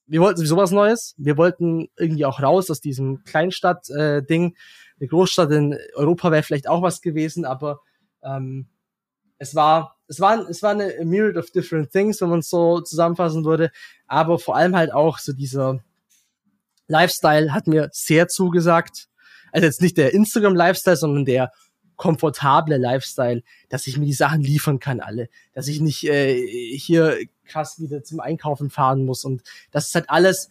wir 0.06 0.20
wollten 0.20 0.38
sowieso 0.38 0.56
was 0.56 0.70
Neues. 0.70 1.14
Wir 1.16 1.36
wollten 1.36 1.88
irgendwie 1.96 2.24
auch 2.24 2.42
raus 2.42 2.70
aus 2.70 2.80
diesem 2.80 3.24
Kleinstadt-Ding. 3.24 4.50
Äh, 4.50 4.54
Eine 5.00 5.08
Großstadt 5.08 5.50
in 5.50 5.78
Europa 5.94 6.30
wäre 6.30 6.42
vielleicht 6.42 6.68
auch 6.68 6.82
was 6.82 7.00
gewesen, 7.00 7.44
aber 7.44 7.80
ähm, 8.22 8.66
es 9.38 9.54
war, 9.54 9.96
es 10.06 10.20
war, 10.20 10.48
es 10.48 10.62
war 10.62 10.70
eine 10.70 10.92
myriad 11.04 11.36
of 11.36 11.50
different 11.50 11.90
things, 11.90 12.20
wenn 12.20 12.30
man 12.30 12.40
es 12.40 12.48
so 12.48 12.80
zusammenfassen 12.80 13.44
würde. 13.44 13.70
Aber 14.06 14.38
vor 14.38 14.56
allem 14.56 14.76
halt 14.76 14.92
auch 14.92 15.18
so 15.18 15.32
dieser 15.32 15.80
Lifestyle 16.86 17.52
hat 17.52 17.66
mir 17.66 17.88
sehr 17.92 18.28
zugesagt. 18.28 19.08
Also 19.52 19.66
jetzt 19.66 19.80
nicht 19.80 19.96
der 19.96 20.12
Instagram-Lifestyle, 20.12 20.96
sondern 20.96 21.24
der 21.24 21.52
komfortable 21.96 22.76
Lifestyle, 22.76 23.42
dass 23.68 23.86
ich 23.86 23.98
mir 23.98 24.06
die 24.06 24.12
Sachen 24.12 24.42
liefern 24.42 24.78
kann 24.78 25.00
alle, 25.00 25.28
dass 25.52 25.68
ich 25.68 25.80
nicht 25.80 26.04
äh, 26.04 26.76
hier 26.76 27.18
krass 27.44 27.80
wieder 27.80 28.02
zum 28.02 28.20
Einkaufen 28.20 28.70
fahren 28.70 29.04
muss 29.04 29.24
und 29.24 29.42
das 29.70 29.86
ist 29.88 29.94
halt 29.94 30.10
alles 30.10 30.48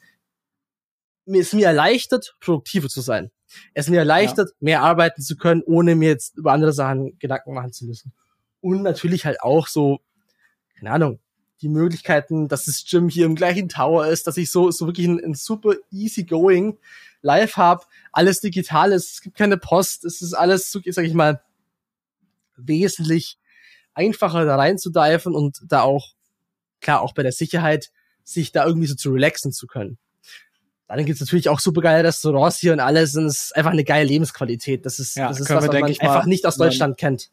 mir 1.26 1.42
ist 1.42 1.54
mir 1.54 1.68
erleichtert, 1.68 2.36
produktiver 2.40 2.90
zu 2.90 3.02
sein. 3.02 3.32
Es 3.74 3.88
mir 3.88 4.00
erleichtert, 4.00 4.50
ja. 4.50 4.56
mehr 4.60 4.82
arbeiten 4.82 5.22
zu 5.22 5.38
können, 5.38 5.62
ohne 5.66 5.96
mir 5.96 6.10
jetzt 6.10 6.38
über 6.38 6.52
andere 6.52 6.74
Sachen 6.74 7.18
Gedanken 7.20 7.54
machen 7.54 7.72
zu 7.72 7.86
müssen. 7.86 8.14
Und 8.62 8.82
natürlich 8.82 9.26
halt 9.26 9.42
auch 9.42 9.68
so, 9.68 10.00
keine 10.78 10.92
Ahnung, 10.92 11.20
die 11.62 11.70
Möglichkeiten, 11.70 12.48
dass 12.48 12.66
das 12.66 12.84
Gym 12.90 13.10
hier 13.10 13.26
im 13.26 13.36
gleichen 13.36 13.70
Tower 13.70 14.08
ist, 14.08 14.28
dass 14.28 14.38
ich 14.38 14.52
so, 14.52 14.72
so 14.72 14.88
wirklich 14.88 15.08
ein, 15.08 15.24
ein 15.24 15.34
super 15.34 15.76
easy 15.92 16.24
going 16.24 16.78
live 17.24 17.58
habe, 17.58 17.86
alles 18.12 18.42
digital 18.42 18.92
ist, 18.92 19.14
es 19.14 19.22
gibt 19.22 19.38
keine 19.38 19.58
Post, 19.58 20.06
es 20.06 20.22
ist 20.22 20.34
alles, 20.34 20.72
sag 20.72 21.06
ich 21.06 21.14
mal, 21.14 21.42
wesentlich 22.56 23.40
einfacher 23.96 24.46
da 24.46 24.56
reinzudiven 24.56 25.34
und 25.34 25.62
da 25.68 25.82
auch, 25.82 26.14
klar, 26.82 27.02
auch 27.02 27.14
bei 27.14 27.24
der 27.24 27.32
Sicherheit, 27.32 27.92
sich 28.24 28.52
da 28.52 28.66
irgendwie 28.66 28.88
so 28.88 28.96
zu 28.96 29.12
relaxen 29.12 29.52
zu 29.52 29.68
können. 29.68 29.98
Dann 30.88 31.06
gibt's 31.06 31.22
natürlich 31.22 31.50
auch 31.50 31.60
super 31.60 31.82
geile 31.82 32.08
Restaurants 32.08 32.60
hier 32.60 32.74
und 32.74 32.80
alles 32.80 33.16
und 33.16 33.26
es 33.26 33.46
ist 33.46 33.56
einfach 33.56 33.72
eine 33.72 33.84
geile 33.84 34.06
Lebensqualität. 34.06 34.86
Das 34.86 35.00
ist, 35.00 35.16
ja, 35.16 35.28
das 35.28 35.40
ist 35.40 35.50
was, 35.50 35.68
was 35.68 35.74
man 35.74 35.84
einfach 35.84 36.26
nicht 36.26 36.46
aus 36.46 36.58
Deutschland 36.58 36.98
kennt. 36.98 37.32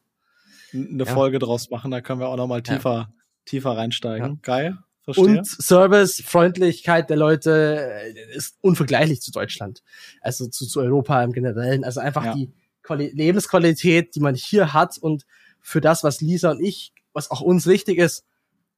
Eine 0.73 1.05
ja. 1.05 1.13
Folge 1.13 1.39
draus 1.39 1.69
machen, 1.69 1.91
da 1.91 2.01
können 2.01 2.21
wir 2.21 2.29
auch 2.29 2.37
noch 2.37 2.47
mal 2.47 2.63
tiefer, 2.63 2.95
ja. 2.95 3.13
tiefer 3.45 3.77
reinsteigen. 3.77 4.41
Geil. 4.41 4.79
Verstehe. 5.15 5.39
Und 5.39 5.47
Service, 5.47 6.23
Freundlichkeit 6.25 7.11
der 7.11 7.17
Leute 7.17 7.91
äh, 7.91 8.37
ist 8.37 8.57
unvergleichlich 8.61 9.21
zu 9.21 9.31
Deutschland. 9.31 9.83
Also 10.21 10.47
zu, 10.47 10.67
zu 10.67 10.81
Europa 10.81 11.23
im 11.23 11.33
Generellen. 11.33 11.85
Also 11.85 12.01
einfach 12.01 12.25
ja. 12.25 12.35
die 12.35 12.53
Quali 12.83 13.11
Lebensqualität, 13.15 14.15
die 14.15 14.21
man 14.21 14.35
hier 14.35 14.73
hat 14.73 14.99
und 14.99 15.27
für 15.61 15.81
das, 15.81 16.03
was 16.03 16.21
Lisa 16.21 16.51
und 16.51 16.61
ich, 16.61 16.93
was 17.13 17.31
auch 17.31 17.41
uns 17.41 17.67
wichtig 17.67 17.99
ist, 17.99 18.25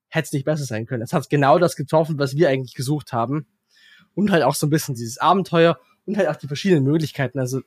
hätte 0.08 0.26
es 0.26 0.32
nicht 0.32 0.44
besser 0.44 0.64
sein 0.64 0.86
können. 0.86 1.02
Es 1.02 1.12
hat 1.12 1.30
genau 1.30 1.58
das 1.58 1.76
getroffen, 1.76 2.18
was 2.18 2.36
wir 2.36 2.48
eigentlich 2.48 2.74
gesucht 2.74 3.12
haben. 3.12 3.46
Und 4.14 4.30
halt 4.30 4.42
auch 4.42 4.54
so 4.54 4.66
ein 4.66 4.70
bisschen 4.70 4.94
dieses 4.94 5.16
Abenteuer 5.18 5.78
und 6.04 6.18
halt 6.18 6.28
auch 6.28 6.36
die 6.36 6.48
verschiedenen 6.48 6.84
Möglichkeiten. 6.84 7.38
Also 7.38 7.62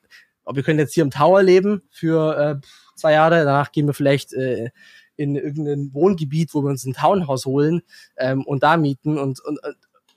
wir 0.54 0.62
können 0.62 0.78
jetzt 0.78 0.94
hier 0.94 1.04
im 1.04 1.10
Tower 1.10 1.42
leben 1.42 1.82
für 1.90 2.38
äh, 2.38 2.68
zwei 2.96 3.14
Jahre, 3.14 3.44
danach 3.44 3.72
gehen 3.72 3.88
wir 3.88 3.96
vielleicht 3.96 4.34
äh, 4.34 4.70
in 5.18 5.36
irgendein 5.36 5.94
Wohngebiet, 5.94 6.54
wo 6.54 6.62
wir 6.62 6.70
uns 6.70 6.86
ein 6.86 6.94
Townhouse 6.94 7.46
holen 7.46 7.82
ähm, 8.18 8.44
und 8.46 8.64
da 8.64 8.78
mieten 8.78 9.18
und, 9.18 9.40
und, 9.44 9.60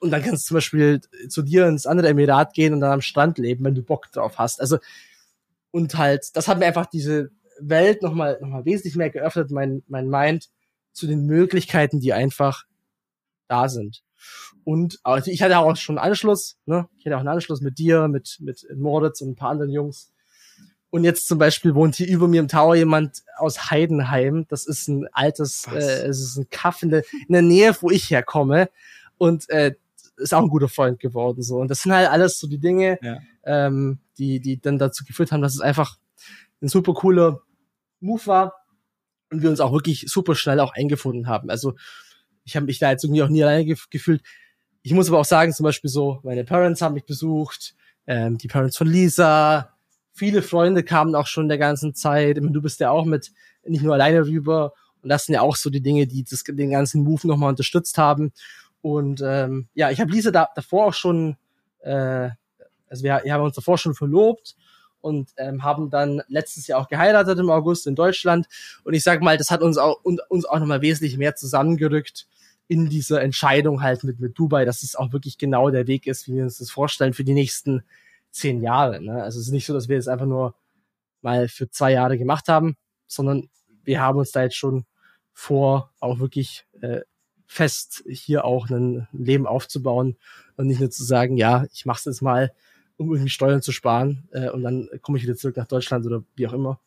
und 0.00 0.10
dann 0.10 0.22
kannst 0.22 0.44
du 0.44 0.48
zum 0.48 0.56
Beispiel 0.56 1.00
zu 1.28 1.42
dir 1.42 1.66
ins 1.66 1.86
andere 1.86 2.08
Emirat 2.08 2.54
gehen 2.54 2.74
und 2.74 2.80
dann 2.80 2.92
am 2.92 3.00
Strand 3.00 3.38
leben, 3.38 3.64
wenn 3.64 3.74
du 3.74 3.82
Bock 3.82 4.10
drauf 4.12 4.38
hast. 4.38 4.60
Also 4.60 4.78
und 5.70 5.96
halt, 5.96 6.34
das 6.34 6.48
hat 6.48 6.58
mir 6.58 6.66
einfach 6.66 6.86
diese 6.86 7.30
Welt 7.60 8.02
nochmal 8.02 8.38
noch 8.40 8.48
mal 8.48 8.64
wesentlich 8.64 8.96
mehr 8.96 9.10
geöffnet, 9.10 9.50
mein, 9.50 9.82
mein 9.88 10.08
Mind 10.08 10.48
zu 10.92 11.06
den 11.06 11.26
Möglichkeiten, 11.26 12.00
die 12.00 12.12
einfach 12.12 12.64
da 13.48 13.68
sind. 13.68 14.02
Und 14.64 14.98
also 15.02 15.30
ich 15.30 15.42
hatte 15.42 15.58
auch 15.58 15.76
schon 15.76 15.98
einen 15.98 16.10
Anschluss, 16.10 16.58
ne? 16.66 16.88
Ich 16.98 17.06
hatte 17.06 17.16
auch 17.16 17.20
einen 17.20 17.28
Anschluss 17.28 17.60
mit 17.60 17.78
dir, 17.78 18.08
mit, 18.08 18.38
mit 18.40 18.66
Moritz 18.76 19.20
und 19.20 19.30
ein 19.30 19.36
paar 19.36 19.50
anderen 19.50 19.70
Jungs. 19.70 20.12
Und 20.90 21.04
jetzt 21.04 21.28
zum 21.28 21.38
Beispiel 21.38 21.74
wohnt 21.74 21.96
hier 21.96 22.08
über 22.08 22.28
mir 22.28 22.40
im 22.40 22.48
Tower 22.48 22.74
jemand 22.74 23.22
aus 23.36 23.70
Heidenheim. 23.70 24.46
Das 24.48 24.66
ist 24.66 24.88
ein 24.88 25.06
altes, 25.12 25.66
äh, 25.66 26.06
es 26.06 26.20
ist 26.20 26.36
ein 26.36 26.48
Kaff 26.50 26.82
in 26.82 26.88
der, 26.88 27.04
in 27.26 27.32
der 27.32 27.42
Nähe, 27.42 27.76
wo 27.80 27.90
ich 27.90 28.10
herkomme. 28.10 28.70
Und 29.18 29.50
äh, 29.50 29.74
ist 30.18 30.34
auch 30.34 30.42
ein 30.42 30.48
guter 30.48 30.68
Freund 30.68 30.98
geworden. 31.00 31.42
so 31.42 31.58
Und 31.58 31.68
das 31.68 31.82
sind 31.82 31.92
halt 31.92 32.08
alles 32.08 32.38
so 32.38 32.46
die 32.46 32.58
Dinge, 32.58 32.98
ja. 33.02 33.18
ähm, 33.44 33.98
die, 34.18 34.40
die 34.40 34.60
dann 34.60 34.78
dazu 34.78 35.04
geführt 35.04 35.32
haben, 35.32 35.42
dass 35.42 35.54
es 35.54 35.60
einfach 35.60 35.98
ein 36.60 36.68
super 36.68 36.94
cooler 36.94 37.42
Move 38.00 38.26
war 38.26 38.54
und 39.30 39.42
wir 39.42 39.50
uns 39.50 39.60
auch 39.60 39.72
wirklich 39.72 40.06
super 40.08 40.34
schnell 40.34 40.60
auch 40.60 40.72
eingefunden 40.74 41.28
haben. 41.28 41.50
Also 41.50 41.74
ich 42.44 42.56
habe 42.56 42.66
mich 42.66 42.78
da 42.78 42.90
jetzt 42.90 43.04
irgendwie 43.04 43.22
auch 43.22 43.28
nie 43.28 43.42
alleine 43.42 43.64
gef 43.64 43.88
gefühlt. 43.90 44.22
Ich 44.82 44.92
muss 44.92 45.08
aber 45.08 45.18
auch 45.18 45.24
sagen, 45.24 45.52
zum 45.52 45.64
Beispiel 45.64 45.90
so, 45.90 46.20
meine 46.22 46.44
Parents 46.44 46.80
haben 46.80 46.94
mich 46.94 47.04
besucht, 47.04 47.74
ähm, 48.06 48.38
die 48.38 48.48
Parents 48.48 48.76
von 48.76 48.86
Lisa, 48.86 49.74
viele 50.18 50.42
Freunde 50.42 50.82
kamen 50.82 51.14
auch 51.14 51.26
schon 51.26 51.48
der 51.48 51.58
ganzen 51.58 51.94
Zeit. 51.94 52.38
Du 52.40 52.60
bist 52.60 52.80
ja 52.80 52.90
auch 52.90 53.04
mit 53.04 53.32
nicht 53.64 53.82
nur 53.82 53.94
alleine 53.94 54.26
rüber. 54.26 54.72
Und 55.02 55.10
das 55.10 55.26
sind 55.26 55.34
ja 55.34 55.42
auch 55.42 55.56
so 55.56 55.70
die 55.70 55.80
Dinge, 55.80 56.06
die 56.06 56.24
das, 56.24 56.42
den 56.44 56.70
ganzen 56.70 57.04
Move 57.04 57.26
nochmal 57.26 57.50
unterstützt 57.50 57.98
haben. 57.98 58.32
Und 58.82 59.22
ähm, 59.24 59.68
ja, 59.74 59.90
ich 59.90 60.00
habe 60.00 60.10
Lisa 60.10 60.30
da, 60.30 60.48
davor 60.54 60.86
auch 60.86 60.94
schon, 60.94 61.36
äh, 61.80 62.30
also 62.88 63.04
wir, 63.04 63.20
wir 63.22 63.32
haben 63.32 63.44
uns 63.44 63.54
davor 63.54 63.78
schon 63.78 63.94
verlobt 63.94 64.56
und 65.00 65.30
ähm, 65.36 65.62
haben 65.62 65.90
dann 65.90 66.22
letztes 66.28 66.66
Jahr 66.66 66.80
auch 66.80 66.88
geheiratet 66.88 67.38
im 67.38 67.50
August 67.50 67.86
in 67.86 67.94
Deutschland. 67.94 68.48
Und 68.84 68.94
ich 68.94 69.04
sag 69.04 69.22
mal, 69.22 69.36
das 69.36 69.50
hat 69.50 69.62
uns 69.62 69.78
auch 69.78 70.02
uns 70.02 70.44
auch 70.44 70.58
nochmal 70.58 70.82
wesentlich 70.82 71.16
mehr 71.16 71.36
zusammengerückt 71.36 72.26
in 72.66 72.88
dieser 72.90 73.22
Entscheidung 73.22 73.82
halt 73.82 74.04
mit, 74.04 74.20
mit 74.20 74.38
Dubai, 74.38 74.64
dass 74.64 74.82
es 74.82 74.94
auch 74.94 75.12
wirklich 75.12 75.38
genau 75.38 75.70
der 75.70 75.86
Weg 75.86 76.06
ist, 76.06 76.28
wie 76.28 76.34
wir 76.34 76.42
uns 76.42 76.58
das 76.58 76.70
vorstellen 76.70 77.14
für 77.14 77.24
die 77.24 77.34
nächsten 77.34 77.82
zehn 78.38 78.62
Jahre. 78.62 79.00
Ne? 79.00 79.22
Also 79.22 79.38
es 79.40 79.46
ist 79.46 79.52
nicht 79.52 79.66
so, 79.66 79.74
dass 79.74 79.88
wir 79.88 79.98
es 79.98 80.08
einfach 80.08 80.26
nur 80.26 80.54
mal 81.20 81.48
für 81.48 81.68
zwei 81.70 81.92
Jahre 81.92 82.18
gemacht 82.18 82.48
haben, 82.48 82.76
sondern 83.06 83.48
wir 83.84 84.00
haben 84.00 84.18
uns 84.18 84.32
da 84.32 84.42
jetzt 84.42 84.56
schon 84.56 84.84
vor, 85.32 85.92
auch 86.00 86.18
wirklich 86.18 86.66
äh, 86.80 87.00
fest 87.46 88.04
hier 88.08 88.44
auch 88.44 88.68
ein 88.68 89.08
Leben 89.12 89.46
aufzubauen 89.46 90.16
und 90.56 90.66
nicht 90.66 90.80
nur 90.80 90.90
zu 90.90 91.04
sagen, 91.04 91.36
ja, 91.36 91.64
ich 91.72 91.86
mache 91.86 91.98
es 91.98 92.04
jetzt 92.04 92.22
mal, 92.22 92.52
um 92.96 93.12
irgendwie 93.12 93.30
Steuern 93.30 93.62
zu 93.62 93.72
sparen 93.72 94.28
äh, 94.32 94.50
und 94.50 94.62
dann 94.62 94.88
komme 95.02 95.18
ich 95.18 95.24
wieder 95.24 95.36
zurück 95.36 95.56
nach 95.56 95.66
Deutschland 95.66 96.04
oder 96.06 96.22
wie 96.36 96.46
auch 96.46 96.52
immer. 96.52 96.80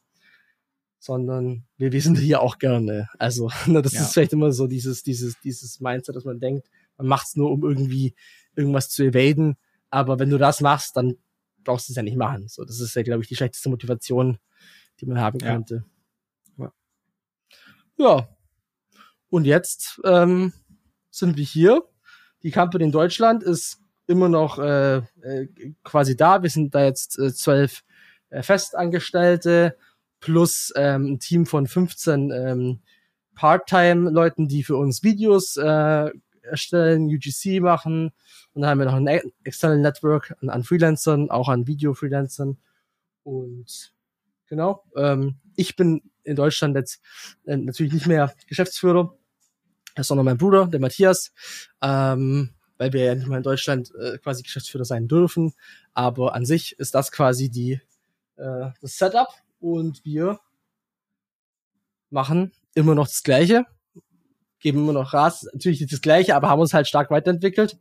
Sondern 0.99 1.63
wir, 1.77 1.91
wir 1.91 2.01
sind 2.01 2.19
hier 2.19 2.41
auch 2.41 2.59
gerne. 2.59 3.09
Also, 3.17 3.49
ne, 3.65 3.81
das 3.81 3.93
ja. 3.93 4.01
ist 4.01 4.13
vielleicht 4.13 4.33
immer 4.33 4.51
so 4.51 4.67
dieses, 4.67 5.01
dieses, 5.01 5.39
dieses 5.39 5.79
Mindset, 5.79 6.15
dass 6.15 6.25
man 6.25 6.39
denkt, 6.39 6.69
man 6.97 7.07
macht 7.07 7.27
es 7.27 7.35
nur, 7.35 7.51
um 7.51 7.63
irgendwie 7.63 8.13
irgendwas 8.55 8.89
zu 8.89 9.03
evaden. 9.03 9.57
Aber 9.89 10.19
wenn 10.19 10.29
du 10.29 10.37
das 10.37 10.61
machst, 10.61 10.95
dann 10.95 11.17
brauchst 11.63 11.89
du 11.89 11.93
es 11.93 11.97
ja 11.97 12.03
nicht 12.03 12.17
machen. 12.17 12.47
So, 12.47 12.63
das 12.63 12.79
ist 12.79 12.95
ja, 12.95 13.03
glaube 13.03 13.23
ich, 13.23 13.27
die 13.27 13.35
schlechteste 13.35 13.69
Motivation, 13.69 14.37
die 14.99 15.05
man 15.05 15.19
haben 15.19 15.39
ja. 15.39 15.51
könnte. 15.51 15.85
Ja. 16.57 16.73
ja. 17.97 18.29
Und 19.29 19.45
jetzt 19.45 20.01
ähm, 20.03 20.53
sind 21.09 21.37
wir 21.37 21.45
hier. 21.45 21.83
Die 22.43 22.51
Company 22.51 22.85
in 22.85 22.91
Deutschland 22.91 23.43
ist 23.43 23.79
immer 24.07 24.29
noch 24.29 24.59
äh, 24.59 24.97
äh, 24.97 25.47
quasi 25.83 26.17
da. 26.17 26.43
Wir 26.43 26.49
sind 26.49 26.75
da 26.75 26.83
jetzt 26.83 27.17
äh, 27.19 27.33
zwölf 27.33 27.83
äh, 28.29 28.43
Festangestellte 28.43 29.77
plus 30.19 30.73
ähm, 30.75 31.13
ein 31.13 31.19
Team 31.19 31.45
von 31.45 31.67
15 31.67 32.31
ähm, 32.31 32.79
Part-Time-Leuten, 33.35 34.47
die 34.47 34.63
für 34.63 34.77
uns 34.77 35.03
Videos 35.03 35.57
äh, 35.57 36.11
erstellen, 36.43 37.07
UGC 37.07 37.61
machen. 37.61 38.11
Und 38.53 38.61
dann 38.61 38.69
haben 38.69 38.79
wir 38.79 38.85
noch 38.85 38.95
ein 38.95 39.31
external 39.43 39.79
Network 39.79 40.35
an, 40.41 40.49
an 40.49 40.63
Freelancern, 40.63 41.29
auch 41.29 41.49
an 41.49 41.67
Video-Freelancern. 41.67 42.57
Und 43.23 43.93
genau, 44.47 44.83
ähm, 44.95 45.35
ich 45.55 45.75
bin 45.75 46.01
in 46.23 46.35
Deutschland 46.35 46.75
jetzt 46.75 47.01
äh, 47.45 47.57
natürlich 47.57 47.93
nicht 47.93 48.07
mehr 48.07 48.33
Geschäftsführer, 48.47 49.15
sondern 49.97 50.25
mein 50.25 50.37
Bruder, 50.37 50.67
der 50.67 50.79
Matthias, 50.79 51.31
ähm, 51.81 52.51
weil 52.77 52.93
wir 52.93 53.03
ja 53.03 53.15
nicht 53.15 53.27
mehr 53.27 53.37
in 53.37 53.43
Deutschland 53.43 53.91
äh, 53.95 54.17
quasi 54.17 54.43
Geschäftsführer 54.43 54.85
sein 54.85 55.07
dürfen. 55.07 55.53
Aber 55.93 56.33
an 56.35 56.45
sich 56.45 56.77
ist 56.79 56.95
das 56.95 57.11
quasi 57.11 57.49
die 57.49 57.81
äh, 58.37 58.69
das 58.81 58.97
Setup 58.97 59.29
und 59.59 60.03
wir 60.03 60.39
machen 62.09 62.51
immer 62.73 62.95
noch 62.95 63.07
das 63.07 63.23
Gleiche 63.23 63.65
geben 64.61 64.79
immer 64.79 64.93
noch 64.93 65.11
Gas, 65.11 65.47
natürlich 65.53 65.81
nicht 65.81 65.91
das 65.91 66.01
Gleiche, 66.01 66.35
aber 66.35 66.49
haben 66.49 66.61
uns 66.61 66.73
halt 66.73 66.87
stark 66.87 67.11
weiterentwickelt. 67.11 67.77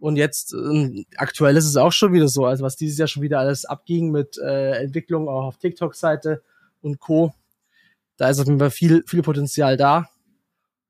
Und 0.00 0.16
jetzt, 0.16 0.54
äh, 0.54 1.04
aktuell 1.16 1.56
ist 1.56 1.66
es 1.66 1.76
auch 1.76 1.92
schon 1.92 2.12
wieder 2.12 2.28
so, 2.28 2.46
also 2.46 2.64
was 2.64 2.76
dieses 2.76 2.98
Jahr 2.98 3.08
schon 3.08 3.22
wieder 3.22 3.40
alles 3.40 3.64
abging 3.64 4.10
mit 4.10 4.38
äh, 4.38 4.72
Entwicklung 4.82 5.28
auch 5.28 5.44
auf 5.44 5.58
TikTok-Seite 5.58 6.42
und 6.80 6.98
Co. 6.98 7.34
da 8.16 8.28
ist 8.28 8.38
auf 8.38 8.46
jeden 8.46 8.58
Fall 8.58 8.70
viel, 8.70 9.04
viel 9.06 9.22
Potenzial 9.22 9.76
da. 9.76 10.08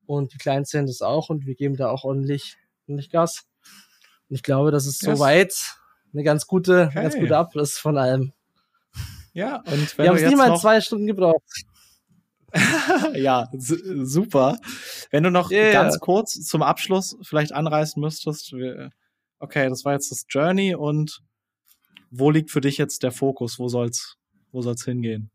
Und 0.05 0.33
die 0.33 0.37
Clients 0.37 0.71
sehen 0.71 0.87
das 0.87 1.01
auch 1.01 1.29
und 1.29 1.45
wir 1.45 1.55
geben 1.55 1.75
da 1.77 1.89
auch 1.89 2.03
ordentlich, 2.03 2.57
ordentlich 2.87 3.09
Gas. 3.09 3.45
Und 4.29 4.35
ich 4.35 4.43
glaube, 4.43 4.71
das 4.71 4.85
ist 4.85 5.01
yes. 5.01 5.17
soweit 5.17 5.53
eine 6.13 6.23
ganz 6.23 6.45
gute, 6.47 6.87
okay. 6.89 7.01
ganz 7.01 7.15
gute 7.15 7.37
Abriss 7.37 7.77
von 7.77 7.97
allem. 7.97 8.33
Ja, 9.33 9.57
und 9.65 9.97
wenn 9.97 10.05
wir 10.05 10.09
haben 10.09 10.17
es 10.17 10.29
niemals 10.29 10.61
zwei 10.61 10.79
Stunden 10.79 11.07
gebraucht. 11.07 11.43
ja, 13.15 13.49
super. 13.53 14.57
Wenn 15.11 15.23
du 15.23 15.31
noch 15.31 15.51
yeah. 15.51 15.71
ganz 15.71 15.99
kurz 15.99 16.33
zum 16.45 16.61
Abschluss 16.61 17.17
vielleicht 17.23 17.51
anreißen 17.51 18.01
müsstest, 18.01 18.53
okay, 19.39 19.69
das 19.69 19.85
war 19.85 19.93
jetzt 19.93 20.11
das 20.11 20.25
Journey 20.29 20.75
und 20.75 21.21
wo 22.11 22.29
liegt 22.29 22.51
für 22.51 22.61
dich 22.61 22.77
jetzt 22.77 23.03
der 23.03 23.11
Fokus? 23.11 23.57
Wo 23.57 23.67
soll's, 23.67 24.17
wo 24.51 24.61
soll's 24.61 24.85
hingehen? 24.85 25.31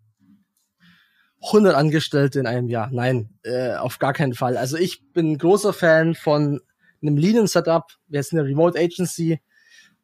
100 1.42 1.74
Angestellte 1.74 2.40
in 2.40 2.46
einem 2.46 2.68
Jahr. 2.68 2.88
Nein, 2.92 3.30
äh, 3.42 3.74
auf 3.74 3.98
gar 3.98 4.12
keinen 4.12 4.34
Fall. 4.34 4.56
Also 4.56 4.76
ich 4.76 5.12
bin 5.12 5.38
großer 5.38 5.72
Fan 5.72 6.14
von 6.14 6.60
einem 7.02 7.16
Lean-Setup. 7.16 7.84
Wir 8.06 8.22
sind 8.22 8.38
eine 8.38 8.48
Remote 8.48 8.78
Agency 8.78 9.40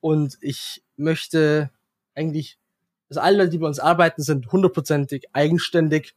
und 0.01 0.37
ich 0.41 0.85
möchte 0.97 1.71
eigentlich, 2.15 2.59
also 3.09 3.21
alle 3.21 3.49
die 3.49 3.59
bei 3.59 3.67
uns 3.67 3.79
arbeiten, 3.79 4.23
sind 4.23 4.51
hundertprozentig 4.53 5.27
eigenständig 5.33 6.15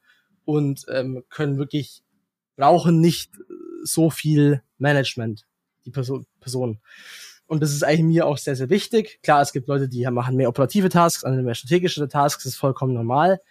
und 0.47 0.85
ähm, 0.89 1.25
können 1.29 1.57
wirklich, 1.57 2.03
brauchen 2.55 3.01
nicht 3.01 3.31
so 3.83 4.09
viel 4.09 4.63
Management, 4.77 5.45
die 5.85 5.91
Person. 5.91 6.25
Person. 6.39 6.79
Und 7.47 7.61
das 7.61 7.73
ist 7.73 7.83
eigentlich 7.83 8.03
mir 8.03 8.25
auch 8.25 8.37
sehr, 8.37 8.55
sehr 8.55 8.69
wichtig. 8.69 9.19
Klar, 9.23 9.41
es 9.41 9.51
gibt 9.51 9.67
Leute, 9.67 9.89
die 9.89 10.05
machen 10.09 10.37
mehr 10.37 10.47
operative 10.47 10.87
Tasks, 10.87 11.25
andere 11.25 11.43
mehr 11.43 11.53
strategische 11.53 12.07
Tasks, 12.07 12.43
das 12.43 12.53
ist 12.53 12.59
vollkommen 12.59 12.93
normal. 12.93 13.41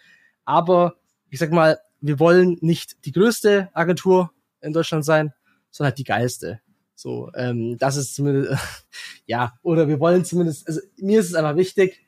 Aber 0.47 0.95
ich 1.29 1.39
sag 1.39 1.53
mal, 1.53 1.79
wir 2.01 2.19
wollen 2.19 2.57
nicht 2.63 3.05
die 3.05 3.13
größte 3.13 3.69
Agentur 3.75 4.31
in 4.63 4.73
Deutschland 4.73 5.05
sein, 5.05 5.35
sondern 5.71 5.91
halt 5.91 5.99
die 5.99 6.05
geilste. 6.05 6.61
So, 6.95 7.31
ähm, 7.35 7.77
das 7.77 7.97
ist 7.97 8.15
zumindest, 8.15 8.59
ja, 9.27 9.53
oder 9.63 9.87
wir 9.87 10.01
wollen 10.01 10.25
zumindest, 10.25 10.67
also 10.67 10.81
mir 10.97 11.21
ist 11.21 11.27
es 11.27 11.35
einfach 11.35 11.57
wichtig, 11.57 12.06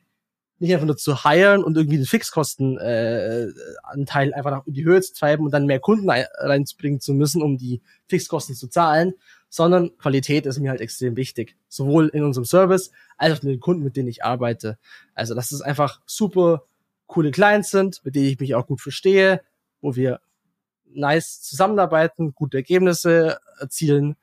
nicht 0.59 0.73
einfach 0.73 0.85
nur 0.85 0.97
zu 0.97 1.23
hiren 1.23 1.63
und 1.63 1.77
irgendwie 1.77 1.97
den 1.97 2.05
Fixkostenanteil 2.05 4.29
äh, 4.29 4.33
einfach 4.33 4.65
in 4.65 4.73
die 4.73 4.83
Höhe 4.83 5.01
zu 5.01 5.13
treiben 5.13 5.45
und 5.45 5.51
dann 5.51 5.65
mehr 5.65 5.79
Kunden 5.79 6.09
reinzubringen 6.09 6.99
zu 6.99 7.13
müssen, 7.13 7.41
um 7.41 7.57
die 7.57 7.81
Fixkosten 8.07 8.55
zu 8.55 8.67
zahlen, 8.67 9.13
sondern 9.49 9.97
Qualität 9.97 10.45
ist 10.45 10.59
mir 10.59 10.69
halt 10.69 10.81
extrem 10.81 11.15
wichtig. 11.15 11.55
Sowohl 11.69 12.09
in 12.09 12.23
unserem 12.23 12.45
Service 12.45 12.91
als 13.17 13.33
auch 13.33 13.43
mit 13.43 13.53
den 13.53 13.59
Kunden, 13.59 13.83
mit 13.83 13.95
denen 13.95 14.09
ich 14.09 14.23
arbeite. 14.23 14.77
Also, 15.15 15.33
dass 15.33 15.51
es 15.51 15.61
einfach 15.61 16.01
super 16.05 16.63
coole 17.07 17.31
Clients 17.31 17.71
sind, 17.71 18.01
mit 18.03 18.15
denen 18.15 18.27
ich 18.27 18.39
mich 18.39 18.53
auch 18.53 18.67
gut 18.67 18.81
verstehe, 18.81 19.41
wo 19.81 19.95
wir 19.95 20.19
nice 20.91 21.41
zusammenarbeiten, 21.41 22.33
gute 22.33 22.57
Ergebnisse 22.57 23.39
erzielen, 23.59 24.15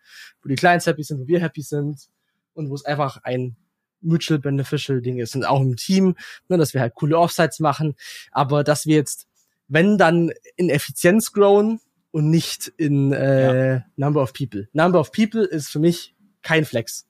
wo 0.42 0.48
die 0.48 0.54
Clients 0.54 0.86
happy 0.86 1.02
sind, 1.02 1.20
wo 1.20 1.26
wir 1.26 1.40
happy 1.40 1.62
sind 1.62 2.08
und 2.54 2.70
wo 2.70 2.74
es 2.74 2.84
einfach 2.84 3.22
ein 3.22 3.56
mutual 4.00 4.38
beneficial 4.38 5.00
Ding 5.00 5.18
ist 5.18 5.34
und 5.34 5.44
auch 5.44 5.60
im 5.60 5.76
Team, 5.76 6.16
ne, 6.48 6.58
dass 6.58 6.74
wir 6.74 6.80
halt 6.80 6.94
coole 6.94 7.18
Offsites 7.18 7.60
machen, 7.60 7.94
aber 8.32 8.64
dass 8.64 8.86
wir 8.86 8.96
jetzt, 8.96 9.26
wenn 9.68 9.98
dann 9.98 10.30
in 10.56 10.70
Effizienz 10.70 11.32
growen 11.32 11.80
und 12.10 12.30
nicht 12.30 12.68
in 12.76 13.12
äh, 13.12 13.74
ja. 13.74 13.84
Number 13.96 14.22
of 14.22 14.32
People. 14.32 14.68
Number 14.72 15.00
of 15.00 15.12
People 15.12 15.44
ist 15.44 15.68
für 15.68 15.80
mich 15.80 16.14
kein 16.42 16.64
Flex. 16.64 17.06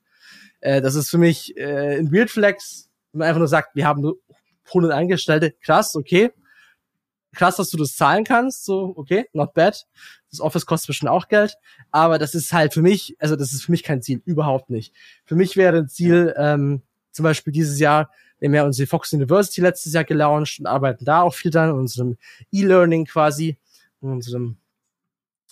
Äh, 0.61 0.81
das 0.81 0.95
ist 0.95 1.11
für 1.11 1.19
mich 1.19 1.57
äh, 1.57 1.99
ein 1.99 2.13
Weird 2.13 2.31
Flex, 2.31 2.89
wenn 3.13 3.21
man 3.21 3.29
einfach 3.29 3.39
nur 3.39 3.49
sagt, 3.49 3.77
wir 3.77 3.87
haben 3.87 4.01
nur 4.01 4.19
100 4.69 4.93
Angestellte, 4.93 5.53
krass, 5.53 5.95
okay. 5.95 6.33
Krass, 7.35 7.57
dass 7.57 7.71
du 7.71 7.77
das 7.77 7.95
zahlen 7.95 8.25
kannst, 8.25 8.65
so, 8.65 8.95
okay, 8.97 9.27
not 9.33 9.53
bad. 9.53 9.87
Das 10.37 10.45
Office 10.45 10.67
kostet 10.67 10.89
bestimmt 10.89 11.11
auch 11.11 11.29
Geld, 11.29 11.57
aber 11.91 12.19
das 12.19 12.35
ist 12.35 12.53
halt 12.53 12.75
für 12.75 12.83
mich, 12.83 13.17
also 13.19 13.37
das 13.37 13.53
ist 13.53 13.65
für 13.65 13.71
mich 13.73 13.83
kein 13.83 14.03
Ziel, 14.03 14.21
überhaupt 14.25 14.71
nicht. 14.71 14.95
Für 15.25 15.35
mich 15.35 15.57
wäre 15.57 15.79
ein 15.79 15.89
Ziel, 15.89 16.35
ähm, 16.37 16.83
zum 17.13 17.23
Beispiel 17.23 17.53
dieses 17.53 17.79
Jahr, 17.79 18.11
wir 18.39 18.49
haben 18.49 18.55
ja 18.55 18.65
unsere 18.65 18.87
Fox 18.87 19.13
University 19.13 19.61
letztes 19.61 19.95
Jahr 19.95 20.05
gelauncht 20.05 20.59
und 20.61 20.67
arbeiten 20.67 21.05
da 21.05 21.23
auch 21.23 21.35
viel 21.35 21.51
dran, 21.51 21.71
in 21.71 21.77
unserem 21.77 22.17
E-Learning 22.53 23.07
quasi, 23.07 23.57
in 24.03 24.11
unserem 24.11 24.59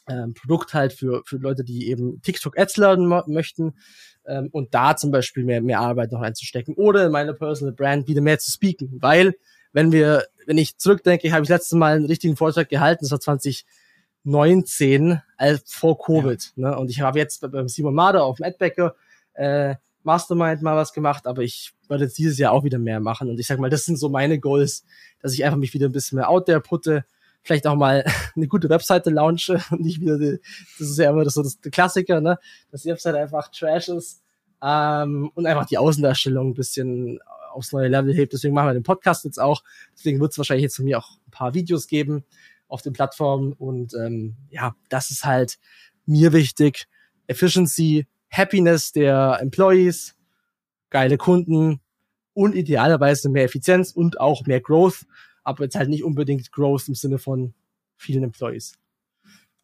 ähm, 0.07 0.35
Produkt 0.35 0.75
halt 0.75 0.93
für, 0.93 1.23
für 1.25 1.37
Leute, 1.37 1.65
die 1.65 1.89
eben 1.89 2.21
TikTok-Ads 2.21 2.77
lernen 2.77 3.09
möchten 3.27 3.75
ähm, 4.27 4.49
und 4.53 4.75
da 4.75 4.97
zum 4.97 5.11
Beispiel 5.11 5.45
mehr, 5.45 5.63
mehr 5.63 5.81
Arbeit 5.81 6.13
noch 6.13 6.21
einzustecken 6.21 6.75
oder 6.75 7.07
in 7.07 7.13
meine 7.13 7.35
Personal 7.35 7.73
Brand 7.73 8.07
wieder 8.09 8.21
mehr 8.21 8.39
zu 8.39 8.51
speaken, 8.51 8.99
weil 9.01 9.35
wenn 9.73 9.91
wir, 9.91 10.27
wenn 10.47 10.57
ich 10.57 10.79
zurückdenke, 10.79 11.33
habe 11.33 11.43
ich 11.43 11.49
letztes 11.49 11.73
Mal 11.73 11.97
einen 11.97 12.07
richtigen 12.07 12.37
Vortrag 12.37 12.69
gehalten, 12.69 13.05
das 13.05 13.11
war 13.11 13.21
2019, 14.25 15.21
als 15.37 15.63
vor 15.73 15.99
Covid, 15.99 16.53
ja. 16.57 16.71
ne? 16.71 16.79
und 16.79 16.91
ich 16.91 17.01
habe 17.01 17.19
jetzt 17.19 17.41
beim 17.51 17.69
Simon 17.69 17.95
Mader 17.95 18.25
auf 18.25 18.39
dem 18.39 18.47
Adbacker 18.47 18.95
äh, 19.35 19.75
Mastermind 20.03 20.63
mal 20.63 20.77
was 20.77 20.93
gemacht, 20.93 21.27
aber 21.27 21.43
ich 21.43 21.73
werde 21.89 22.05
jetzt 22.05 22.19
dieses 22.19 22.39
Jahr 22.39 22.53
auch 22.53 22.65
wieder 22.65 22.79
mehr 22.79 23.01
machen 23.01 23.29
und 23.29 23.39
ich 23.39 23.47
sag 23.47 23.59
mal, 23.59 23.71
das 23.71 23.85
sind 23.85 23.97
so 23.97 24.09
meine 24.09 24.39
Goals, 24.39 24.85
dass 25.21 25.35
ich 25.35 25.45
einfach 25.45 25.59
mich 25.59 25.75
wieder 25.75 25.87
ein 25.87 25.93
bisschen 25.93 26.17
mehr 26.17 26.29
out 26.29 26.47
there 26.47 26.61
putte, 26.61 27.05
vielleicht 27.43 27.67
auch 27.67 27.77
mal 27.77 28.05
eine 28.37 28.49
gute 28.49 28.69
Webseite 28.69 29.11
launche 29.11 29.63
und 29.71 29.81
nicht 29.81 30.01
wieder 30.01 30.19
die, 30.19 30.41
das 30.79 30.89
ist 30.89 30.99
ja 30.99 31.11
immer 31.11 31.25
das, 31.25 31.35
so 31.35 31.43
das, 31.43 31.61
der 31.61 31.71
Klassiker, 31.71 32.21
ne, 32.21 32.39
dass 32.71 32.83
die 32.83 32.91
Webseite 32.91 33.19
einfach 33.19 33.49
Trash 33.49 33.89
ist 33.89 34.23
ähm, 34.63 35.31
und 35.35 35.47
einfach 35.47 35.67
die 35.67 35.79
Außendarstellung 35.79 36.51
ein 36.51 36.55
bisschen 36.55 37.21
aufs 37.53 37.73
neue 37.73 37.89
Level 37.89 38.13
hebt. 38.13 38.33
Deswegen 38.33 38.53
machen 38.53 38.69
wir 38.69 38.75
den 38.75 38.83
Podcast 38.83 39.25
jetzt 39.25 39.39
auch. 39.39 39.63
Deswegen 39.95 40.21
wird 40.21 40.33
es 40.33 40.39
wahrscheinlich 40.39 40.65
jetzt 40.65 40.75
von 40.75 40.87
mir 40.87 40.99
auch 40.99 41.19
ein 41.29 41.31
paar 41.31 41.55
Videos 41.55 41.87
geben 41.87 42.25
auf 42.69 42.83
den 42.83 42.93
Plattformen 42.93 43.53
und 43.53 43.95
ähm, 43.95 44.37
ja, 44.51 44.75
das 44.89 45.11
ist 45.11 45.25
halt 45.25 45.59
mir 46.07 46.33
wichtig. 46.33 46.87
Efficiency, 47.27 48.07
Happiness 48.31 48.93
der 48.93 49.39
Employees, 49.41 50.17
geile 50.91 51.17
Kunden 51.17 51.81
und 52.33 52.55
idealerweise 52.55 53.29
mehr 53.29 53.45
Effizienz 53.45 53.93
und 53.93 54.21
auch 54.21 54.45
mehr 54.47 54.61
Growth 54.61 55.07
aber 55.45 55.65
jetzt 55.65 55.77
halt 55.77 55.91
nicht 55.91 56.03
unbedingt 56.03 56.51
Growth 56.51 56.89
im 56.89 56.95
Sinne 56.95 57.19
von 57.19 57.55
vielen 57.97 58.25
Employees. 58.25 58.79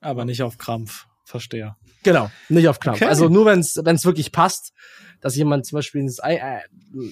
Aber 0.01 0.25
nicht 0.25 0.43
auf 0.43 0.59
Krampf, 0.59 1.09
verstehe. 1.31 1.77
Genau, 2.03 2.31
nicht 2.49 2.69
auf 2.69 2.81
Krampf. 2.81 2.99
Okay. 2.99 3.09
Also 3.09 3.29
nur 3.29 3.47
wenn 3.47 3.61
es 3.61 3.81
wenn 3.83 3.97
es 3.97 4.05
wirklich 4.05 4.33
passt, 4.33 4.73
dass 5.21 5.37
jemand 5.37 5.67
zum 5.67 5.77
Beispiel 5.77 6.01
ins, 6.01 6.19
äh, 6.19 6.61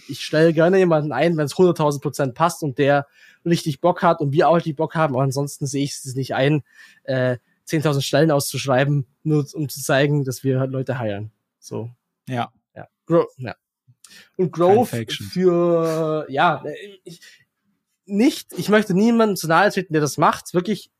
ich 0.08 0.24
stelle 0.24 0.52
gerne 0.52 0.78
jemanden 0.78 1.12
ein, 1.12 1.36
wenn 1.36 1.46
es 1.46 1.54
100.000 1.54 2.00
Prozent 2.00 2.34
passt 2.34 2.62
und 2.62 2.78
der 2.78 3.06
richtig 3.44 3.80
Bock 3.80 4.02
hat 4.02 4.20
und 4.20 4.32
wir 4.32 4.48
auch 4.48 4.56
richtig 4.56 4.76
Bock 4.76 4.94
haben, 4.94 5.14
aber 5.14 5.22
ansonsten 5.22 5.66
sehe 5.66 5.84
ich 5.84 5.92
es 5.92 6.14
nicht 6.14 6.34
ein, 6.34 6.62
äh, 7.04 7.36
10.000 7.66 8.02
Stellen 8.02 8.30
auszuschreiben, 8.30 9.06
nur 9.22 9.46
um 9.52 9.68
zu 9.68 9.82
zeigen, 9.82 10.24
dass 10.24 10.42
wir 10.42 10.58
halt 10.58 10.70
Leute 10.70 10.98
heiren. 10.98 11.30
So. 11.58 11.90
Ja. 12.28 12.50
Ja. 12.74 12.88
Grow, 13.06 13.26
ja. 13.36 13.54
Und 14.36 14.52
Growth 14.52 14.88
für, 14.88 16.24
ja, 16.30 16.64
ich, 17.04 17.20
nicht, 18.06 18.54
ich 18.56 18.70
möchte 18.70 18.94
niemanden 18.94 19.36
zu 19.36 19.48
nahe 19.48 19.70
treten, 19.70 19.92
der 19.92 20.00
das 20.00 20.16
macht. 20.16 20.54
Wirklich 20.54 20.90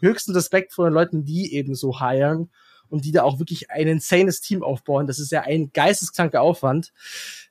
höchsten 0.00 0.32
Respekt 0.32 0.72
vor 0.72 0.88
den 0.88 0.94
Leuten, 0.94 1.24
die 1.24 1.54
eben 1.54 1.76
so 1.76 2.00
heiren 2.00 2.50
und 2.88 3.04
die 3.04 3.12
da 3.12 3.22
auch 3.22 3.38
wirklich 3.38 3.70
ein 3.70 3.86
insanes 3.86 4.40
Team 4.40 4.62
aufbauen. 4.62 5.06
Das 5.06 5.18
ist 5.18 5.32
ja 5.32 5.42
ein 5.42 5.70
geisteskranker 5.72 6.42
Aufwand. 6.42 6.92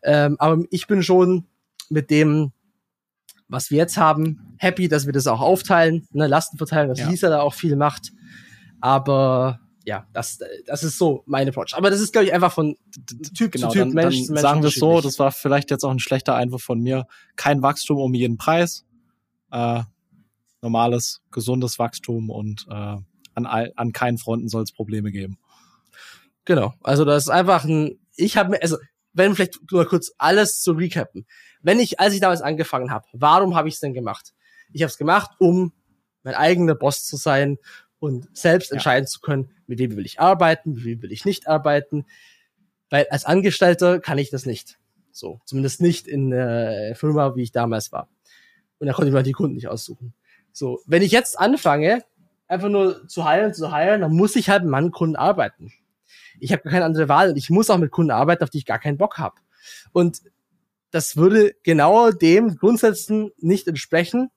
Ähm, 0.03 0.35
aber 0.39 0.63
ich 0.69 0.87
bin 0.87 1.03
schon 1.03 1.45
mit 1.89 2.09
dem, 2.09 2.51
was 3.47 3.71
wir 3.71 3.77
jetzt 3.77 3.97
haben, 3.97 4.55
happy, 4.57 4.87
dass 4.87 5.05
wir 5.05 5.13
das 5.13 5.27
auch 5.27 5.41
aufteilen, 5.41 6.07
ne, 6.11 6.27
Lastenverteilung, 6.27 6.89
dass 6.89 6.99
ja. 6.99 7.09
Lisa 7.09 7.29
da 7.29 7.41
auch 7.41 7.53
viel 7.53 7.75
macht. 7.75 8.11
Aber 8.81 9.59
ja, 9.85 10.07
das, 10.13 10.39
das 10.65 10.83
ist 10.83 10.97
so 10.97 11.23
meine 11.27 11.51
Approach. 11.51 11.75
Aber 11.75 11.89
das 11.91 12.01
ist, 12.01 12.11
glaube 12.11 12.25
ich, 12.25 12.33
einfach 12.33 12.51
von 12.51 12.75
Typ 13.35 13.51
genau, 13.51 13.69
zu 13.69 13.73
Typ, 13.73 13.83
dann, 13.83 13.93
Mensch 13.93 14.25
dann 14.25 14.33
Mensch. 14.33 14.41
Sagen 14.41 14.61
wir 14.63 14.69
es 14.69 14.75
so, 14.75 15.01
das 15.01 15.19
war 15.19 15.31
vielleicht 15.31 15.69
jetzt 15.69 15.83
auch 15.83 15.91
ein 15.91 15.99
schlechter 15.99 16.35
Einwurf 16.35 16.63
von 16.63 16.79
mir. 16.79 17.05
Kein 17.35 17.61
Wachstum 17.61 17.97
um 17.97 18.13
jeden 18.13 18.37
Preis 18.37 18.85
äh, 19.51 19.83
normales, 20.61 21.21
gesundes 21.31 21.79
Wachstum 21.79 22.29
und 22.29 22.65
äh, 22.69 22.97
an, 23.35 23.45
an 23.45 23.91
keinen 23.93 24.17
Fronten 24.17 24.49
soll 24.49 24.63
es 24.63 24.71
Probleme 24.71 25.11
geben. 25.11 25.37
Genau, 26.45 26.73
also 26.83 27.05
das 27.05 27.23
ist 27.23 27.29
einfach 27.29 27.63
ein, 27.65 27.99
ich 28.15 28.37
habe 28.37 28.51
mir, 28.51 28.61
also 28.61 28.77
wenn 29.13 29.33
vielleicht 29.33 29.71
nur 29.71 29.85
kurz 29.85 30.11
alles 30.17 30.61
zu 30.61 30.73
recappen. 30.73 31.25
Wenn 31.61 31.79
ich, 31.79 31.99
als 31.99 32.13
ich 32.13 32.19
damals 32.19 32.41
angefangen 32.41 32.91
habe, 32.91 33.05
warum 33.13 33.55
habe 33.55 33.67
ich 33.67 33.75
es 33.75 33.79
denn 33.79 33.93
gemacht? 33.93 34.33
Ich 34.73 34.81
habe 34.81 34.89
es 34.89 34.97
gemacht, 34.97 35.31
um 35.39 35.73
mein 36.23 36.35
eigener 36.35 36.75
Boss 36.75 37.05
zu 37.05 37.15
sein 37.15 37.57
und 37.99 38.27
selbst 38.37 38.69
ja. 38.69 38.75
entscheiden 38.75 39.07
zu 39.07 39.21
können, 39.21 39.51
mit 39.67 39.79
wem 39.79 39.95
will 39.95 40.05
ich 40.05 40.19
arbeiten, 40.19 40.73
mit 40.73 40.83
wem 40.83 41.01
will 41.01 41.11
ich 41.11 41.25
nicht 41.25 41.47
arbeiten. 41.47 42.05
Weil 42.89 43.07
als 43.09 43.25
Angestellter 43.25 43.99
kann 43.99 44.17
ich 44.17 44.29
das 44.29 44.45
nicht. 44.45 44.77
So, 45.11 45.39
zumindest 45.45 45.81
nicht 45.81 46.07
in 46.07 46.29
der 46.29 46.95
Firma, 46.95 47.35
wie 47.35 47.43
ich 47.43 47.51
damals 47.51 47.91
war. 47.91 48.09
Und 48.79 48.87
da 48.87 48.93
konnte 48.93 49.07
ich 49.07 49.13
mir 49.13 49.19
halt 49.19 49.27
die 49.27 49.31
Kunden 49.31 49.55
nicht 49.55 49.69
aussuchen. 49.69 50.13
So, 50.51 50.81
wenn 50.85 51.01
ich 51.01 51.11
jetzt 51.11 51.39
anfange, 51.39 52.03
einfach 52.47 52.69
nur 52.69 53.07
zu 53.07 53.25
heilen, 53.25 53.53
zu 53.53 53.71
heilen, 53.71 54.01
dann 54.01 54.13
muss 54.13 54.35
ich 54.35 54.49
halt 54.49 54.63
mit 54.63 54.71
meinen 54.71 54.91
Kunden 54.91 55.15
arbeiten. 55.15 55.71
Ich 56.39 56.51
habe 56.51 56.69
keine 56.69 56.85
andere 56.85 57.09
Wahl 57.09 57.29
und 57.29 57.37
ich 57.37 57.49
muss 57.49 57.69
auch 57.69 57.77
mit 57.77 57.91
Kunden 57.91 58.11
arbeiten, 58.11 58.43
auf 58.43 58.49
die 58.49 58.59
ich 58.59 58.65
gar 58.65 58.79
keinen 58.79 58.97
Bock 58.97 59.17
habe. 59.17 59.35
Und 59.93 60.21
das 60.91 61.17
würde 61.17 61.55
genau 61.63 62.11
dem 62.11 62.55
Grundsätzen 62.57 63.31
nicht 63.37 63.67
entsprechen 63.67 64.29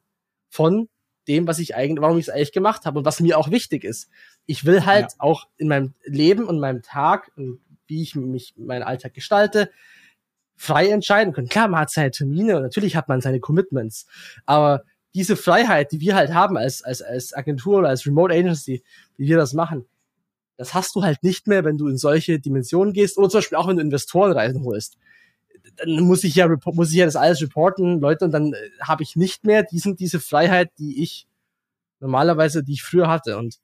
von 0.48 0.88
dem, 1.28 1.46
was 1.46 1.59
ich 1.59 1.76
eigentlich, 1.76 2.00
warum 2.00 2.18
ich 2.18 2.28
es 2.28 2.34
eigentlich 2.34 2.52
gemacht 2.52 2.86
habe 2.86 2.98
und 2.98 3.04
was 3.04 3.20
mir 3.20 3.38
auch 3.38 3.50
wichtig 3.50 3.84
ist. 3.84 4.09
Ich 4.46 4.64
will 4.64 4.86
halt 4.86 5.12
ja. 5.12 5.16
auch 5.18 5.46
in 5.59 5.68
meinem 5.68 5.94
Leben 6.04 6.46
und 6.46 6.59
meinem 6.59 6.82
Tag 6.82 7.30
und 7.36 7.61
wie 7.86 8.02
ich 8.02 8.14
mich 8.14 8.54
meinen 8.56 8.82
Alltag 8.82 9.14
gestalte, 9.14 9.70
frei 10.56 10.88
entscheiden 10.88 11.32
können. 11.32 11.48
Klar, 11.48 11.68
man 11.68 11.80
hat 11.80 11.90
seine 11.90 12.11
Termine 12.11 12.56
und 12.56 12.62
natürlich 12.62 12.96
hat 12.96 13.09
man 13.09 13.20
seine 13.20 13.40
Commitments, 13.40 14.06
aber 14.46 14.82
diese 15.18 15.34
Freiheit, 15.34 15.90
die 15.90 15.98
wir 15.98 16.14
halt 16.14 16.32
haben 16.32 16.56
als, 16.56 16.82
als, 16.82 17.02
als 17.02 17.34
Agentur 17.34 17.78
oder 17.78 17.88
als 17.88 18.06
Remote 18.06 18.32
Agency, 18.32 18.84
wie 19.16 19.26
wir 19.26 19.36
das 19.36 19.52
machen, 19.52 19.84
das 20.56 20.74
hast 20.74 20.94
du 20.94 21.02
halt 21.02 21.24
nicht 21.24 21.48
mehr, 21.48 21.64
wenn 21.64 21.76
du 21.76 21.88
in 21.88 21.98
solche 21.98 22.38
Dimensionen 22.38 22.92
gehst 22.92 23.18
oder 23.18 23.28
zum 23.28 23.38
Beispiel 23.38 23.58
auch 23.58 23.66
wenn 23.66 23.76
du 23.76 23.82
Investorenreisen 23.82 24.62
holst. 24.62 24.96
Dann 25.74 26.04
muss 26.04 26.22
ich 26.22 26.36
ja, 26.36 26.48
muss 26.66 26.90
ich 26.90 26.96
ja 26.98 27.04
das 27.04 27.16
alles 27.16 27.42
reporten, 27.42 27.98
Leute, 28.00 28.26
und 28.26 28.30
dann 28.30 28.52
äh, 28.52 28.70
habe 28.80 29.02
ich 29.02 29.16
nicht 29.16 29.44
mehr 29.44 29.64
diesen, 29.64 29.96
diese 29.96 30.20
Freiheit, 30.20 30.70
die 30.78 31.02
ich 31.02 31.26
normalerweise, 31.98 32.62
die 32.62 32.74
ich 32.74 32.84
früher 32.84 33.08
hatte. 33.08 33.38
Und 33.38 33.58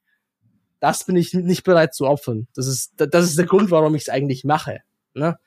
das 0.80 1.06
bin 1.06 1.14
ich 1.14 1.34
nicht 1.34 1.62
bereit 1.62 1.94
zu 1.94 2.08
opfern. 2.08 2.48
Das 2.54 2.66
ist, 2.66 2.94
das 2.96 3.26
ist 3.26 3.38
der 3.38 3.46
Grund, 3.46 3.70
warum 3.70 3.94
ich 3.94 4.02
es 4.02 4.08
eigentlich 4.08 4.42
mache. 4.42 4.80
Ne? 5.14 5.38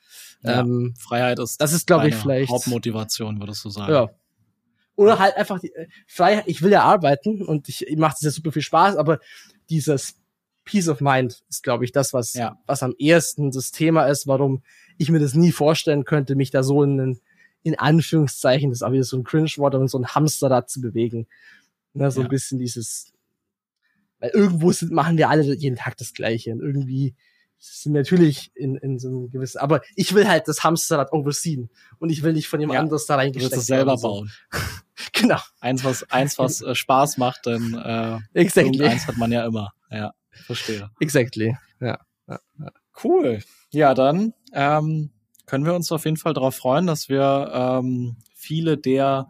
Ja, 0.42 0.60
ähm, 0.60 0.94
Freiheit 0.98 1.38
ist, 1.38 1.60
das 1.60 1.74
ist, 1.74 1.86
glaube 1.86 2.08
ich, 2.08 2.14
vielleicht 2.14 2.50
Hauptmotivation, 2.50 3.40
würdest 3.40 3.62
du 3.62 3.68
sagen. 3.68 3.92
Ja. 3.92 4.10
Oder 4.98 5.20
halt 5.20 5.36
einfach 5.36 5.60
die 5.60 5.72
äh, 5.72 5.86
Freiheit. 6.08 6.44
Ich 6.48 6.60
will 6.60 6.72
ja 6.72 6.82
arbeiten 6.82 7.40
und 7.40 7.68
ich, 7.68 7.86
ich 7.86 7.96
mache 7.96 8.14
das 8.14 8.22
ja 8.22 8.30
super 8.30 8.50
viel 8.50 8.62
Spaß, 8.62 8.96
aber 8.96 9.20
dieses 9.70 10.16
Peace 10.64 10.88
of 10.88 11.00
Mind 11.00 11.44
ist, 11.48 11.62
glaube 11.62 11.84
ich, 11.84 11.92
das, 11.92 12.12
was, 12.12 12.34
ja. 12.34 12.58
was 12.66 12.82
am 12.82 12.96
ehesten 12.98 13.52
das 13.52 13.70
Thema 13.70 14.06
ist, 14.06 14.26
warum 14.26 14.64
ich 14.98 15.08
mir 15.08 15.20
das 15.20 15.34
nie 15.34 15.52
vorstellen 15.52 16.04
könnte, 16.04 16.34
mich 16.34 16.50
da 16.50 16.64
so 16.64 16.82
in, 16.82 17.00
einen, 17.00 17.20
in 17.62 17.78
Anführungszeichen, 17.78 18.70
das 18.70 18.78
ist 18.78 18.82
auch 18.82 18.90
wieder 18.90 19.04
so 19.04 19.16
ein 19.16 19.22
Cringe-Wort, 19.22 19.76
aber 19.76 19.86
so 19.86 19.98
ein 20.00 20.08
Hamsterrad 20.08 20.68
zu 20.68 20.80
bewegen. 20.80 21.28
Ne, 21.94 22.10
so 22.10 22.20
ja. 22.20 22.26
ein 22.26 22.30
bisschen 22.30 22.58
dieses, 22.58 23.12
weil 24.18 24.30
irgendwo 24.30 24.72
sind, 24.72 24.90
machen 24.90 25.16
wir 25.16 25.30
alle 25.30 25.54
jeden 25.54 25.76
Tag 25.76 25.96
das 25.98 26.12
Gleiche 26.12 26.50
und 26.50 26.60
irgendwie 26.60 27.14
sind 27.58 27.92
natürlich 27.92 28.52
in, 28.54 28.76
in 28.76 28.98
so 28.98 29.08
einem 29.08 29.30
gewissen, 29.30 29.58
aber 29.58 29.82
ich 29.96 30.14
will 30.14 30.28
halt 30.28 30.46
das 30.48 30.62
Hamsterrad 30.62 31.12
overseen 31.12 31.70
und 31.98 32.10
ich 32.10 32.22
will 32.22 32.32
nicht 32.32 32.48
von 32.48 32.60
jemand 32.60 32.76
ja, 32.76 32.80
anderes 32.80 33.06
da 33.06 33.16
reingesteckt 33.16 33.52
werden. 33.52 33.62
selber 33.62 33.96
so. 33.98 34.08
bauen. 34.08 34.30
genau. 35.12 35.40
Eins, 35.60 35.84
was, 35.84 36.04
eins, 36.10 36.38
was 36.38 36.62
äh, 36.62 36.74
Spaß 36.74 37.18
macht, 37.18 37.46
denn 37.46 37.74
äh, 37.74 38.18
exactly. 38.34 38.86
eins 38.86 39.06
hat 39.06 39.16
man 39.16 39.32
ja 39.32 39.44
immer. 39.44 39.72
Ja. 39.90 40.12
Verstehe. 40.30 40.90
Exactly. 41.00 41.56
Ja. 41.80 41.98
ja, 42.28 42.38
ja. 42.58 42.72
Cool. 43.02 43.42
Ja, 43.70 43.94
dann 43.94 44.34
ähm, 44.52 45.10
können 45.46 45.64
wir 45.64 45.74
uns 45.74 45.90
auf 45.92 46.04
jeden 46.04 46.16
Fall 46.16 46.34
darauf 46.34 46.56
freuen, 46.56 46.86
dass 46.86 47.08
wir 47.08 47.50
ähm, 47.52 48.16
viele 48.34 48.76
der 48.76 49.28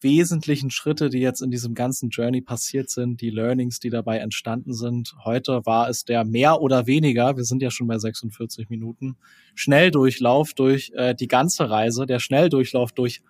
wesentlichen 0.00 0.70
Schritte, 0.70 1.08
die 1.08 1.18
jetzt 1.18 1.40
in 1.42 1.50
diesem 1.50 1.74
ganzen 1.74 2.10
Journey 2.10 2.40
passiert 2.40 2.90
sind, 2.90 3.20
die 3.20 3.30
Learnings, 3.30 3.80
die 3.80 3.90
dabei 3.90 4.18
entstanden 4.18 4.74
sind. 4.74 5.14
Heute 5.24 5.64
war 5.64 5.88
es 5.88 6.04
der 6.04 6.24
mehr 6.24 6.60
oder 6.60 6.86
weniger, 6.86 7.36
wir 7.36 7.44
sind 7.44 7.62
ja 7.62 7.70
schon 7.70 7.86
bei 7.86 7.98
46 7.98 8.68
Minuten, 8.68 9.16
Schnelldurchlauf 9.54 10.54
durch 10.54 10.92
äh, 10.94 11.14
die 11.14 11.28
ganze 11.28 11.70
Reise, 11.70 12.06
der 12.06 12.18
Schnelldurchlauf 12.18 12.92
durch 12.92 13.22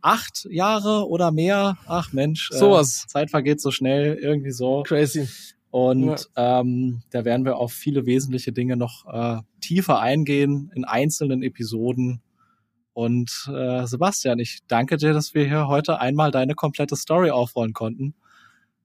acht 0.00 0.46
Jahre 0.50 1.08
oder 1.08 1.30
mehr. 1.30 1.78
Ach 1.86 2.12
Mensch, 2.12 2.50
äh, 2.52 2.58
sowas. 2.58 3.06
Zeit 3.08 3.30
vergeht 3.30 3.60
so 3.60 3.70
schnell, 3.70 4.14
irgendwie 4.14 4.52
so. 4.52 4.82
Crazy. 4.84 5.28
Und 5.70 6.28
ja. 6.36 6.60
ähm, 6.60 7.02
da 7.10 7.24
werden 7.24 7.44
wir 7.44 7.56
auf 7.56 7.72
viele 7.72 8.06
wesentliche 8.06 8.52
Dinge 8.52 8.76
noch 8.76 9.06
äh, 9.06 9.42
tiefer 9.60 10.00
eingehen 10.00 10.70
in 10.74 10.84
einzelnen 10.84 11.42
Episoden. 11.42 12.22
Und 12.98 13.48
äh, 13.54 13.86
Sebastian, 13.86 14.40
ich 14.40 14.58
danke 14.66 14.96
dir, 14.96 15.12
dass 15.12 15.32
wir 15.32 15.46
hier 15.46 15.68
heute 15.68 16.00
einmal 16.00 16.32
deine 16.32 16.56
komplette 16.56 16.96
Story 16.96 17.30
aufrollen 17.30 17.72
konnten 17.72 18.16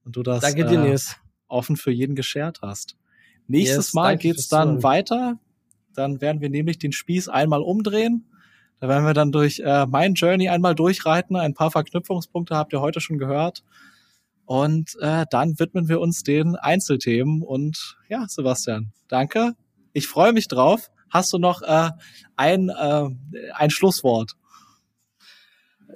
und 0.05 0.15
du 0.15 0.21
das 0.21 0.41
danke 0.41 0.65
dir, 0.65 0.85
äh, 0.85 0.99
offen 1.47 1.77
für 1.77 1.89
jeden 1.89 2.13
geshared 2.15 2.59
hast. 2.61 2.95
Nächstes 3.47 3.87
yes, 3.87 3.93
Mal 3.95 4.17
geht's 4.17 4.49
dann 4.49 4.83
weiter. 4.83 5.39
Dann 5.95 6.21
werden 6.21 6.41
wir 6.41 6.51
nämlich 6.51 6.77
den 6.77 6.91
Spieß 6.91 7.27
einmal 7.27 7.63
umdrehen. 7.63 8.29
Da 8.79 8.87
werden 8.87 9.03
wir 9.03 9.15
dann 9.15 9.31
durch 9.31 9.61
äh, 9.61 9.87
mein 9.87 10.13
Journey 10.13 10.47
einmal 10.47 10.75
durchreiten. 10.75 11.35
Ein 11.35 11.55
paar 11.55 11.71
Verknüpfungspunkte 11.71 12.55
habt 12.55 12.71
ihr 12.71 12.81
heute 12.81 13.01
schon 13.01 13.17
gehört. 13.17 13.63
Und 14.45 14.95
äh, 14.99 15.25
dann 15.31 15.57
widmen 15.57 15.89
wir 15.89 15.99
uns 15.99 16.21
den 16.21 16.55
Einzelthemen. 16.55 17.41
Und 17.41 17.97
ja, 18.09 18.27
Sebastian, 18.27 18.93
danke. 19.07 19.55
Ich 19.91 20.05
freue 20.05 20.33
mich 20.33 20.47
drauf. 20.47 20.91
Hast 21.13 21.31
du 21.31 21.37
noch 21.37 21.61
äh, 21.61 21.91
ein, 22.35 22.69
äh, 22.69 23.09
ein 23.53 23.69
Schlusswort? 23.69 24.31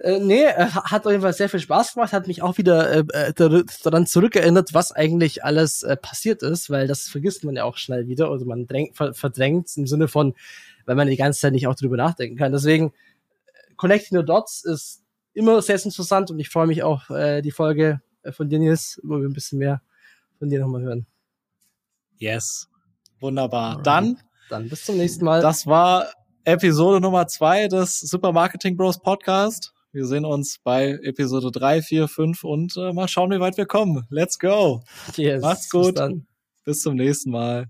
Äh, 0.03 0.19
nee, 0.19 0.43
äh, 0.43 0.67
hat 0.67 1.07
auf 1.07 1.11
jeden 1.11 1.23
Fall 1.23 1.33
sehr 1.33 1.49
viel 1.49 1.59
Spaß 1.59 1.95
gemacht, 1.95 2.13
hat 2.13 2.27
mich 2.27 2.43
auch 2.43 2.59
wieder 2.59 2.91
äh, 2.91 3.31
äh 3.31 3.63
daran 3.83 4.05
zurückerinnert, 4.05 4.75
was 4.75 4.91
eigentlich 4.91 5.43
alles 5.43 5.81
äh, 5.81 5.97
passiert 5.97 6.43
ist, 6.43 6.69
weil 6.69 6.85
das 6.85 7.07
vergisst 7.07 7.43
man 7.43 7.55
ja 7.55 7.63
auch 7.63 7.77
schnell 7.77 8.07
wieder 8.07 8.29
oder 8.31 8.45
man 8.45 8.67
drängt, 8.67 8.95
verdrängt 8.95 9.75
im 9.75 9.87
Sinne 9.87 10.07
von, 10.07 10.35
weil 10.85 10.95
man 10.95 11.07
die 11.07 11.17
ganze 11.17 11.39
Zeit 11.39 11.53
nicht 11.53 11.65
auch 11.65 11.73
drüber 11.73 11.97
nachdenken 11.97 12.37
kann. 12.37 12.51
Deswegen, 12.51 12.93
Connecting 13.75 14.19
the 14.19 14.25
Dots 14.25 14.63
ist 14.65 15.01
immer 15.33 15.63
sehr 15.63 15.83
interessant 15.83 16.29
und 16.29 16.39
ich 16.39 16.49
freue 16.49 16.67
mich 16.67 16.83
auch, 16.83 17.09
äh, 17.09 17.41
die 17.41 17.51
Folge 17.51 18.01
von 18.29 18.49
dir, 18.49 18.59
Nils, 18.59 19.01
wo 19.03 19.17
wir 19.19 19.27
ein 19.27 19.33
bisschen 19.33 19.57
mehr 19.57 19.81
von 20.37 20.49
dir 20.49 20.59
nochmal 20.59 20.83
hören. 20.83 21.07
Yes. 22.19 22.69
Wunderbar. 23.19 23.69
Alright. 23.69 23.87
Dann, 23.87 24.17
dann 24.49 24.69
bis 24.69 24.85
zum 24.85 24.97
nächsten 24.97 25.25
Mal. 25.25 25.41
Das 25.41 25.65
war 25.67 26.07
Episode 26.43 27.01
Nummer 27.01 27.27
zwei 27.27 27.67
des 27.67 27.99
Super 27.99 28.31
Marketing 28.31 28.77
Bros 28.77 28.99
Podcast. 29.01 29.73
Wir 29.91 30.05
sehen 30.05 30.25
uns 30.25 30.59
bei 30.63 30.97
Episode 31.03 31.51
drei, 31.51 31.81
vier, 31.81 32.07
fünf 32.07 32.43
und 32.43 32.75
äh, 32.77 32.93
mal 32.93 33.07
schauen, 33.07 33.31
wie 33.31 33.39
weit 33.39 33.57
wir 33.57 33.65
kommen. 33.65 34.05
Let's 34.09 34.37
go. 34.37 34.83
Yes. 35.15 35.41
Macht's 35.41 35.69
gut. 35.69 35.95
Bis, 35.95 36.13
bis 36.65 36.79
zum 36.81 36.95
nächsten 36.95 37.31
Mal. 37.31 37.65